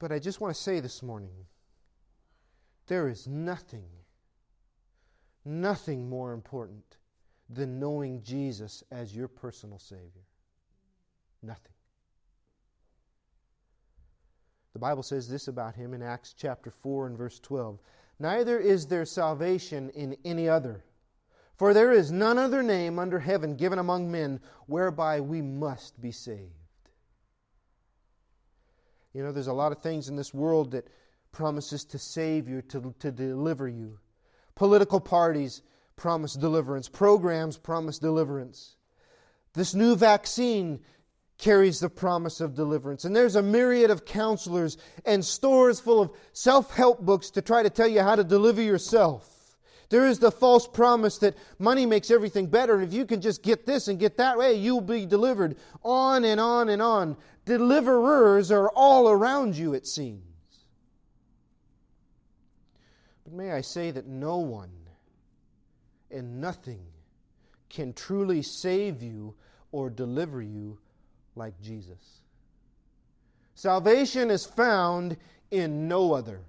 But 0.00 0.10
I 0.10 0.18
just 0.18 0.40
want 0.40 0.54
to 0.54 0.60
say 0.60 0.80
this 0.80 1.02
morning 1.02 1.46
there 2.86 3.08
is 3.08 3.26
nothing 3.26 3.84
nothing 5.48 6.08
more 6.08 6.32
important 6.32 6.96
than 7.48 7.80
knowing 7.80 8.22
Jesus 8.22 8.84
as 8.90 9.16
your 9.16 9.28
personal 9.28 9.78
Savior. 9.78 10.26
Nothing. 11.42 11.72
The 14.74 14.78
Bible 14.78 15.02
says 15.02 15.28
this 15.28 15.48
about 15.48 15.74
him 15.74 15.94
in 15.94 16.02
Acts 16.02 16.34
chapter 16.36 16.70
4 16.70 17.08
and 17.08 17.18
verse 17.18 17.40
12 17.40 17.78
Neither 18.20 18.58
is 18.58 18.86
there 18.86 19.04
salvation 19.04 19.90
in 19.90 20.16
any 20.24 20.48
other, 20.48 20.84
for 21.56 21.72
there 21.72 21.92
is 21.92 22.12
none 22.12 22.36
other 22.36 22.62
name 22.62 22.98
under 22.98 23.18
heaven 23.18 23.56
given 23.56 23.78
among 23.78 24.10
men 24.10 24.40
whereby 24.66 25.20
we 25.20 25.40
must 25.40 26.00
be 26.00 26.12
saved. 26.12 26.52
You 29.14 29.22
know, 29.22 29.32
there's 29.32 29.46
a 29.46 29.52
lot 29.52 29.72
of 29.72 29.82
things 29.82 30.08
in 30.08 30.16
this 30.16 30.34
world 30.34 30.72
that 30.72 30.88
promises 31.32 31.84
to 31.86 31.98
save 31.98 32.48
you, 32.48 32.62
to, 32.62 32.94
to 33.00 33.10
deliver 33.10 33.68
you. 33.68 33.98
Political 34.58 34.98
parties 34.98 35.62
promise 35.94 36.34
deliverance, 36.34 36.88
programs 36.88 37.56
promise 37.56 38.00
deliverance. 38.00 38.74
This 39.54 39.72
new 39.72 39.94
vaccine 39.94 40.80
carries 41.38 41.78
the 41.78 41.88
promise 41.88 42.40
of 42.40 42.56
deliverance. 42.56 43.04
And 43.04 43.14
there's 43.14 43.36
a 43.36 43.42
myriad 43.42 43.92
of 43.92 44.04
counselors 44.04 44.76
and 45.04 45.24
stores 45.24 45.78
full 45.78 46.00
of 46.00 46.10
self 46.32 46.74
help 46.74 47.00
books 47.00 47.30
to 47.30 47.40
try 47.40 47.62
to 47.62 47.70
tell 47.70 47.86
you 47.86 48.02
how 48.02 48.16
to 48.16 48.24
deliver 48.24 48.60
yourself. 48.60 49.56
There 49.90 50.08
is 50.08 50.18
the 50.18 50.32
false 50.32 50.66
promise 50.66 51.18
that 51.18 51.36
money 51.60 51.86
makes 51.86 52.10
everything 52.10 52.48
better, 52.48 52.74
and 52.74 52.82
if 52.82 52.92
you 52.92 53.06
can 53.06 53.20
just 53.20 53.44
get 53.44 53.64
this 53.64 53.86
and 53.86 53.96
get 53.96 54.16
that 54.16 54.38
way, 54.38 54.54
you'll 54.54 54.80
be 54.80 55.06
delivered. 55.06 55.56
On 55.84 56.24
and 56.24 56.40
on 56.40 56.68
and 56.68 56.82
on. 56.82 57.16
Deliverers 57.44 58.50
are 58.50 58.70
all 58.70 59.08
around 59.08 59.56
you, 59.56 59.74
it 59.74 59.86
seems. 59.86 60.27
But 63.28 63.36
may 63.36 63.52
I 63.52 63.60
say 63.60 63.90
that 63.90 64.06
no 64.06 64.38
one 64.38 64.70
and 66.10 66.40
nothing 66.40 66.80
can 67.68 67.92
truly 67.92 68.40
save 68.40 69.02
you 69.02 69.34
or 69.70 69.90
deliver 69.90 70.40
you 70.40 70.78
like 71.36 71.60
Jesus. 71.60 72.22
Salvation 73.54 74.30
is 74.30 74.46
found 74.46 75.18
in 75.50 75.88
no 75.88 76.14
other. 76.14 76.40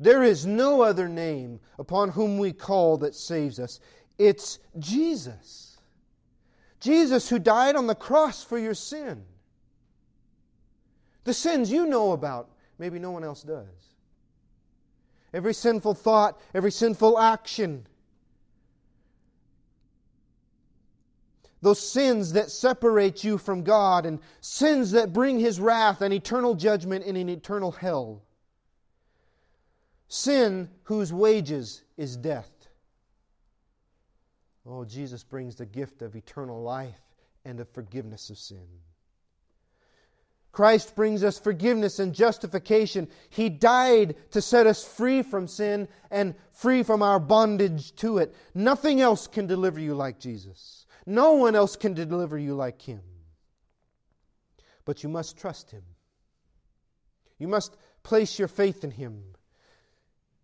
There 0.00 0.24
is 0.24 0.46
no 0.46 0.80
other 0.82 1.08
name 1.08 1.60
upon 1.78 2.08
whom 2.08 2.38
we 2.38 2.52
call 2.52 2.96
that 2.96 3.14
saves 3.14 3.60
us. 3.60 3.78
It's 4.18 4.58
Jesus. 4.80 5.76
Jesus 6.80 7.28
who 7.28 7.38
died 7.38 7.76
on 7.76 7.86
the 7.86 7.94
cross 7.94 8.42
for 8.42 8.58
your 8.58 8.74
sin. 8.74 9.22
The 11.22 11.32
sins 11.32 11.70
you 11.70 11.86
know 11.86 12.10
about, 12.10 12.50
maybe 12.80 12.98
no 12.98 13.12
one 13.12 13.22
else 13.22 13.44
does. 13.44 13.91
Every 15.32 15.54
sinful 15.54 15.94
thought, 15.94 16.40
every 16.54 16.70
sinful 16.70 17.18
action, 17.18 17.86
those 21.62 21.78
sins 21.78 22.32
that 22.32 22.50
separate 22.50 23.24
you 23.24 23.38
from 23.38 23.62
God 23.62 24.04
and 24.04 24.18
sins 24.40 24.90
that 24.90 25.12
bring 25.12 25.38
His 25.38 25.60
wrath 25.60 26.02
and 26.02 26.12
eternal 26.12 26.54
judgment 26.54 27.04
in 27.04 27.16
an 27.16 27.28
eternal 27.28 27.70
hell. 27.70 28.22
Sin 30.08 30.68
whose 30.82 31.12
wages 31.12 31.82
is 31.96 32.16
death. 32.16 32.50
Oh, 34.66 34.84
Jesus 34.84 35.24
brings 35.24 35.54
the 35.56 35.66
gift 35.66 36.02
of 36.02 36.14
eternal 36.14 36.62
life 36.62 37.00
and 37.44 37.58
of 37.60 37.68
forgiveness 37.70 38.28
of 38.28 38.38
sin. 38.38 38.66
Christ 40.52 40.94
brings 40.94 41.24
us 41.24 41.38
forgiveness 41.38 41.98
and 41.98 42.14
justification. 42.14 43.08
He 43.30 43.48
died 43.48 44.16
to 44.32 44.42
set 44.42 44.66
us 44.66 44.84
free 44.84 45.22
from 45.22 45.48
sin 45.48 45.88
and 46.10 46.34
free 46.52 46.82
from 46.82 47.02
our 47.02 47.18
bondage 47.18 47.96
to 47.96 48.18
it. 48.18 48.34
Nothing 48.54 49.00
else 49.00 49.26
can 49.26 49.46
deliver 49.46 49.80
you 49.80 49.94
like 49.94 50.20
Jesus. 50.20 50.86
No 51.06 51.32
one 51.32 51.56
else 51.56 51.74
can 51.74 51.94
deliver 51.94 52.38
you 52.38 52.54
like 52.54 52.82
Him. 52.82 53.00
But 54.84 55.02
you 55.02 55.08
must 55.08 55.38
trust 55.38 55.70
Him. 55.70 55.82
You 57.38 57.48
must 57.48 57.74
place 58.02 58.38
your 58.38 58.48
faith 58.48 58.84
in 58.84 58.90
Him. 58.90 59.22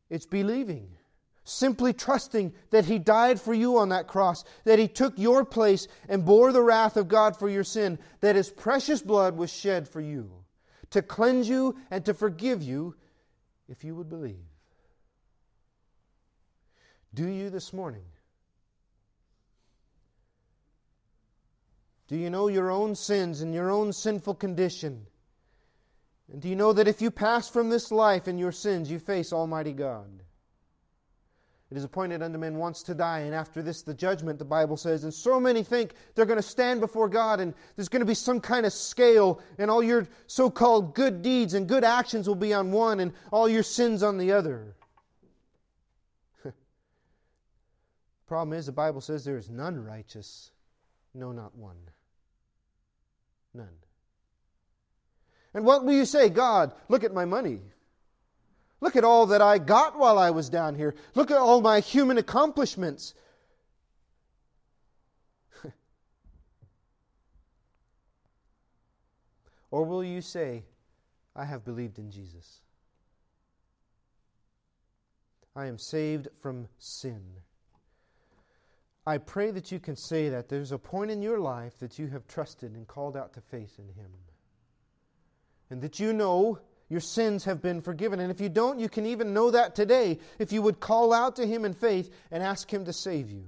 It's 0.08 0.26
believing, 0.26 0.88
simply 1.48 1.92
trusting 1.92 2.52
that 2.70 2.84
He 2.84 2.98
died 2.98 3.40
for 3.40 3.54
you 3.54 3.78
on 3.78 3.88
that 3.88 4.06
cross, 4.06 4.44
that 4.64 4.78
He 4.78 4.88
took 4.88 5.18
your 5.18 5.44
place 5.44 5.88
and 6.08 6.24
bore 6.24 6.52
the 6.52 6.62
wrath 6.62 6.96
of 6.96 7.08
God 7.08 7.36
for 7.36 7.48
your 7.48 7.64
sin, 7.64 7.98
that 8.20 8.36
His 8.36 8.50
precious 8.50 9.02
blood 9.02 9.36
was 9.36 9.52
shed 9.52 9.88
for 9.88 10.00
you, 10.00 10.30
to 10.90 11.02
cleanse 11.02 11.48
you 11.48 11.76
and 11.90 12.04
to 12.04 12.14
forgive 12.14 12.62
you 12.62 12.94
if 13.68 13.84
you 13.84 13.94
would 13.94 14.08
believe. 14.08 14.36
Do 17.14 17.26
you 17.26 17.50
this 17.50 17.72
morning? 17.72 18.04
Do 22.08 22.16
you 22.16 22.30
know 22.30 22.48
your 22.48 22.70
own 22.70 22.94
sins 22.94 23.42
and 23.42 23.54
your 23.54 23.70
own 23.70 23.92
sinful 23.92 24.34
condition? 24.34 25.06
And 26.32 26.40
do 26.42 26.48
you 26.48 26.56
know 26.56 26.72
that 26.72 26.88
if 26.88 27.00
you 27.00 27.10
pass 27.10 27.48
from 27.48 27.70
this 27.70 27.90
life 27.90 28.28
in 28.28 28.38
your 28.38 28.52
sins, 28.52 28.90
you 28.90 28.98
face 28.98 29.32
Almighty 29.32 29.72
God? 29.72 30.22
It 31.70 31.76
is 31.76 31.84
appointed 31.84 32.22
unto 32.22 32.38
men 32.38 32.56
once 32.56 32.82
to 32.84 32.94
die, 32.94 33.20
and 33.20 33.34
after 33.34 33.60
this, 33.60 33.82
the 33.82 33.92
judgment, 33.92 34.38
the 34.38 34.44
Bible 34.44 34.78
says. 34.78 35.04
And 35.04 35.12
so 35.12 35.38
many 35.38 35.62
think 35.62 35.92
they're 36.14 36.24
going 36.24 36.38
to 36.38 36.42
stand 36.42 36.80
before 36.80 37.10
God, 37.10 37.40
and 37.40 37.52
there's 37.76 37.90
going 37.90 38.00
to 38.00 38.06
be 38.06 38.14
some 38.14 38.40
kind 38.40 38.64
of 38.64 38.72
scale, 38.72 39.42
and 39.58 39.70
all 39.70 39.82
your 39.82 40.08
so 40.26 40.48
called 40.48 40.94
good 40.94 41.20
deeds 41.20 41.52
and 41.52 41.68
good 41.68 41.84
actions 41.84 42.26
will 42.26 42.36
be 42.36 42.54
on 42.54 42.72
one, 42.72 43.00
and 43.00 43.12
all 43.30 43.50
your 43.50 43.62
sins 43.62 44.02
on 44.02 44.16
the 44.16 44.32
other. 44.32 44.74
Problem 48.26 48.58
is, 48.58 48.64
the 48.64 48.72
Bible 48.72 49.02
says 49.02 49.22
there 49.26 49.36
is 49.36 49.50
none 49.50 49.84
righteous, 49.84 50.52
no, 51.12 51.32
not 51.32 51.54
one. 51.54 51.76
None. 53.52 53.68
And 55.52 55.66
what 55.66 55.84
will 55.84 55.92
you 55.92 56.06
say? 56.06 56.30
God, 56.30 56.72
look 56.88 57.04
at 57.04 57.12
my 57.12 57.26
money. 57.26 57.60
Look 58.80 58.96
at 58.96 59.04
all 59.04 59.26
that 59.26 59.42
I 59.42 59.58
got 59.58 59.98
while 59.98 60.18
I 60.18 60.30
was 60.30 60.48
down 60.48 60.74
here. 60.74 60.94
Look 61.14 61.30
at 61.30 61.36
all 61.36 61.60
my 61.60 61.80
human 61.80 62.16
accomplishments. 62.16 63.14
or 69.70 69.84
will 69.84 70.04
you 70.04 70.20
say, 70.20 70.64
I 71.34 71.44
have 71.44 71.64
believed 71.64 71.98
in 71.98 72.10
Jesus? 72.10 72.60
I 75.56 75.66
am 75.66 75.76
saved 75.76 76.28
from 76.40 76.68
sin. 76.78 77.20
I 79.04 79.18
pray 79.18 79.50
that 79.50 79.72
you 79.72 79.80
can 79.80 79.96
say 79.96 80.28
that 80.28 80.48
there's 80.48 80.70
a 80.70 80.78
point 80.78 81.10
in 81.10 81.20
your 81.20 81.40
life 81.40 81.78
that 81.78 81.98
you 81.98 82.06
have 82.08 82.28
trusted 82.28 82.74
and 82.74 82.86
called 82.86 83.16
out 83.16 83.32
to 83.32 83.40
faith 83.40 83.78
in 83.78 83.88
Him. 83.88 84.10
And 85.70 85.82
that 85.82 85.98
you 85.98 86.12
know 86.12 86.60
your 86.88 87.00
sins 87.00 87.44
have 87.44 87.60
been 87.60 87.80
forgiven. 87.80 88.20
And 88.20 88.30
if 88.30 88.40
you 88.40 88.48
don't, 88.48 88.78
you 88.78 88.88
can 88.88 89.06
even 89.06 89.34
know 89.34 89.50
that 89.50 89.74
today 89.74 90.18
if 90.38 90.52
you 90.52 90.62
would 90.62 90.80
call 90.80 91.12
out 91.12 91.36
to 91.36 91.46
Him 91.46 91.64
in 91.64 91.74
faith 91.74 92.12
and 92.30 92.42
ask 92.42 92.72
Him 92.72 92.84
to 92.86 92.92
save 92.92 93.30
you. 93.30 93.46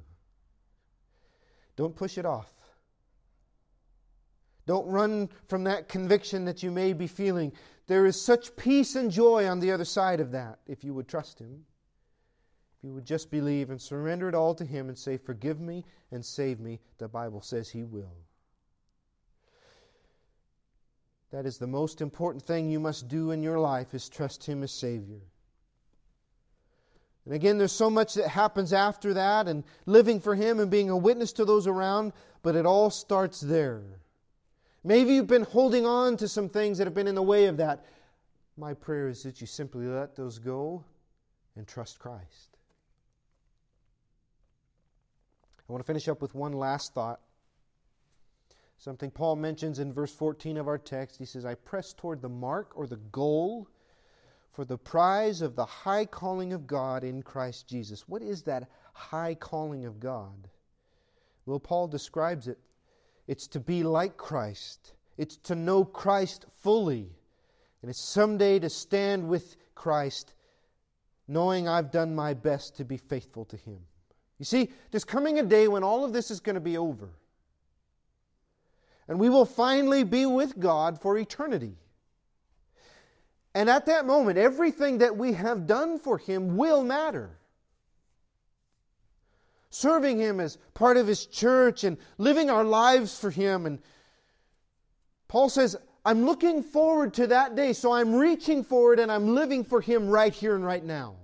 Don't 1.77 1.97
push 1.97 2.19
it 2.19 2.27
off. 2.27 2.53
Don't 4.67 4.87
run 4.87 5.31
from 5.49 5.65
that 5.65 5.89
conviction 5.89 6.45
that 6.45 6.63
you 6.63 6.71
may 6.71 6.93
be 6.93 7.07
feeling. 7.07 7.53
There 7.87 8.07
is 8.07 8.21
such 8.21 8.55
peace 8.57 8.95
and 8.95 9.11
joy 9.11 9.49
on 9.49 9.59
the 9.59 9.73
other 9.73 9.87
side 9.87 10.21
of 10.21 10.33
that 10.33 10.59
if 10.67 10.85
you 10.85 10.93
would 10.95 11.09
trust 11.09 11.39
Him. 11.39 11.65
If 12.79 12.85
you 12.85 12.95
would 12.95 13.07
just 13.07 13.31
believe 13.31 13.71
and 13.71 13.81
surrender 13.81 14.29
it 14.29 14.35
all 14.35 14.55
to 14.55 14.65
Him 14.65 14.89
and 14.89 14.99
say, 14.99 15.17
Forgive 15.17 15.61
me 15.61 15.85
and 16.13 16.25
save 16.25 16.61
me, 16.61 16.79
the 16.99 17.09
Bible 17.09 17.41
says 17.41 17.71
He 17.71 17.85
will. 17.85 18.15
That 21.31 21.47
is 21.47 21.59
the 21.59 21.67
most 21.67 22.01
important 22.01 22.45
thing 22.45 22.69
you 22.69 22.81
must 22.81 23.09
do 23.09 23.31
in 23.31 23.43
your 23.43 23.59
life 23.59 23.95
is 23.95 24.09
trust 24.09 24.45
Him 24.45 24.63
as 24.63 24.73
Savior. 24.73 25.21
And 27.25 27.35
again, 27.35 27.59
there's 27.59 27.73
so 27.73 27.91
much 27.91 28.15
that 28.15 28.29
happens 28.29 28.73
after 28.73 29.15
that 29.15 29.47
and 29.47 29.63
living 29.87 30.21
for 30.21 30.35
Him 30.35 30.59
and 30.59 30.71
being 30.71 30.91
a 30.91 30.97
witness 30.97 31.33
to 31.35 31.45
those 31.45 31.67
around, 31.67 32.13
but 32.43 32.57
it 32.57 32.67
all 32.67 32.91
starts 32.91 33.41
there. 33.41 33.83
Maybe 34.83 35.15
you've 35.15 35.27
been 35.27 35.45
holding 35.45 35.87
on 35.87 36.17
to 36.17 36.29
some 36.29 36.49
things 36.49 36.79
that 36.79 36.87
have 36.87 36.95
been 36.95 37.07
in 37.07 37.15
the 37.15 37.23
way 37.23 37.47
of 37.47 37.59
that. 37.59 37.85
My 38.57 38.75
prayer 38.75 39.09
is 39.09 39.23
that 39.23 39.41
you 39.41 39.47
simply 39.47 39.87
let 39.87 40.17
those 40.17 40.39
go 40.39 40.85
and 41.55 41.69
trust 41.69 41.99
Christ. 41.99 42.57
I 45.69 45.73
want 45.73 45.85
to 45.85 45.87
finish 45.87 46.09
up 46.09 46.21
with 46.21 46.35
one 46.35 46.53
last 46.53 46.95
thought. 46.95 47.21
Something 48.81 49.11
Paul 49.11 49.37
mentions 49.37 49.79
in 49.79 49.93
verse 49.93 50.15
14 50.15 50.57
of 50.57 50.67
our 50.67 50.79
text. 50.79 51.19
He 51.19 51.27
says, 51.27 51.45
I 51.45 51.55
press 51.55 51.93
toward 51.93 52.23
the 52.23 52.31
mark 52.31 52.73
or 52.75 52.87
the 52.87 52.97
goal 52.97 53.69
for 54.53 54.65
the 54.65 54.79
prize 54.79 55.43
of 55.43 55.55
the 55.55 55.67
high 55.67 56.07
calling 56.07 56.55
of 56.55 56.67
God 56.67 57.05
in 57.05 57.23
Christ 57.23 57.69
Jesus. 57.69 58.09
What 58.09 58.23
is 58.23 58.43
that 58.45 58.71
high 58.95 59.35
calling 59.35 59.85
of 59.85 60.01
God? 60.01 60.49
Well, 61.45 61.61
Paul 61.61 61.89
describes 61.89 62.49
it 62.49 62.59
it's 63.29 63.47
to 63.49 63.61
be 63.61 63.83
like 63.83 64.17
Christ, 64.17 64.95
it's 65.19 65.37
to 65.37 65.55
know 65.55 65.85
Christ 65.85 66.47
fully, 66.63 67.11
and 67.83 67.91
it's 67.91 68.01
someday 68.01 68.59
to 68.61 68.71
stand 68.71 69.29
with 69.29 69.57
Christ, 69.75 70.33
knowing 71.29 71.69
I've 71.69 71.91
done 71.91 72.15
my 72.15 72.33
best 72.33 72.79
to 72.79 72.87
be 72.87 72.97
faithful 72.97 73.45
to 73.45 73.59
Him. 73.59 73.81
You 74.39 74.47
see, 74.47 74.71
there's 74.91 75.05
coming 75.05 75.39
a 75.39 75.43
day 75.43 75.69
when 75.69 75.85
all 75.85 76.03
of 76.03 76.15
this 76.15 76.31
is 76.31 76.41
going 76.41 76.55
to 76.55 76.61
be 76.61 76.79
over. 76.79 77.11
And 79.11 79.19
we 79.19 79.29
will 79.29 79.45
finally 79.45 80.05
be 80.05 80.25
with 80.25 80.59
God 80.59 81.03
for 81.03 81.19
eternity. 81.19 81.75
And 83.57 83.69
at 83.69 83.87
that 83.87 84.07
moment, 84.07 84.39
everything 84.39 84.99
that 84.99 85.17
we 85.17 85.33
have 85.33 85.67
done 85.67 85.99
for 85.99 86.17
Him 86.17 86.57
will 86.57 86.85
matter. 86.85 87.37
Serving 89.71 90.19
Him 90.19 90.39
as 90.39 90.59
part 90.75 90.97
of 90.97 91.09
His 91.09 91.27
church 91.27 91.83
and 91.83 91.99
living 92.19 92.51
our 92.51 92.63
lives 92.63 93.19
for 93.19 93.31
Him. 93.31 93.67
And 93.67 93.81
Paul 95.27 95.49
says, 95.49 95.75
I'm 96.05 96.25
looking 96.25 96.63
forward 96.63 97.15
to 97.15 97.27
that 97.27 97.57
day, 97.57 97.73
so 97.73 97.91
I'm 97.91 98.15
reaching 98.15 98.63
forward 98.63 99.01
and 99.01 99.11
I'm 99.11 99.35
living 99.35 99.65
for 99.65 99.81
Him 99.81 100.09
right 100.09 100.33
here 100.33 100.55
and 100.55 100.65
right 100.65 100.85
now. 100.85 101.17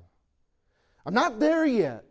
I'm 1.07 1.14
not 1.14 1.39
there 1.39 1.64
yet. 1.64 2.05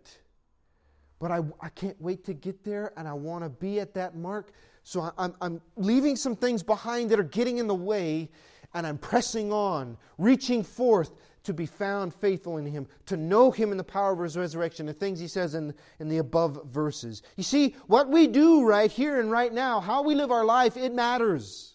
but 1.19 1.31
I, 1.31 1.41
I 1.59 1.69
can't 1.69 1.99
wait 2.01 2.23
to 2.25 2.33
get 2.33 2.63
there 2.63 2.93
and 2.95 3.07
I 3.07 3.13
want 3.13 3.43
to 3.43 3.49
be 3.49 3.79
at 3.79 3.93
that 3.95 4.15
mark. 4.15 4.51
So 4.85 5.11
I'm, 5.17 5.33
I'm 5.41 5.61
leaving 5.75 6.15
some 6.15 6.35
things 6.35 6.61
behind 6.61 7.09
that 7.09 7.19
are 7.19 7.23
getting 7.23 7.57
in 7.57 7.65
the 7.65 7.75
way 7.75 8.29
and 8.75 8.85
I'm 8.85 8.99
pressing 8.99 9.51
on, 9.51 9.97
reaching 10.19 10.63
forth 10.63 11.11
to 11.43 11.53
be 11.53 11.65
found 11.65 12.13
faithful 12.13 12.57
in 12.57 12.67
Him, 12.67 12.85
to 13.07 13.17
know 13.17 13.49
Him 13.49 13.71
in 13.71 13.77
the 13.77 13.83
power 13.83 14.13
of 14.13 14.19
His 14.19 14.37
resurrection, 14.37 14.85
the 14.85 14.93
things 14.93 15.19
He 15.19 15.27
says 15.27 15.55
in, 15.55 15.73
in 15.99 16.07
the 16.07 16.19
above 16.19 16.67
verses. 16.67 17.23
You 17.35 17.43
see, 17.43 17.75
what 17.87 18.09
we 18.09 18.27
do 18.27 18.63
right 18.63 18.91
here 18.91 19.19
and 19.19 19.31
right 19.31 19.51
now, 19.51 19.79
how 19.79 20.03
we 20.03 20.13
live 20.13 20.31
our 20.31 20.45
life, 20.45 20.77
it 20.77 20.93
matters. 20.93 21.73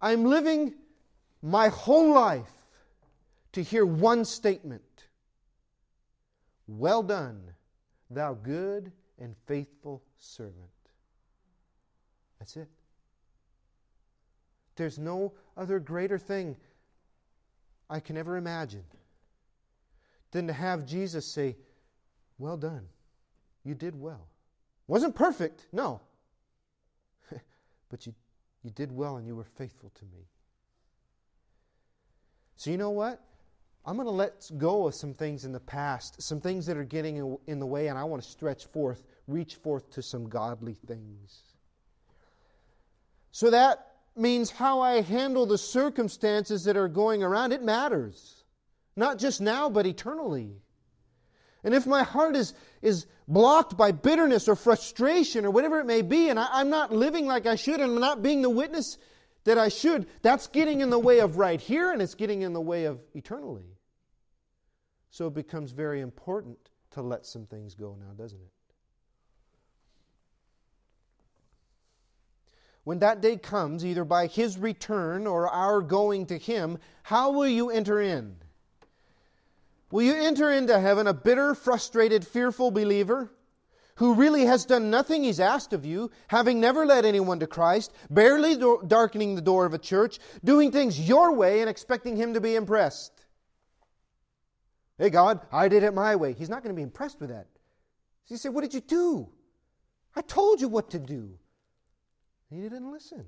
I'm 0.00 0.24
living 0.24 0.72
my 1.42 1.68
whole 1.68 2.14
life 2.14 2.50
to 3.52 3.62
hear 3.62 3.84
one 3.84 4.24
statement 4.24 4.82
Well 6.66 7.02
done, 7.02 7.42
thou 8.08 8.32
good 8.32 8.90
and 9.20 9.34
faithful 9.46 10.02
servant. 10.18 10.54
That's 12.38 12.56
it. 12.56 12.68
There's 14.76 14.98
no 14.98 15.32
other 15.56 15.78
greater 15.78 16.18
thing 16.18 16.56
I 17.88 18.00
can 18.00 18.16
ever 18.16 18.36
imagine 18.36 18.84
than 20.32 20.46
to 20.48 20.52
have 20.52 20.86
Jesus 20.86 21.24
say, 21.26 21.56
Well 22.38 22.56
done. 22.56 22.86
You 23.64 23.74
did 23.74 23.98
well. 23.98 24.26
Wasn't 24.86 25.14
perfect, 25.14 25.66
no. 25.72 26.00
but 27.88 28.06
you, 28.06 28.14
you 28.62 28.70
did 28.70 28.92
well 28.92 29.16
and 29.16 29.26
you 29.26 29.36
were 29.36 29.44
faithful 29.44 29.90
to 29.94 30.04
me. 30.06 30.26
So, 32.56 32.70
you 32.70 32.76
know 32.76 32.90
what? 32.90 33.22
I'm 33.86 33.96
going 33.96 34.06
to 34.06 34.12
let 34.12 34.50
go 34.56 34.86
of 34.86 34.94
some 34.94 35.12
things 35.12 35.44
in 35.44 35.52
the 35.52 35.60
past, 35.60 36.22
some 36.22 36.40
things 36.40 36.66
that 36.66 36.76
are 36.76 36.84
getting 36.84 37.36
in 37.46 37.58
the 37.58 37.66
way, 37.66 37.88
and 37.88 37.98
I 37.98 38.04
want 38.04 38.22
to 38.22 38.28
stretch 38.28 38.66
forth, 38.66 39.02
reach 39.26 39.56
forth 39.56 39.90
to 39.92 40.02
some 40.02 40.28
godly 40.28 40.74
things. 40.74 41.42
So 43.30 43.50
that 43.50 43.94
means 44.16 44.50
how 44.50 44.80
I 44.80 45.02
handle 45.02 45.44
the 45.44 45.58
circumstances 45.58 46.64
that 46.64 46.76
are 46.76 46.88
going 46.88 47.22
around. 47.22 47.52
It 47.52 47.62
matters. 47.62 48.44
Not 48.96 49.18
just 49.18 49.40
now, 49.40 49.68
but 49.68 49.86
eternally. 49.86 50.62
And 51.64 51.74
if 51.74 51.86
my 51.86 52.04
heart 52.04 52.36
is, 52.36 52.54
is 52.80 53.06
blocked 53.26 53.76
by 53.76 53.90
bitterness 53.90 54.48
or 54.48 54.54
frustration 54.54 55.44
or 55.44 55.50
whatever 55.50 55.80
it 55.80 55.86
may 55.86 56.02
be, 56.02 56.28
and 56.28 56.38
I, 56.38 56.60
am 56.60 56.70
not 56.70 56.92
living 56.92 57.26
like 57.26 57.46
I 57.46 57.56
should, 57.56 57.80
and 57.80 57.92
I'm 57.92 58.00
not 58.00 58.22
being 58.22 58.42
the 58.42 58.50
witness 58.50 58.98
that 59.44 59.58
I 59.58 59.68
should, 59.68 60.06
that's 60.22 60.46
getting 60.46 60.80
in 60.80 60.90
the 60.90 60.98
way 60.98 61.20
of 61.20 61.36
right 61.36 61.60
here, 61.60 61.92
and 61.92 62.00
it's 62.00 62.14
getting 62.14 62.42
in 62.42 62.52
the 62.52 62.60
way 62.60 62.84
of 62.84 63.00
eternally. 63.14 63.73
So 65.14 65.28
it 65.28 65.34
becomes 65.34 65.70
very 65.70 66.00
important 66.00 66.58
to 66.90 67.00
let 67.00 67.24
some 67.24 67.46
things 67.46 67.76
go 67.76 67.94
now, 67.96 68.14
doesn't 68.18 68.40
it? 68.40 68.50
When 72.82 72.98
that 72.98 73.20
day 73.20 73.36
comes, 73.36 73.86
either 73.86 74.04
by 74.04 74.26
his 74.26 74.58
return 74.58 75.28
or 75.28 75.48
our 75.48 75.82
going 75.82 76.26
to 76.26 76.36
him, 76.36 76.78
how 77.04 77.30
will 77.30 77.46
you 77.46 77.70
enter 77.70 78.00
in? 78.00 78.34
Will 79.92 80.02
you 80.02 80.14
enter 80.16 80.50
into 80.50 80.80
heaven 80.80 81.06
a 81.06 81.14
bitter, 81.14 81.54
frustrated, 81.54 82.26
fearful 82.26 82.72
believer 82.72 83.30
who 83.94 84.14
really 84.14 84.46
has 84.46 84.64
done 84.64 84.90
nothing 84.90 85.22
he's 85.22 85.38
asked 85.38 85.72
of 85.72 85.86
you, 85.86 86.10
having 86.26 86.58
never 86.58 86.84
led 86.84 87.04
anyone 87.04 87.38
to 87.38 87.46
Christ, 87.46 87.92
barely 88.10 88.56
darkening 88.88 89.36
the 89.36 89.40
door 89.40 89.64
of 89.64 89.74
a 89.74 89.78
church, 89.78 90.18
doing 90.42 90.72
things 90.72 90.98
your 90.98 91.32
way 91.36 91.60
and 91.60 91.70
expecting 91.70 92.16
him 92.16 92.34
to 92.34 92.40
be 92.40 92.56
impressed? 92.56 93.23
Hey, 94.98 95.10
God, 95.10 95.40
I 95.50 95.68
did 95.68 95.82
it 95.82 95.92
my 95.92 96.14
way. 96.14 96.32
He's 96.32 96.48
not 96.48 96.62
going 96.62 96.74
to 96.74 96.78
be 96.78 96.82
impressed 96.82 97.20
with 97.20 97.30
that. 97.30 97.46
He 98.24 98.36
said, 98.36 98.54
What 98.54 98.62
did 98.62 98.74
you 98.74 98.80
do? 98.80 99.28
I 100.16 100.22
told 100.22 100.60
you 100.60 100.68
what 100.68 100.90
to 100.90 100.98
do. 100.98 101.36
He 102.50 102.60
didn't 102.60 102.90
listen. 102.90 103.24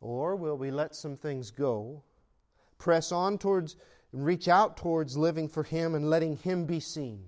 Or 0.00 0.36
will 0.36 0.56
we 0.56 0.70
let 0.70 0.94
some 0.94 1.16
things 1.16 1.50
go, 1.50 2.02
press 2.78 3.12
on 3.12 3.38
towards, 3.38 3.76
reach 4.12 4.48
out 4.48 4.76
towards 4.76 5.16
living 5.16 5.48
for 5.48 5.62
Him 5.62 5.94
and 5.94 6.10
letting 6.10 6.36
Him 6.36 6.66
be 6.66 6.80
seen? 6.80 7.24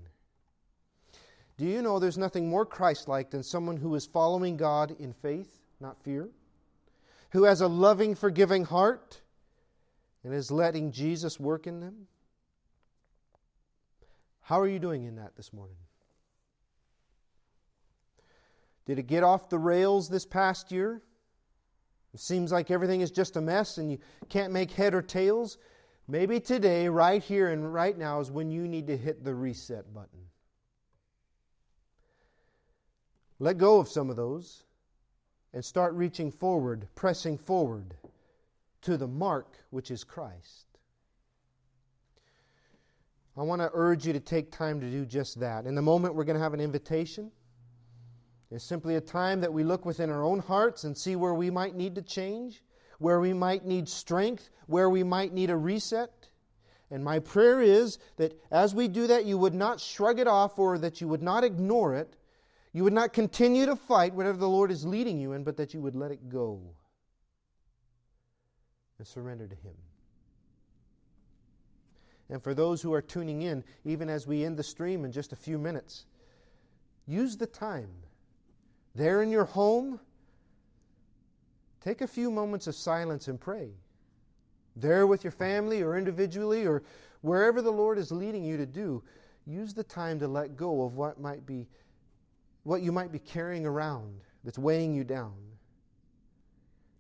Do 1.59 1.66
you 1.66 1.83
know 1.83 1.99
there's 1.99 2.18
nothing 2.18 2.49
more 2.49 2.64
Christ 2.64 3.07
like 3.07 3.31
than 3.31 3.43
someone 3.43 3.76
who 3.76 3.95
is 3.95 4.07
following 4.07 4.57
God 4.57 4.97
in 4.99 5.12
faith, 5.12 5.61
not 5.78 6.03
fear? 6.03 6.28
Who 7.33 7.45
has 7.45 7.61
a 7.61 7.68
loving, 7.68 8.14
forgiving 8.14 8.64
heart 8.64 9.20
and 10.24 10.34
is 10.34 10.50
letting 10.50 10.92
Jesus 10.92 11.40
work 11.40 11.66
in 11.66 11.80
them? 11.80 12.06
How 14.42 14.60
are 14.60 14.68
you 14.68 14.78
doing 14.78 15.04
in 15.04 15.16
that 15.16 15.36
this 15.36 15.52
morning? 15.52 15.76
Did 18.86 18.98
it 18.98 19.06
get 19.06 19.22
off 19.22 19.48
the 19.48 19.58
rails 19.58 20.08
this 20.08 20.26
past 20.26 20.72
year? 20.72 21.02
It 22.12 22.20
seems 22.20 22.50
like 22.50 22.70
everything 22.70 23.00
is 23.00 23.10
just 23.10 23.36
a 23.36 23.40
mess 23.40 23.78
and 23.78 23.90
you 23.90 23.98
can't 24.28 24.52
make 24.52 24.72
head 24.72 24.94
or 24.94 25.02
tails. 25.02 25.58
Maybe 26.08 26.40
today, 26.40 26.88
right 26.88 27.22
here 27.22 27.50
and 27.50 27.72
right 27.72 27.96
now, 27.96 28.18
is 28.18 28.32
when 28.32 28.50
you 28.50 28.66
need 28.66 28.88
to 28.88 28.96
hit 28.96 29.22
the 29.22 29.32
reset 29.32 29.94
button. 29.94 30.18
Let 33.38 33.58
go 33.58 33.78
of 33.78 33.88
some 33.88 34.10
of 34.10 34.16
those 34.16 34.64
and 35.54 35.64
start 35.64 35.94
reaching 35.94 36.32
forward, 36.32 36.88
pressing 36.96 37.38
forward 37.38 37.94
to 38.83 38.97
the 38.97 39.07
mark 39.07 39.57
which 39.70 39.91
is 39.91 40.05
Christ. 40.05 40.66
I 43.37 43.43
want 43.43 43.62
to 43.62 43.70
urge 43.72 44.07
you 44.07 44.12
to 44.12 44.20
take 44.20 44.51
time 44.51 44.81
to 44.81 44.91
do 44.91 45.07
just 45.07 45.41
that. 45.41 45.66
In 45.66 45.74
the 45.74 45.83
moment, 45.83 46.14
we're 46.14 46.24
going 46.24 46.37
to 46.37 46.43
have 46.43 46.55
an 46.55 46.61
invitation. 46.61 47.31
It's 48.51 48.64
simply 48.64 48.97
a 48.97 49.01
time 49.01 49.41
that 49.41 49.53
we 49.53 49.62
look 49.62 49.87
within 49.87 50.11
our 50.11 50.24
own 50.24 50.41
hearts 50.41 50.85
and 50.85 50.97
see 50.97 51.16
where 51.16 51.35
we 51.35 51.51
might 51.51 51.76
need 51.76 51.95
to 51.95 52.03
change, 52.03 52.62
where 52.99 53.20
we 53.20 53.33
might 53.33 53.64
need 53.64 53.89
strength, 53.89 54.51
where 54.66 54.91
we 54.91 55.05
might 55.05 55.33
need 55.33 55.51
a 55.51 55.57
reset. 55.57 56.28
And 56.91 57.05
my 57.05 57.20
prayer 57.20 57.62
is 57.62 57.99
that 58.16 58.39
as 58.51 58.74
we 58.74 58.89
do 58.89 59.07
that, 59.07 59.24
you 59.24 59.39
would 59.39 59.55
not 59.55 59.81
shrug 59.81 60.18
it 60.18 60.26
off 60.26 60.59
or 60.59 60.76
that 60.78 61.01
you 61.01 61.07
would 61.07 61.22
not 61.22 61.45
ignore 61.45 61.95
it. 61.95 62.16
You 62.72 62.83
would 62.85 62.93
not 62.93 63.12
continue 63.12 63.66
to 63.66 63.76
fight 63.76 64.14
whatever 64.14 64.39
the 64.39 64.49
Lord 64.49 64.72
is 64.72 64.85
leading 64.85 65.18
you 65.18 65.33
in, 65.33 65.45
but 65.45 65.57
that 65.57 65.72
you 65.72 65.81
would 65.81 65.95
let 65.95 66.11
it 66.11 66.28
go 66.28 66.61
and 69.01 69.09
surrender 69.09 69.46
to 69.46 69.55
Him. 69.55 69.72
And 72.28 72.42
for 72.42 72.53
those 72.53 72.82
who 72.82 72.92
are 72.92 73.01
tuning 73.01 73.42
in, 73.42 73.64
even 73.86 74.11
as 74.11 74.26
we 74.26 74.44
end 74.44 74.59
the 74.59 74.62
stream 74.62 75.07
in 75.07 75.11
just 75.11 75.32
a 75.32 75.36
few 75.36 75.59
minutes, 75.59 76.05
use 77.07 77.38
the 77.38 77.46
time 77.46 77.88
there 78.94 79.22
in 79.22 79.30
your 79.30 79.46
home, 79.46 79.98
take 81.80 82.03
a 82.03 82.07
few 82.07 82.30
moments 82.30 82.66
of 82.66 82.74
silence 82.74 83.26
and 83.26 83.40
pray. 83.40 83.70
There 84.76 85.07
with 85.07 85.24
your 85.24 85.30
family 85.30 85.82
or 85.82 85.96
individually 85.96 86.66
or 86.66 86.82
wherever 87.22 87.62
the 87.62 87.72
Lord 87.72 87.96
is 87.96 88.12
leading 88.12 88.44
you 88.44 88.59
to 88.59 88.66
do, 88.66 89.03
use 89.46 89.72
the 89.72 89.82
time 89.82 90.18
to 90.20 90.28
let 90.28 90.59
go 90.59 90.84
of 90.84 90.96
what 90.96 91.18
might 91.18 91.46
be 91.46 91.66
what 92.64 92.82
you 92.82 92.92
might 92.92 93.11
be 93.11 93.18
carrying 93.18 93.64
around 93.64 94.20
that's 94.44 94.59
weighing 94.59 94.92
you 94.92 95.05
down. 95.05 95.32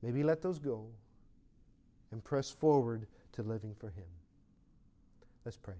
Maybe 0.02 0.22
let 0.22 0.40
those 0.40 0.58
go 0.58 0.86
and 2.12 2.22
press 2.22 2.50
forward 2.50 3.06
to 3.32 3.42
living 3.42 3.74
for 3.78 3.88
Him. 3.88 4.04
Let's 5.44 5.56
pray. 5.56 5.74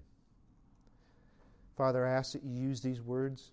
Father, 1.77 2.05
I 2.05 2.11
ask 2.11 2.33
that 2.33 2.43
you 2.43 2.53
use 2.53 2.81
these 2.81 3.01
words 3.01 3.51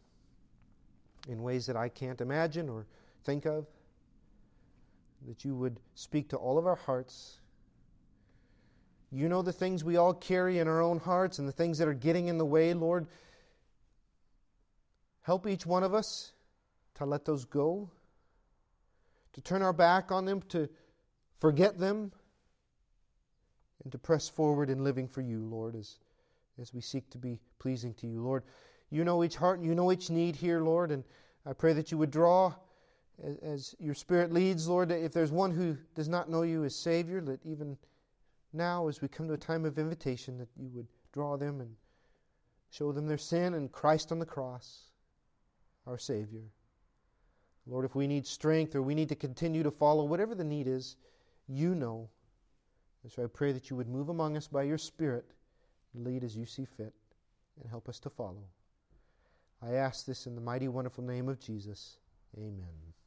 in 1.29 1.43
ways 1.43 1.67
that 1.67 1.77
I 1.77 1.89
can't 1.89 2.21
imagine 2.21 2.69
or 2.69 2.87
think 3.25 3.47
of. 3.47 3.67
That 5.27 5.45
you 5.45 5.55
would 5.57 5.79
speak 5.95 6.29
to 6.31 6.37
all 6.37 6.59
of 6.59 6.67
our 6.67 6.77
hearts. 6.77 7.41
You 9.11 9.29
know 9.29 9.43
the 9.43 9.53
things 9.53 9.83
we 9.83 9.97
all 9.97 10.15
carry 10.15 10.59
in 10.59 10.69
our 10.69 10.81
own 10.81 10.99
hearts 10.99 11.39
and 11.39 11.49
the 11.49 11.53
things 11.53 11.79
that 11.79 11.89
are 11.89 11.95
getting 11.95 12.29
in 12.29 12.39
the 12.39 12.45
way, 12.45 12.75
Lord. 12.75 13.07
Help 15.23 15.47
each 15.47 15.67
one 15.67 15.83
of 15.83 15.95
us 15.95 16.33
to 16.95 17.05
let 17.05 17.25
those 17.25 17.45
go, 17.45 17.91
to 19.33 19.41
turn 19.41 19.63
our 19.63 19.73
back 19.73 20.11
on 20.13 20.25
them, 20.25 20.43
to 20.49 20.69
forget 21.41 21.79
them, 21.79 22.13
and 23.89 23.93
to 23.93 23.97
press 23.97 24.29
forward 24.29 24.69
in 24.69 24.85
living 24.85 25.09
for 25.09 25.23
you, 25.23 25.43
Lord, 25.47 25.75
as, 25.75 25.97
as 26.61 26.75
we 26.75 26.83
seek 26.83 27.09
to 27.09 27.17
be 27.17 27.39
pleasing 27.59 27.95
to 27.95 28.07
you. 28.07 28.21
Lord, 28.21 28.43
you 28.91 29.03
know 29.03 29.25
each 29.25 29.37
heart, 29.37 29.63
you 29.63 29.75
know 29.75 29.91
each 29.91 30.11
need 30.11 30.37
here, 30.37 30.61
Lord, 30.61 30.91
and 30.91 31.03
I 31.47 31.55
pray 31.55 31.73
that 31.73 31.91
you 31.91 31.97
would 31.97 32.11
draw 32.11 32.53
as, 33.25 33.39
as 33.39 33.75
your 33.81 33.95
Spirit 33.95 34.31
leads, 34.31 34.69
Lord, 34.69 34.93
if 34.93 35.15
there's 35.15 35.33
one 35.33 35.53
who 35.53 35.75
does 35.95 36.07
not 36.07 36.29
know 36.29 36.43
you 36.43 36.65
as 36.65 36.77
Savior, 36.77 37.23
that 37.23 37.41
even 37.47 37.79
now, 38.53 38.89
as 38.89 39.01
we 39.01 39.09
come 39.09 39.27
to 39.27 39.33
a 39.33 39.39
time 39.39 39.65
of 39.65 39.79
invitation, 39.79 40.37
that 40.37 40.51
you 40.55 40.69
would 40.75 40.89
draw 41.15 41.39
them 41.39 41.63
and 41.63 41.75
show 42.69 42.93
them 42.93 43.07
their 43.07 43.17
sin 43.17 43.55
and 43.55 43.73
Christ 43.73 44.13
on 44.13 44.19
the 44.19 44.27
cross, 44.27 44.83
our 45.87 45.97
Savior. 45.97 46.45
Lord, 47.67 47.87
if 47.87 47.95
we 47.95 48.07
need 48.07 48.27
strength 48.27 48.75
or 48.75 48.83
we 48.83 48.95
need 48.95 49.09
to 49.09 49.17
continue 49.17 49.63
to 49.63 49.71
follow, 49.71 50.05
whatever 50.05 50.35
the 50.35 50.45
need 50.45 50.67
is, 50.67 50.97
you 51.47 51.75
know. 51.75 52.11
And 53.03 53.13
so 53.13 53.23
I 53.23 53.27
pray 53.27 53.53
that 53.53 53.71
you 53.71 53.77
would 53.77 53.89
move 53.89 54.09
among 54.09 54.37
us 54.37 54.49
by 54.49 54.65
your 54.65 54.79
Spirit 54.79 55.25
Lead 55.95 56.23
as 56.25 56.37
you 56.37 56.45
see 56.45 56.65
fit 56.65 56.93
and 57.61 57.71
help 57.71 57.89
us 57.89 57.99
to 58.01 58.11
follow. 58.11 58.45
I 59.63 59.73
ask 59.73 60.05
this 60.05 60.27
in 60.27 60.35
the 60.35 60.41
mighty, 60.41 60.69
wonderful 60.69 61.03
name 61.03 61.29
of 61.29 61.41
Jesus. 61.41 61.97
Amen. 62.37 62.98